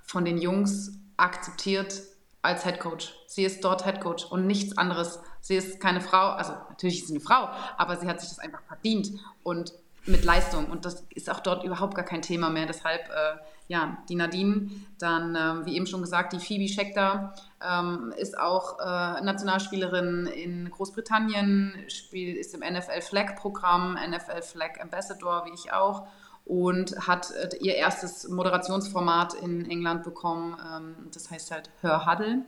von 0.04 0.25
den 0.25 0.38
Jungs 0.38 0.91
akzeptiert 1.17 2.02
als 2.41 2.63
Head 2.63 2.80
Coach. 2.80 3.13
Sie 3.28 3.43
ist 3.43 3.63
dort 3.63 3.84
Head 3.84 4.02
Coach 4.02 4.25
und 4.25 4.47
nichts 4.47 4.78
anderes. 4.78 5.19
Sie 5.41 5.56
ist 5.56 5.80
keine 5.80 6.02
Frau, 6.02 6.30
also 6.30 6.54
natürlich 6.69 6.99
ist 6.99 7.08
sie 7.08 7.13
eine 7.13 7.23
Frau, 7.23 7.49
aber 7.78 7.97
sie 7.97 8.08
hat 8.08 8.21
sich 8.21 8.30
das 8.30 8.39
einfach 8.39 8.62
verdient 8.63 9.12
und 9.43 9.73
mit 10.06 10.23
Leistung. 10.23 10.65
Und 10.65 10.86
das 10.86 11.06
ist 11.13 11.30
auch 11.30 11.39
dort 11.39 11.63
überhaupt 11.63 11.95
gar 11.95 12.06
kein 12.06 12.21
Thema 12.21 12.49
mehr. 12.49 12.65
Deshalb, 12.65 13.02
äh, 13.10 13.38
ja, 13.67 13.97
die 14.10 14.15
Nadine, 14.15 14.69
dann, 14.97 15.36
äh, 15.36 15.65
wie 15.65 15.75
eben 15.75 15.86
schon 15.86 16.02
gesagt, 16.02 16.34
die 16.34 16.39
Phoebe 16.39 16.67
Scheckter 16.67 17.36
ähm, 17.62 18.13
ist 18.17 18.38
auch 18.38 18.80
äh, 18.80 19.21
Nationalspielerin 19.21 20.25
in 20.28 20.71
Großbritannien, 20.71 21.86
spielt, 21.88 22.38
ist 22.38 22.56
im 22.56 22.62
NFL 22.62 23.02
Flag 23.02 23.36
Programm, 23.36 23.93
NFL 23.93 24.41
Flag 24.41 24.80
Ambassador, 24.82 25.45
wie 25.45 25.54
ich 25.54 25.71
auch 25.71 26.08
und 26.49 27.07
hat 27.07 27.29
äh, 27.31 27.55
ihr 27.62 27.75
erstes 27.75 28.27
Moderationsformat 28.27 29.35
in 29.35 29.69
England 29.69 30.03
bekommen. 30.03 30.57
Ähm, 30.59 30.95
das 31.13 31.29
heißt 31.29 31.51
halt 31.51 31.69
Her 31.81 32.07
Huddle. 32.07 32.41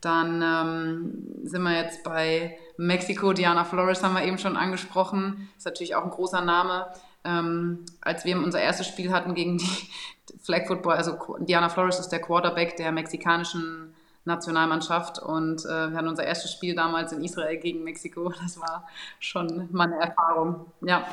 Dann 0.00 0.42
ähm, 0.42 1.24
sind 1.44 1.62
wir 1.62 1.76
jetzt 1.76 2.02
bei 2.02 2.58
Mexiko. 2.76 3.32
Diana 3.32 3.64
Flores 3.64 4.02
haben 4.02 4.14
wir 4.14 4.24
eben 4.24 4.38
schon 4.38 4.56
angesprochen. 4.56 5.48
Ist 5.56 5.66
natürlich 5.66 5.94
auch 5.94 6.02
ein 6.02 6.10
großer 6.10 6.40
Name. 6.40 6.88
Ähm, 7.22 7.84
als 8.00 8.24
wir 8.24 8.36
unser 8.38 8.60
erstes 8.60 8.88
Spiel 8.88 9.12
hatten 9.12 9.34
gegen 9.34 9.58
die 9.58 9.88
Flag 10.42 10.66
Football, 10.66 10.96
also 10.96 11.16
Diana 11.38 11.68
Flores 11.68 12.00
ist 12.00 12.08
der 12.08 12.20
Quarterback 12.20 12.76
der 12.76 12.90
mexikanischen 12.90 13.94
Nationalmannschaft 14.24 15.20
und 15.20 15.64
äh, 15.64 15.90
wir 15.90 15.96
hatten 15.96 16.08
unser 16.08 16.24
erstes 16.24 16.52
Spiel 16.52 16.74
damals 16.74 17.12
in 17.12 17.22
Israel 17.24 17.56
gegen 17.56 17.84
Mexiko. 17.84 18.32
Das 18.42 18.60
war 18.60 18.86
schon 19.20 19.68
mal 19.70 19.92
eine 19.92 20.00
Erfahrung. 20.00 20.66
Ja, 20.80 21.06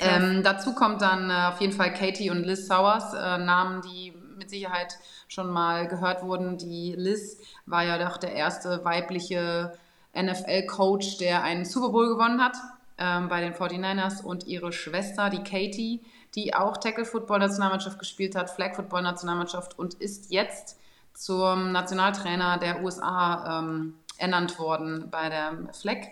ähm, 0.00 0.42
dazu 0.42 0.74
kommt 0.74 1.02
dann 1.02 1.30
äh, 1.30 1.52
auf 1.52 1.60
jeden 1.60 1.72
Fall 1.72 1.92
Katie 1.92 2.30
und 2.30 2.44
Liz 2.44 2.66
Sowers, 2.66 3.12
äh, 3.14 3.38
Namen, 3.38 3.82
die 3.82 4.12
mit 4.36 4.50
Sicherheit 4.50 4.98
schon 5.28 5.50
mal 5.50 5.88
gehört 5.88 6.22
wurden. 6.22 6.58
Die 6.58 6.94
Liz 6.96 7.38
war 7.66 7.84
ja 7.84 7.98
doch 7.98 8.16
der 8.16 8.32
erste 8.32 8.84
weibliche 8.84 9.72
NFL-Coach, 10.16 11.18
der 11.18 11.42
einen 11.42 11.64
Super 11.64 11.90
Bowl 11.90 12.08
gewonnen 12.08 12.42
hat 12.42 12.56
ähm, 12.98 13.28
bei 13.28 13.40
den 13.40 13.54
49ers 13.54 14.22
und 14.22 14.46
ihre 14.46 14.72
Schwester, 14.72 15.30
die 15.30 15.42
Katie, 15.42 16.02
die 16.34 16.54
auch 16.54 16.76
Tackle-Football-Nationalmannschaft 16.76 17.98
gespielt 17.98 18.34
hat, 18.34 18.50
Flag-Football-Nationalmannschaft 18.50 19.78
und 19.78 19.94
ist 19.94 20.30
jetzt 20.30 20.78
zum 21.14 21.72
Nationaltrainer 21.72 22.58
der 22.58 22.82
USA 22.82 23.60
ähm, 23.60 23.94
ernannt 24.18 24.58
worden 24.58 25.08
bei 25.10 25.28
der 25.28 25.52
Flag. 25.72 26.08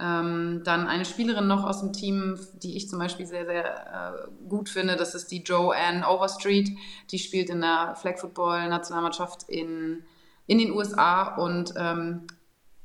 Ähm, 0.00 0.62
dann 0.64 0.86
eine 0.86 1.04
Spielerin 1.04 1.46
noch 1.46 1.64
aus 1.64 1.80
dem 1.80 1.92
Team, 1.92 2.38
die 2.62 2.76
ich 2.76 2.88
zum 2.88 2.98
Beispiel 2.98 3.26
sehr, 3.26 3.44
sehr 3.44 4.24
äh, 4.26 4.48
gut 4.48 4.70
finde, 4.70 4.96
das 4.96 5.14
ist 5.14 5.30
die 5.30 5.42
Joanne 5.42 6.08
Overstreet. 6.08 6.70
Die 7.10 7.18
spielt 7.18 7.50
in 7.50 7.60
der 7.60 7.94
Flag 7.96 8.18
Football 8.18 8.68
Nationalmannschaft 8.68 9.42
in, 9.48 10.02
in 10.46 10.58
den 10.58 10.72
USA 10.72 11.34
und 11.36 11.74
ähm, 11.76 12.26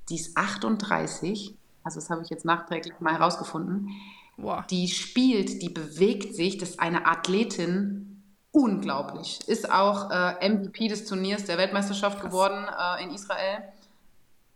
die 0.09 0.15
ist 0.15 0.35
38. 0.35 1.55
Also, 1.83 1.99
das 1.99 2.09
habe 2.09 2.21
ich 2.23 2.29
jetzt 2.29 2.45
nachträglich 2.45 2.99
mal 2.99 3.13
herausgefunden. 3.13 3.91
Wow. 4.37 4.65
Die 4.67 4.87
spielt, 4.89 5.61
die 5.61 5.69
bewegt 5.69 6.35
sich, 6.35 6.57
das 6.57 6.71
ist 6.71 6.79
eine 6.79 7.07
Athletin, 7.07 8.23
unglaublich. 8.51 9.39
Ist 9.47 9.71
auch 9.71 10.11
äh, 10.11 10.49
MVP 10.49 10.89
des 10.89 11.05
Turniers 11.05 11.45
der 11.45 11.57
Weltmeisterschaft 11.57 12.19
Krass. 12.19 12.29
geworden 12.29 12.65
äh, 12.67 13.03
in 13.03 13.11
Israel. 13.11 13.63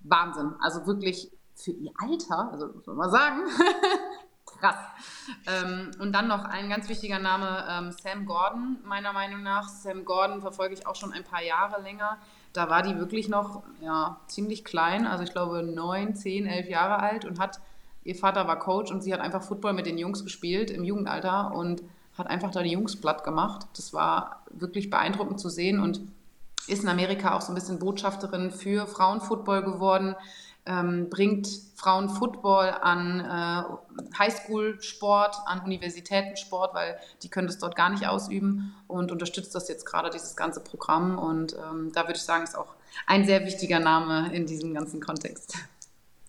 Wahnsinn. 0.01 0.53
Also 0.59 0.85
wirklich 0.85 1.31
für 1.59 1.71
ihr 1.71 1.91
Alter, 1.97 2.51
also 2.51 2.67
muss 2.67 2.87
man 2.87 2.95
mal 2.95 3.09
sagen, 3.09 3.41
krass. 4.59 4.77
Ähm, 5.47 5.91
und 5.99 6.13
dann 6.13 6.27
noch 6.27 6.45
ein 6.45 6.69
ganz 6.69 6.87
wichtiger 6.89 7.19
Name, 7.19 7.65
ähm, 7.69 7.91
Sam 7.91 8.25
Gordon, 8.25 8.77
meiner 8.85 9.13
Meinung 9.13 9.43
nach. 9.43 9.67
Sam 9.67 10.05
Gordon 10.05 10.41
verfolge 10.41 10.73
ich 10.73 10.87
auch 10.87 10.95
schon 10.95 11.11
ein 11.11 11.23
paar 11.23 11.43
Jahre 11.43 11.81
länger. 11.81 12.17
Da 12.53 12.69
war 12.69 12.81
die 12.81 12.97
wirklich 12.97 13.29
noch 13.29 13.63
ja, 13.81 14.17
ziemlich 14.27 14.65
klein, 14.65 15.05
also 15.05 15.23
ich 15.23 15.31
glaube 15.31 15.63
neun, 15.63 16.15
zehn, 16.15 16.47
elf 16.47 16.67
Jahre 16.67 16.99
alt 16.99 17.25
und 17.25 17.39
hat, 17.39 17.59
ihr 18.03 18.15
Vater 18.15 18.47
war 18.47 18.57
Coach 18.57 18.91
und 18.91 19.03
sie 19.03 19.13
hat 19.13 19.19
einfach 19.19 19.43
Football 19.43 19.73
mit 19.73 19.85
den 19.85 19.97
Jungs 19.97 20.23
gespielt 20.23 20.71
im 20.71 20.83
Jugendalter 20.83 21.53
und 21.53 21.83
hat 22.17 22.27
einfach 22.27 22.51
da 22.51 22.63
die 22.63 22.71
Jungs 22.71 22.99
platt 22.99 23.23
gemacht. 23.23 23.67
Das 23.75 23.93
war 23.93 24.43
wirklich 24.49 24.89
beeindruckend 24.89 25.39
zu 25.39 25.49
sehen 25.49 25.79
und 25.79 26.01
ist 26.67 26.83
in 26.83 26.89
Amerika 26.89 27.35
auch 27.35 27.41
so 27.41 27.51
ein 27.51 27.55
bisschen 27.55 27.79
Botschafterin 27.79 28.51
für 28.51 28.87
Frauenfootball 28.87 29.63
geworden 29.63 30.15
ähm, 30.69 31.09
bringt 31.09 31.49
Frauenfootball 31.75 32.69
an 32.81 33.19
äh, 33.19 34.17
Highschool-Sport, 34.17 35.35
an 35.45 35.61
Universitätensport, 35.61 36.75
weil 36.75 36.99
die 37.23 37.29
können 37.29 37.47
das 37.47 37.57
dort 37.57 37.75
gar 37.75 37.89
nicht 37.89 38.07
ausüben 38.07 38.75
und 38.87 39.11
unterstützt 39.11 39.55
das 39.55 39.67
jetzt 39.67 39.85
gerade, 39.85 40.11
dieses 40.11 40.35
ganze 40.35 40.63
Programm. 40.63 41.17
Und 41.17 41.53
ähm, 41.53 41.91
da 41.93 42.03
würde 42.03 42.17
ich 42.17 42.21
sagen, 42.23 42.43
ist 42.43 42.55
auch 42.55 42.75
ein 43.07 43.25
sehr 43.25 43.45
wichtiger 43.45 43.79
Name 43.79 44.31
in 44.33 44.45
diesem 44.45 44.73
ganzen 44.73 45.01
Kontext. 45.01 45.57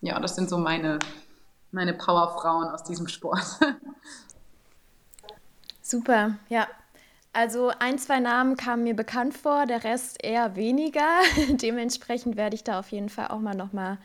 Ja, 0.01 0.19
das 0.19 0.35
sind 0.35 0.49
so 0.49 0.57
meine, 0.57 0.97
meine 1.71 1.93
Powerfrauen 1.93 2.69
aus 2.69 2.83
diesem 2.83 3.07
Sport. 3.07 3.45
Super, 5.81 6.37
ja. 6.49 6.67
Also 7.33 7.71
ein, 7.79 7.97
zwei 7.97 8.19
Namen 8.19 8.57
kamen 8.57 8.83
mir 8.83 8.95
bekannt 8.95 9.37
vor, 9.37 9.65
der 9.65 9.83
Rest 9.83 10.21
eher 10.23 10.55
weniger. 10.55 11.07
Dementsprechend 11.49 12.35
werde 12.35 12.55
ich 12.55 12.63
da 12.63 12.79
auf 12.79 12.89
jeden 12.89 13.09
Fall 13.09 13.27
auch 13.27 13.39
mal 13.39 13.55
nochmal 13.55 13.99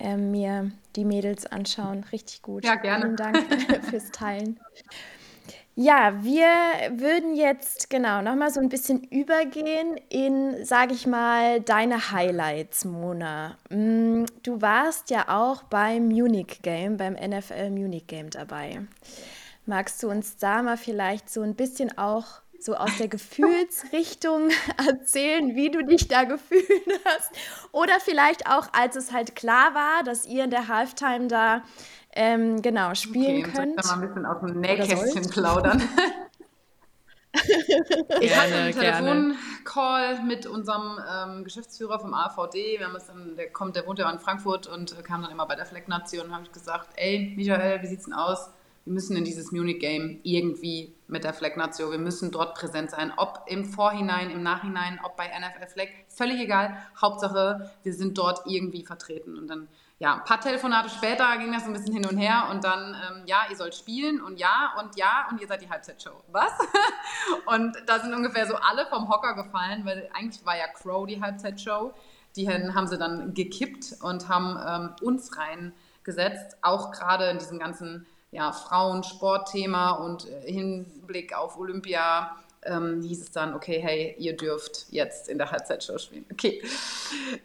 äh, 0.00 0.16
mir 0.16 0.70
die 0.96 1.04
Mädels 1.04 1.46
anschauen. 1.46 2.04
Richtig 2.12 2.42
gut. 2.42 2.64
Ja, 2.64 2.74
gerne. 2.74 3.04
Vielen 3.04 3.16
Dank 3.16 3.84
fürs 3.90 4.10
Teilen. 4.10 4.58
Ja, 5.76 6.22
wir 6.22 6.46
würden 7.00 7.34
jetzt 7.34 7.88
genau 7.88 8.20
nochmal 8.20 8.50
so 8.50 8.60
ein 8.60 8.68
bisschen 8.68 9.02
übergehen 9.04 9.96
in, 10.10 10.64
sage 10.64 10.92
ich 10.92 11.06
mal, 11.06 11.60
deine 11.60 12.10
Highlights, 12.10 12.84
Mona. 12.84 13.56
Mm, 13.70 14.24
du 14.42 14.60
warst 14.60 15.10
ja 15.10 15.28
auch 15.28 15.62
beim 15.62 16.08
Munich 16.08 16.60
Game, 16.62 16.96
beim 16.96 17.14
NFL 17.14 17.70
Munich 17.70 18.06
Game 18.08 18.30
dabei. 18.30 18.80
Magst 19.64 20.02
du 20.02 20.10
uns 20.10 20.36
da 20.36 20.62
mal 20.62 20.76
vielleicht 20.76 21.30
so 21.30 21.40
ein 21.42 21.54
bisschen 21.54 21.96
auch 21.96 22.42
so 22.64 22.74
aus 22.74 22.90
der 22.98 23.08
Gefühlsrichtung 23.08 24.50
erzählen, 24.88 25.54
wie 25.54 25.70
du 25.70 25.84
dich 25.84 26.08
da 26.08 26.24
gefühlt 26.24 26.64
hast? 27.04 27.30
Oder 27.72 28.00
vielleicht 28.00 28.46
auch, 28.46 28.68
als 28.72 28.96
es 28.96 29.12
halt 29.12 29.34
klar 29.36 29.74
war, 29.74 30.02
dass 30.04 30.26
ihr 30.26 30.44
in 30.44 30.50
der 30.50 30.68
Halftime 30.68 31.28
da 31.28 31.62
ähm, 32.12 32.60
genau 32.62 32.94
spielen 32.94 33.42
okay, 33.44 33.52
könnt. 33.52 33.56
Soll 33.56 33.66
ich 33.76 33.82
da 33.82 33.96
mal 33.96 34.02
ein 34.02 34.08
bisschen 34.08 34.26
aus 34.26 34.40
dem 34.40 34.60
Nähkästchen 34.60 35.30
plaudern? 35.30 35.82
ich 38.20 38.36
hatte 38.36 38.54
einen 38.54 38.72
Telefoncall 38.72 40.22
mit 40.24 40.46
unserem 40.46 40.98
ähm, 41.08 41.44
Geschäftsführer 41.44 42.00
vom 42.00 42.12
AVD. 42.12 42.78
Wir 42.78 42.86
haben 42.86 42.96
es 42.96 43.06
dann, 43.06 43.36
der 43.36 43.52
kommt, 43.52 43.76
der 43.76 43.86
wohnt 43.86 43.98
ja 43.98 44.10
in 44.10 44.18
Frankfurt 44.18 44.66
und 44.66 44.98
äh, 44.98 45.02
kam 45.02 45.22
dann 45.22 45.30
immer 45.30 45.46
bei 45.46 45.54
der 45.54 45.66
Fleck 45.66 45.86
Nation 45.88 46.26
und 46.26 46.34
habe 46.34 46.44
ich 46.44 46.52
gesagt, 46.52 46.90
ey 46.96 47.32
Michael, 47.36 47.82
wie 47.82 47.86
sieht's 47.86 48.04
denn 48.04 48.14
aus? 48.14 48.50
Wir 48.84 48.94
müssen 48.94 49.16
in 49.16 49.24
dieses 49.24 49.52
Munich-Game 49.52 50.20
irgendwie 50.22 50.94
mit 51.06 51.24
der 51.24 51.34
Fleck-Nation, 51.34 51.90
wir 51.90 51.98
müssen 51.98 52.30
dort 52.30 52.54
präsent 52.54 52.90
sein. 52.90 53.12
Ob 53.16 53.44
im 53.46 53.64
Vorhinein, 53.64 54.30
im 54.30 54.42
Nachhinein, 54.42 54.98
ob 55.02 55.16
bei 55.16 55.26
NFL 55.26 55.66
Fleck, 55.66 56.06
völlig 56.08 56.40
egal. 56.40 56.76
Hauptsache, 57.00 57.70
wir 57.82 57.92
sind 57.92 58.16
dort 58.16 58.46
irgendwie 58.46 58.84
vertreten. 58.84 59.36
Und 59.36 59.48
dann, 59.48 59.68
ja, 59.98 60.14
ein 60.14 60.24
paar 60.24 60.40
Telefonate 60.40 60.88
später 60.88 61.36
ging 61.36 61.52
das 61.52 61.64
ein 61.64 61.72
bisschen 61.72 61.92
hin 61.92 62.06
und 62.06 62.16
her 62.16 62.48
und 62.50 62.64
dann, 62.64 62.94
ähm, 62.94 63.22
ja, 63.26 63.42
ihr 63.50 63.56
sollt 63.56 63.74
spielen 63.74 64.20
und 64.22 64.38
ja 64.38 64.72
und 64.80 64.96
ja 64.96 65.26
und 65.30 65.40
ihr 65.40 65.46
seid 65.46 65.60
die 65.60 65.68
Halbzeitshow. 65.68 66.22
Was? 66.32 66.52
und 67.46 67.76
da 67.86 67.98
sind 67.98 68.14
ungefähr 68.14 68.46
so 68.46 68.54
alle 68.54 68.86
vom 68.86 69.10
Hocker 69.10 69.34
gefallen, 69.34 69.84
weil 69.84 70.08
eigentlich 70.14 70.44
war 70.46 70.56
ja 70.56 70.68
Crow 70.68 71.06
die 71.06 71.20
Halbzeitshow. 71.20 71.92
Die 72.36 72.48
haben 72.48 72.86
sie 72.86 72.96
dann 72.96 73.34
gekippt 73.34 73.96
und 74.02 74.28
haben 74.28 74.56
ähm, 74.64 75.06
uns 75.06 75.32
reingesetzt, 75.36 76.56
auch 76.62 76.92
gerade 76.92 77.28
in 77.30 77.38
diesem 77.38 77.58
ganzen 77.58 78.06
ja, 78.30 78.52
Frauensportthema 78.52 79.92
und 79.92 80.28
äh, 80.28 80.52
Hinblick 80.52 81.36
auf 81.36 81.58
Olympia 81.58 82.36
ähm, 82.62 83.02
hieß 83.02 83.22
es 83.22 83.30
dann, 83.30 83.54
okay, 83.54 83.80
hey, 83.80 84.14
ihr 84.18 84.36
dürft 84.36 84.86
jetzt 84.90 85.28
in 85.28 85.38
der 85.38 85.50
Halbzeitshow 85.50 85.98
spielen. 85.98 86.26
Okay. 86.30 86.62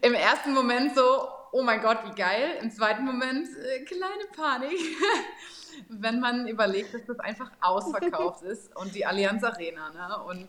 Im 0.02 0.14
ersten 0.14 0.54
Moment 0.54 0.96
so, 0.96 1.28
oh 1.52 1.64
mein 1.64 1.82
Gott, 1.82 2.00
wie 2.06 2.16
geil. 2.16 2.58
Im 2.62 2.70
zweiten 2.70 3.06
Moment, 3.06 3.48
äh, 3.48 3.84
kleine 3.86 4.26
Panik. 4.36 4.78
Wenn 5.90 6.20
man 6.20 6.48
überlegt, 6.48 6.94
dass 6.94 7.06
das 7.06 7.20
einfach 7.20 7.52
ausverkauft 7.62 8.42
ist 8.44 8.76
und 8.76 8.96
die 8.96 9.06
Allianz 9.06 9.44
Arena. 9.44 9.90
Ne? 9.92 10.24
Und 10.24 10.48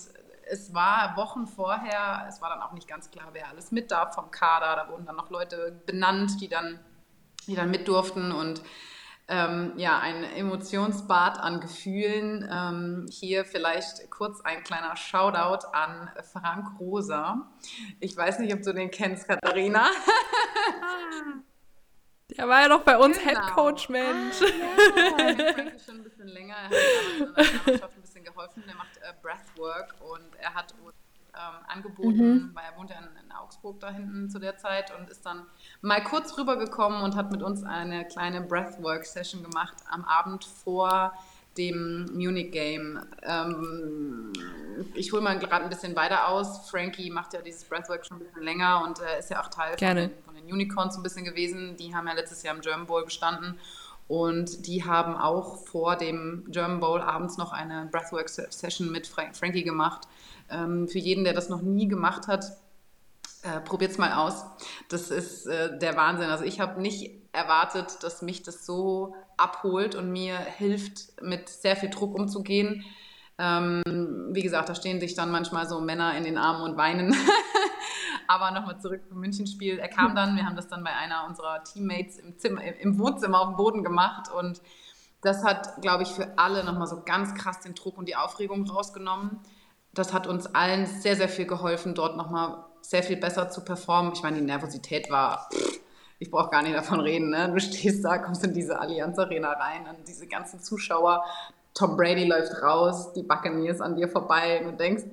es 0.48 0.74
war 0.74 1.16
Wochen 1.16 1.46
vorher, 1.46 2.26
es 2.28 2.40
war 2.40 2.50
dann 2.50 2.62
auch 2.62 2.72
nicht 2.72 2.86
ganz 2.86 3.10
klar, 3.10 3.28
wer 3.32 3.48
alles 3.48 3.72
mit 3.72 3.90
darf 3.90 4.14
vom 4.14 4.30
Kader. 4.30 4.76
Da 4.76 4.88
wurden 4.90 5.06
dann 5.06 5.16
noch 5.16 5.30
Leute 5.30 5.80
benannt, 5.86 6.40
die 6.40 6.48
dann, 6.48 6.78
die 7.46 7.54
dann 7.54 7.70
mit 7.70 7.88
durften. 7.88 8.32
Und 8.32 8.62
ähm, 9.28 9.72
ja, 9.76 9.98
ein 9.98 10.22
Emotionsbad 10.22 11.38
an 11.38 11.60
Gefühlen. 11.60 12.48
Ähm, 12.50 13.06
hier 13.10 13.44
vielleicht 13.44 14.08
kurz 14.10 14.40
ein 14.42 14.62
kleiner 14.62 14.96
Shoutout 14.96 15.66
an 15.72 16.10
Frank 16.32 16.78
Rosa. 16.78 17.50
Ich 17.98 18.16
weiß 18.16 18.38
nicht, 18.38 18.54
ob 18.54 18.62
du 18.62 18.72
den 18.72 18.90
kennst, 18.90 19.26
Katharina. 19.26 19.88
Der 22.36 22.48
war 22.48 22.62
ja 22.62 22.68
doch 22.68 22.82
bei 22.82 22.98
uns 22.98 23.18
genau. 23.18 23.30
Headcoach, 23.30 23.88
Mensch. 23.88 24.42
Ah, 24.42 24.46
ja. 25.18 25.52
Frank 25.54 25.74
ist 25.74 25.86
schon 25.86 25.96
ein 25.96 26.04
bisschen 26.04 26.28
länger. 26.28 26.56
Er 26.56 26.70
hat 26.70 27.66
uns 27.66 27.82
ein 27.82 28.02
bisschen 28.02 28.24
geholfen. 28.24 28.64
Der 28.66 28.74
macht 28.74 28.96
äh, 28.98 29.12
Breathwork 29.22 29.94
und 30.00 30.34
er 30.36 30.54
hat 30.54 30.74
uns 30.84 30.94
ähm, 31.36 31.64
angeboten, 31.68 32.32
mhm. 32.32 32.50
weil 32.54 32.64
er 32.64 32.78
wohnt 32.78 32.90
ja 32.90 32.96
in, 32.98 33.24
in, 33.24 33.32
Augsburg 33.32 33.78
da 33.80 33.90
hinten 33.90 34.30
zu 34.30 34.38
der 34.38 34.56
Zeit 34.56 34.92
und 34.98 35.10
ist 35.10 35.26
dann 35.26 35.42
mal 35.82 36.02
kurz 36.02 36.36
rübergekommen 36.38 37.02
und 37.02 37.14
hat 37.14 37.30
mit 37.30 37.42
uns 37.42 37.62
eine 37.62 38.06
kleine 38.06 38.40
Breathwork-Session 38.40 39.42
gemacht 39.42 39.76
am 39.90 40.04
Abend 40.04 40.44
vor 40.44 41.12
dem 41.58 42.06
Munich 42.12 42.50
Game. 42.52 43.00
Ähm, 43.22 44.32
ich 44.94 45.12
hole 45.12 45.22
mal 45.22 45.38
gerade 45.38 45.64
ein 45.64 45.70
bisschen 45.70 45.96
weiter 45.96 46.28
aus. 46.28 46.68
Frankie 46.70 47.10
macht 47.10 47.34
ja 47.34 47.42
dieses 47.42 47.64
Breathwork 47.64 48.06
schon 48.06 48.18
ein 48.18 48.20
bisschen 48.20 48.42
länger 48.42 48.82
und 48.84 49.00
äh, 49.00 49.18
ist 49.18 49.30
ja 49.30 49.42
auch 49.42 49.48
Teil 49.48 49.76
von 49.78 49.96
den, 49.96 50.10
von 50.24 50.34
den, 50.34 50.44
Unicorns 50.52 50.96
ein 50.96 51.02
bisschen 51.02 51.24
gewesen. 51.24 51.76
Die 51.76 51.94
haben 51.94 52.06
ja 52.06 52.14
letztes 52.14 52.42
Jahr 52.42 52.54
im 52.54 52.60
German 52.60 52.86
Bowl 52.86 53.04
bestanden. 53.04 53.58
Und 54.08 54.68
die 54.68 54.84
haben 54.84 55.16
auch 55.16 55.66
vor 55.66 55.96
dem 55.96 56.44
German 56.48 56.78
Bowl 56.78 57.00
abends 57.00 57.38
noch 57.38 57.52
eine 57.52 57.88
Breathwork-Session 57.90 58.92
mit 58.92 59.06
Frank 59.08 59.36
Frankie 59.36 59.64
gemacht. 59.64 60.06
Ähm, 60.50 60.88
für 60.88 60.98
jeden, 60.98 61.24
der 61.24 61.32
das 61.32 61.48
noch 61.48 61.62
nie 61.62 61.88
gemacht 61.88 62.28
hat, 62.28 62.44
äh, 63.46 63.60
Probiert 63.60 63.92
es 63.92 63.98
mal 63.98 64.12
aus. 64.12 64.44
Das 64.88 65.10
ist 65.10 65.46
äh, 65.46 65.78
der 65.78 65.96
Wahnsinn. 65.96 66.30
Also 66.30 66.44
ich 66.44 66.58
habe 66.58 66.80
nicht 66.80 67.12
erwartet, 67.32 68.02
dass 68.02 68.22
mich 68.22 68.42
das 68.42 68.66
so 68.66 69.14
abholt 69.36 69.94
und 69.94 70.10
mir 70.10 70.36
hilft, 70.36 71.22
mit 71.22 71.48
sehr 71.48 71.76
viel 71.76 71.90
Druck 71.90 72.14
umzugehen. 72.14 72.84
Ähm, 73.38 73.82
wie 74.32 74.42
gesagt, 74.42 74.68
da 74.68 74.74
stehen 74.74 74.98
sich 74.98 75.14
dann 75.14 75.30
manchmal 75.30 75.68
so 75.68 75.80
Männer 75.80 76.16
in 76.16 76.24
den 76.24 76.38
Armen 76.38 76.62
und 76.62 76.76
weinen. 76.76 77.14
Aber 78.28 78.50
nochmal 78.50 78.80
zurück 78.80 79.02
zum 79.08 79.20
Münchenspiel. 79.20 79.78
Er 79.78 79.88
kam 79.88 80.16
dann, 80.16 80.34
wir 80.34 80.44
haben 80.44 80.56
das 80.56 80.66
dann 80.66 80.82
bei 80.82 80.90
einer 80.90 81.26
unserer 81.28 81.62
Teammates 81.62 82.18
im, 82.18 82.38
Zimmer, 82.38 82.62
im 82.64 82.98
Wohnzimmer 82.98 83.40
auf 83.40 83.48
dem 83.48 83.56
Boden 83.56 83.84
gemacht 83.84 84.32
und 84.32 84.60
das 85.20 85.44
hat, 85.44 85.80
glaube 85.82 86.02
ich, 86.02 86.08
für 86.08 86.38
alle 86.38 86.64
nochmal 86.64 86.86
so 86.86 87.02
ganz 87.04 87.34
krass 87.34 87.60
den 87.60 87.74
Druck 87.74 87.98
und 87.98 88.08
die 88.08 88.16
Aufregung 88.16 88.68
rausgenommen. 88.68 89.40
Das 89.96 90.12
hat 90.12 90.26
uns 90.26 90.54
allen 90.54 90.86
sehr, 90.86 91.16
sehr 91.16 91.28
viel 91.28 91.46
geholfen, 91.46 91.94
dort 91.94 92.16
nochmal 92.16 92.64
sehr 92.82 93.02
viel 93.02 93.16
besser 93.16 93.48
zu 93.50 93.64
performen. 93.64 94.12
Ich 94.12 94.22
meine, 94.22 94.36
die 94.36 94.44
Nervosität 94.44 95.10
war, 95.10 95.48
ich 96.18 96.30
brauche 96.30 96.50
gar 96.50 96.62
nicht 96.62 96.76
davon 96.76 97.00
reden. 97.00 97.30
Ne? 97.30 97.50
Du 97.50 97.58
stehst 97.58 98.04
da, 98.04 98.18
kommst 98.18 98.44
in 98.44 98.52
diese 98.52 98.78
Allianz 98.78 99.18
Arena 99.18 99.52
rein 99.52 99.86
und 99.88 100.06
diese 100.06 100.26
ganzen 100.26 100.60
Zuschauer. 100.60 101.24
Tom 101.72 101.96
Brady 101.96 102.24
läuft 102.24 102.62
raus, 102.62 103.14
die 103.14 103.22
Buccaneers 103.22 103.80
an 103.80 103.96
dir 103.96 104.08
vorbei 104.08 104.60
und 104.60 104.72
du 104.72 104.76
denkst, 104.76 105.04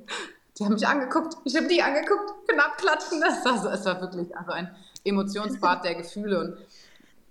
die 0.57 0.65
haben 0.65 0.73
mich 0.73 0.87
angeguckt, 0.87 1.35
ich 1.45 1.55
habe 1.55 1.67
die 1.67 1.81
angeguckt, 1.81 2.47
knapp 2.47 2.77
klatschen. 2.77 3.21
Das 3.21 3.43
war, 3.45 3.57
so, 3.57 3.69
es 3.69 3.85
war 3.85 4.01
wirklich 4.01 4.35
also 4.37 4.51
ein 4.51 4.75
Emotionsbad 5.03 5.83
der 5.85 5.95
Gefühle 5.95 6.39
und 6.39 6.57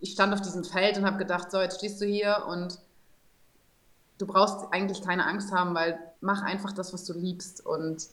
ich 0.00 0.12
stand 0.12 0.32
auf 0.32 0.40
diesem 0.40 0.64
Feld 0.64 0.98
und 0.98 1.04
habe 1.04 1.18
gedacht, 1.18 1.50
so, 1.50 1.60
jetzt 1.60 1.76
stehst 1.76 2.00
du 2.00 2.06
hier 2.06 2.44
und 2.48 2.78
du 4.22 4.26
brauchst 4.26 4.72
eigentlich 4.72 5.02
keine 5.02 5.26
Angst 5.26 5.52
haben, 5.52 5.74
weil 5.74 5.98
mach 6.20 6.42
einfach 6.42 6.72
das, 6.72 6.92
was 6.92 7.04
du 7.04 7.12
liebst 7.12 7.66
und 7.66 8.06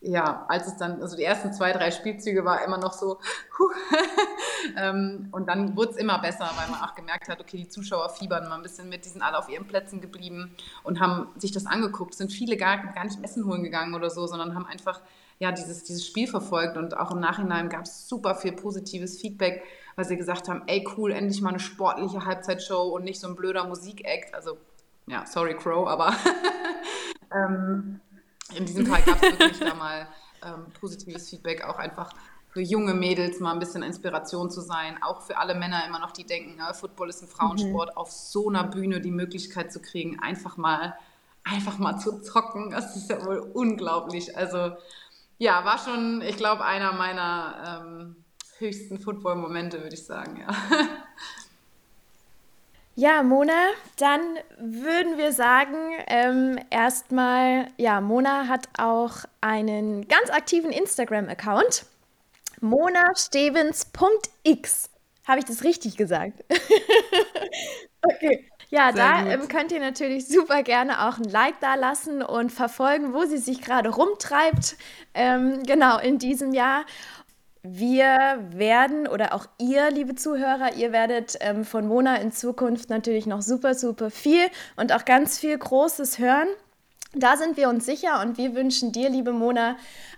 ja, 0.00 0.46
als 0.48 0.68
es 0.68 0.76
dann, 0.76 1.02
also 1.02 1.16
die 1.16 1.24
ersten 1.24 1.52
zwei, 1.52 1.72
drei 1.72 1.90
Spielzüge 1.90 2.44
war 2.44 2.64
immer 2.64 2.78
noch 2.78 2.92
so, 2.92 3.18
ähm, 4.76 5.28
und 5.32 5.48
dann 5.48 5.76
wurde 5.76 5.90
es 5.90 5.96
immer 5.96 6.20
besser, 6.20 6.48
weil 6.54 6.70
man 6.70 6.80
auch 6.80 6.94
gemerkt 6.94 7.28
hat, 7.28 7.40
okay, 7.40 7.56
die 7.56 7.68
Zuschauer 7.68 8.08
fiebern 8.10 8.48
mal 8.48 8.54
ein 8.54 8.62
bisschen 8.62 8.88
mit, 8.88 9.04
die 9.04 9.08
sind 9.08 9.22
alle 9.22 9.36
auf 9.36 9.48
ihren 9.48 9.66
Plätzen 9.66 10.00
geblieben 10.00 10.54
und 10.84 11.00
haben 11.00 11.26
sich 11.36 11.50
das 11.50 11.66
angeguckt. 11.66 12.14
Sind 12.14 12.32
viele 12.32 12.56
gar, 12.56 12.76
gar 12.92 13.02
nicht 13.02 13.18
Essen 13.24 13.44
holen 13.44 13.64
gegangen 13.64 13.94
oder 13.94 14.08
so, 14.08 14.28
sondern 14.28 14.54
haben 14.54 14.66
einfach 14.66 15.00
ja, 15.40 15.50
dieses, 15.50 15.82
dieses 15.82 16.06
Spiel 16.06 16.28
verfolgt 16.28 16.76
und 16.76 16.96
auch 16.96 17.10
im 17.10 17.18
Nachhinein 17.18 17.68
gab 17.68 17.82
es 17.82 18.08
super 18.08 18.36
viel 18.36 18.52
positives 18.52 19.20
Feedback, 19.20 19.64
weil 19.96 20.04
sie 20.04 20.16
gesagt 20.16 20.48
haben, 20.48 20.62
ey 20.68 20.86
cool, 20.96 21.10
endlich 21.10 21.42
mal 21.42 21.50
eine 21.50 21.58
sportliche 21.58 22.24
Halbzeitshow 22.24 22.82
und 22.94 23.02
nicht 23.02 23.18
so 23.18 23.26
ein 23.26 23.34
blöder 23.34 23.64
Musikakt. 23.66 24.32
Also, 24.32 24.58
ja, 25.08 25.24
sorry 25.26 25.54
Crow, 25.56 25.88
aber 25.88 26.14
ähm, 27.34 28.00
in 28.54 28.66
diesem 28.66 28.86
Fall 28.86 29.02
gab 29.02 29.22
es 29.22 29.38
wirklich 29.38 29.60
da 29.60 29.74
mal 29.74 30.08
ähm, 30.44 30.66
positives 30.80 31.28
Feedback, 31.28 31.64
auch 31.64 31.78
einfach 31.78 32.12
für 32.50 32.60
junge 32.60 32.94
Mädels 32.94 33.40
mal 33.40 33.52
ein 33.52 33.58
bisschen 33.58 33.82
Inspiration 33.82 34.50
zu 34.50 34.60
sein, 34.60 35.02
auch 35.02 35.22
für 35.22 35.36
alle 35.36 35.54
Männer 35.54 35.86
immer 35.86 35.98
noch, 35.98 36.12
die 36.12 36.24
denken, 36.24 36.58
ja, 36.58 36.72
Football 36.72 37.10
ist 37.10 37.22
ein 37.22 37.28
Frauensport, 37.28 37.90
mhm. 37.90 37.96
auf 37.96 38.10
so 38.10 38.48
einer 38.48 38.64
Bühne 38.64 39.00
die 39.00 39.10
Möglichkeit 39.10 39.72
zu 39.72 39.80
kriegen, 39.80 40.18
einfach 40.20 40.56
mal, 40.56 40.96
einfach 41.44 41.78
mal 41.78 41.98
zu 41.98 42.20
zocken, 42.20 42.70
das 42.70 42.96
ist 42.96 43.10
ja 43.10 43.24
wohl 43.24 43.38
unglaublich. 43.38 44.36
Also 44.36 44.72
ja, 45.38 45.64
war 45.64 45.78
schon, 45.78 46.22
ich 46.22 46.36
glaube, 46.36 46.64
einer 46.64 46.92
meiner 46.92 47.82
ähm, 47.84 48.16
höchsten 48.58 48.98
Football-Momente, 48.98 49.82
würde 49.82 49.94
ich 49.94 50.04
sagen, 50.04 50.40
ja. 50.40 50.48
Ja, 53.00 53.22
Mona, 53.22 53.68
dann 53.98 54.20
würden 54.58 55.18
wir 55.18 55.30
sagen, 55.30 55.76
ähm, 56.08 56.58
erstmal, 56.68 57.68
ja, 57.76 58.00
Mona 58.00 58.48
hat 58.48 58.68
auch 58.76 59.18
einen 59.40 60.08
ganz 60.08 60.30
aktiven 60.30 60.72
Instagram-Account. 60.72 61.86
monastevens.x. 62.60 64.90
Habe 65.28 65.38
ich 65.38 65.44
das 65.44 65.62
richtig 65.62 65.96
gesagt? 65.96 66.42
okay. 68.02 68.50
Ja, 68.68 68.92
Sehr 68.92 69.04
da 69.04 69.30
ähm, 69.30 69.46
könnt 69.46 69.70
ihr 69.70 69.78
natürlich 69.78 70.26
super 70.26 70.64
gerne 70.64 71.08
auch 71.08 71.18
ein 71.18 71.30
Like 71.30 71.60
da 71.60 71.76
lassen 71.76 72.20
und 72.20 72.50
verfolgen, 72.50 73.14
wo 73.14 73.26
sie 73.26 73.38
sich 73.38 73.62
gerade 73.62 73.90
rumtreibt. 73.90 74.76
Ähm, 75.14 75.62
genau, 75.62 76.00
in 76.00 76.18
diesem 76.18 76.52
Jahr. 76.52 76.84
Wir 77.62 78.38
werden 78.50 79.08
oder 79.08 79.34
auch 79.34 79.46
ihr, 79.58 79.90
liebe 79.90 80.14
Zuhörer, 80.14 80.74
ihr 80.76 80.92
werdet 80.92 81.36
ähm, 81.40 81.64
von 81.64 81.86
Mona 81.88 82.16
in 82.16 82.32
Zukunft 82.32 82.88
natürlich 82.88 83.26
noch 83.26 83.42
super, 83.42 83.74
super 83.74 84.10
viel 84.10 84.46
und 84.76 84.92
auch 84.92 85.04
ganz 85.04 85.38
viel 85.38 85.58
Großes 85.58 86.18
hören. 86.18 86.48
Da 87.14 87.36
sind 87.36 87.56
wir 87.56 87.68
uns 87.68 87.86
sicher 87.86 88.20
und 88.20 88.38
wir 88.38 88.54
wünschen 88.54 88.92
dir, 88.92 89.08
liebe 89.08 89.32
Mona, 89.32 89.76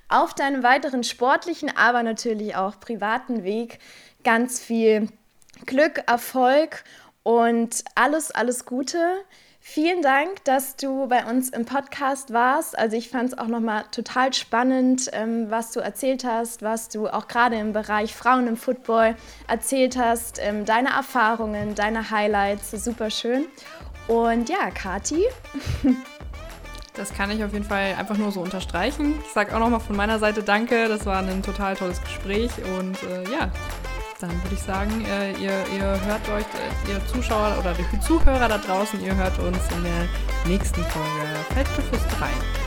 auf 0.08 0.34
deinem 0.34 0.62
weiteren 0.62 1.04
sportlichen, 1.04 1.74
aber 1.76 2.02
natürlich 2.02 2.56
auch 2.56 2.80
privaten 2.80 3.44
Weg 3.44 3.78
ganz 4.24 4.60
viel 4.60 5.08
Glück, 5.66 6.02
Erfolg 6.06 6.84
und 7.22 7.84
alles, 7.94 8.30
alles 8.32 8.64
Gute. 8.64 8.98
Vielen 9.72 10.02
Dank, 10.02 10.42
dass 10.42 10.74
du 10.74 11.06
bei 11.06 11.24
uns 11.26 11.48
im 11.48 11.64
Podcast 11.64 12.32
warst. 12.32 12.76
Also 12.76 12.96
ich 12.96 13.08
fand 13.08 13.28
es 13.28 13.38
auch 13.38 13.46
nochmal 13.46 13.84
total 13.92 14.32
spannend, 14.32 15.08
ähm, 15.12 15.48
was 15.48 15.70
du 15.70 15.78
erzählt 15.78 16.24
hast, 16.24 16.62
was 16.62 16.88
du 16.88 17.06
auch 17.06 17.28
gerade 17.28 17.54
im 17.54 17.72
Bereich 17.72 18.16
Frauen 18.16 18.48
im 18.48 18.56
Football 18.56 19.14
erzählt 19.46 19.96
hast, 19.96 20.40
ähm, 20.42 20.64
deine 20.64 20.88
Erfahrungen, 20.88 21.76
deine 21.76 22.10
Highlights, 22.10 22.72
super 22.72 23.10
schön. 23.10 23.46
Und 24.08 24.48
ja, 24.48 24.70
Kati. 24.74 25.24
Das 26.94 27.14
kann 27.14 27.30
ich 27.30 27.42
auf 27.42 27.52
jeden 27.52 27.64
Fall 27.64 27.94
einfach 27.96 28.18
nur 28.18 28.32
so 28.32 28.40
unterstreichen. 28.40 29.14
Ich 29.24 29.32
sage 29.32 29.54
auch 29.54 29.60
nochmal 29.60 29.80
von 29.80 29.96
meiner 29.96 30.18
Seite 30.18 30.42
Danke. 30.42 30.88
Das 30.88 31.06
war 31.06 31.20
ein 31.20 31.42
total 31.42 31.76
tolles 31.76 32.02
Gespräch 32.02 32.50
und 32.76 33.00
äh, 33.04 33.22
ja, 33.30 33.50
dann 34.22 34.30
würde 34.42 34.54
ich 34.54 34.62
sagen, 34.62 35.04
äh, 35.06 35.32
ihr, 35.32 35.64
ihr 35.74 36.00
hört 36.06 36.28
euch, 36.28 36.44
äh, 36.44 36.92
ihr 36.92 37.06
Zuschauer 37.06 37.56
oder 37.58 37.74
die 37.74 38.00
Zuhörer 38.00 38.48
da 38.48 38.58
draußen, 38.58 39.02
ihr 39.02 39.14
hört 39.16 39.38
uns 39.38 39.58
in 39.76 39.82
der 39.82 40.08
nächsten 40.46 40.82
Folge 40.84 41.26
Feldbeflüstereien. 41.54 42.59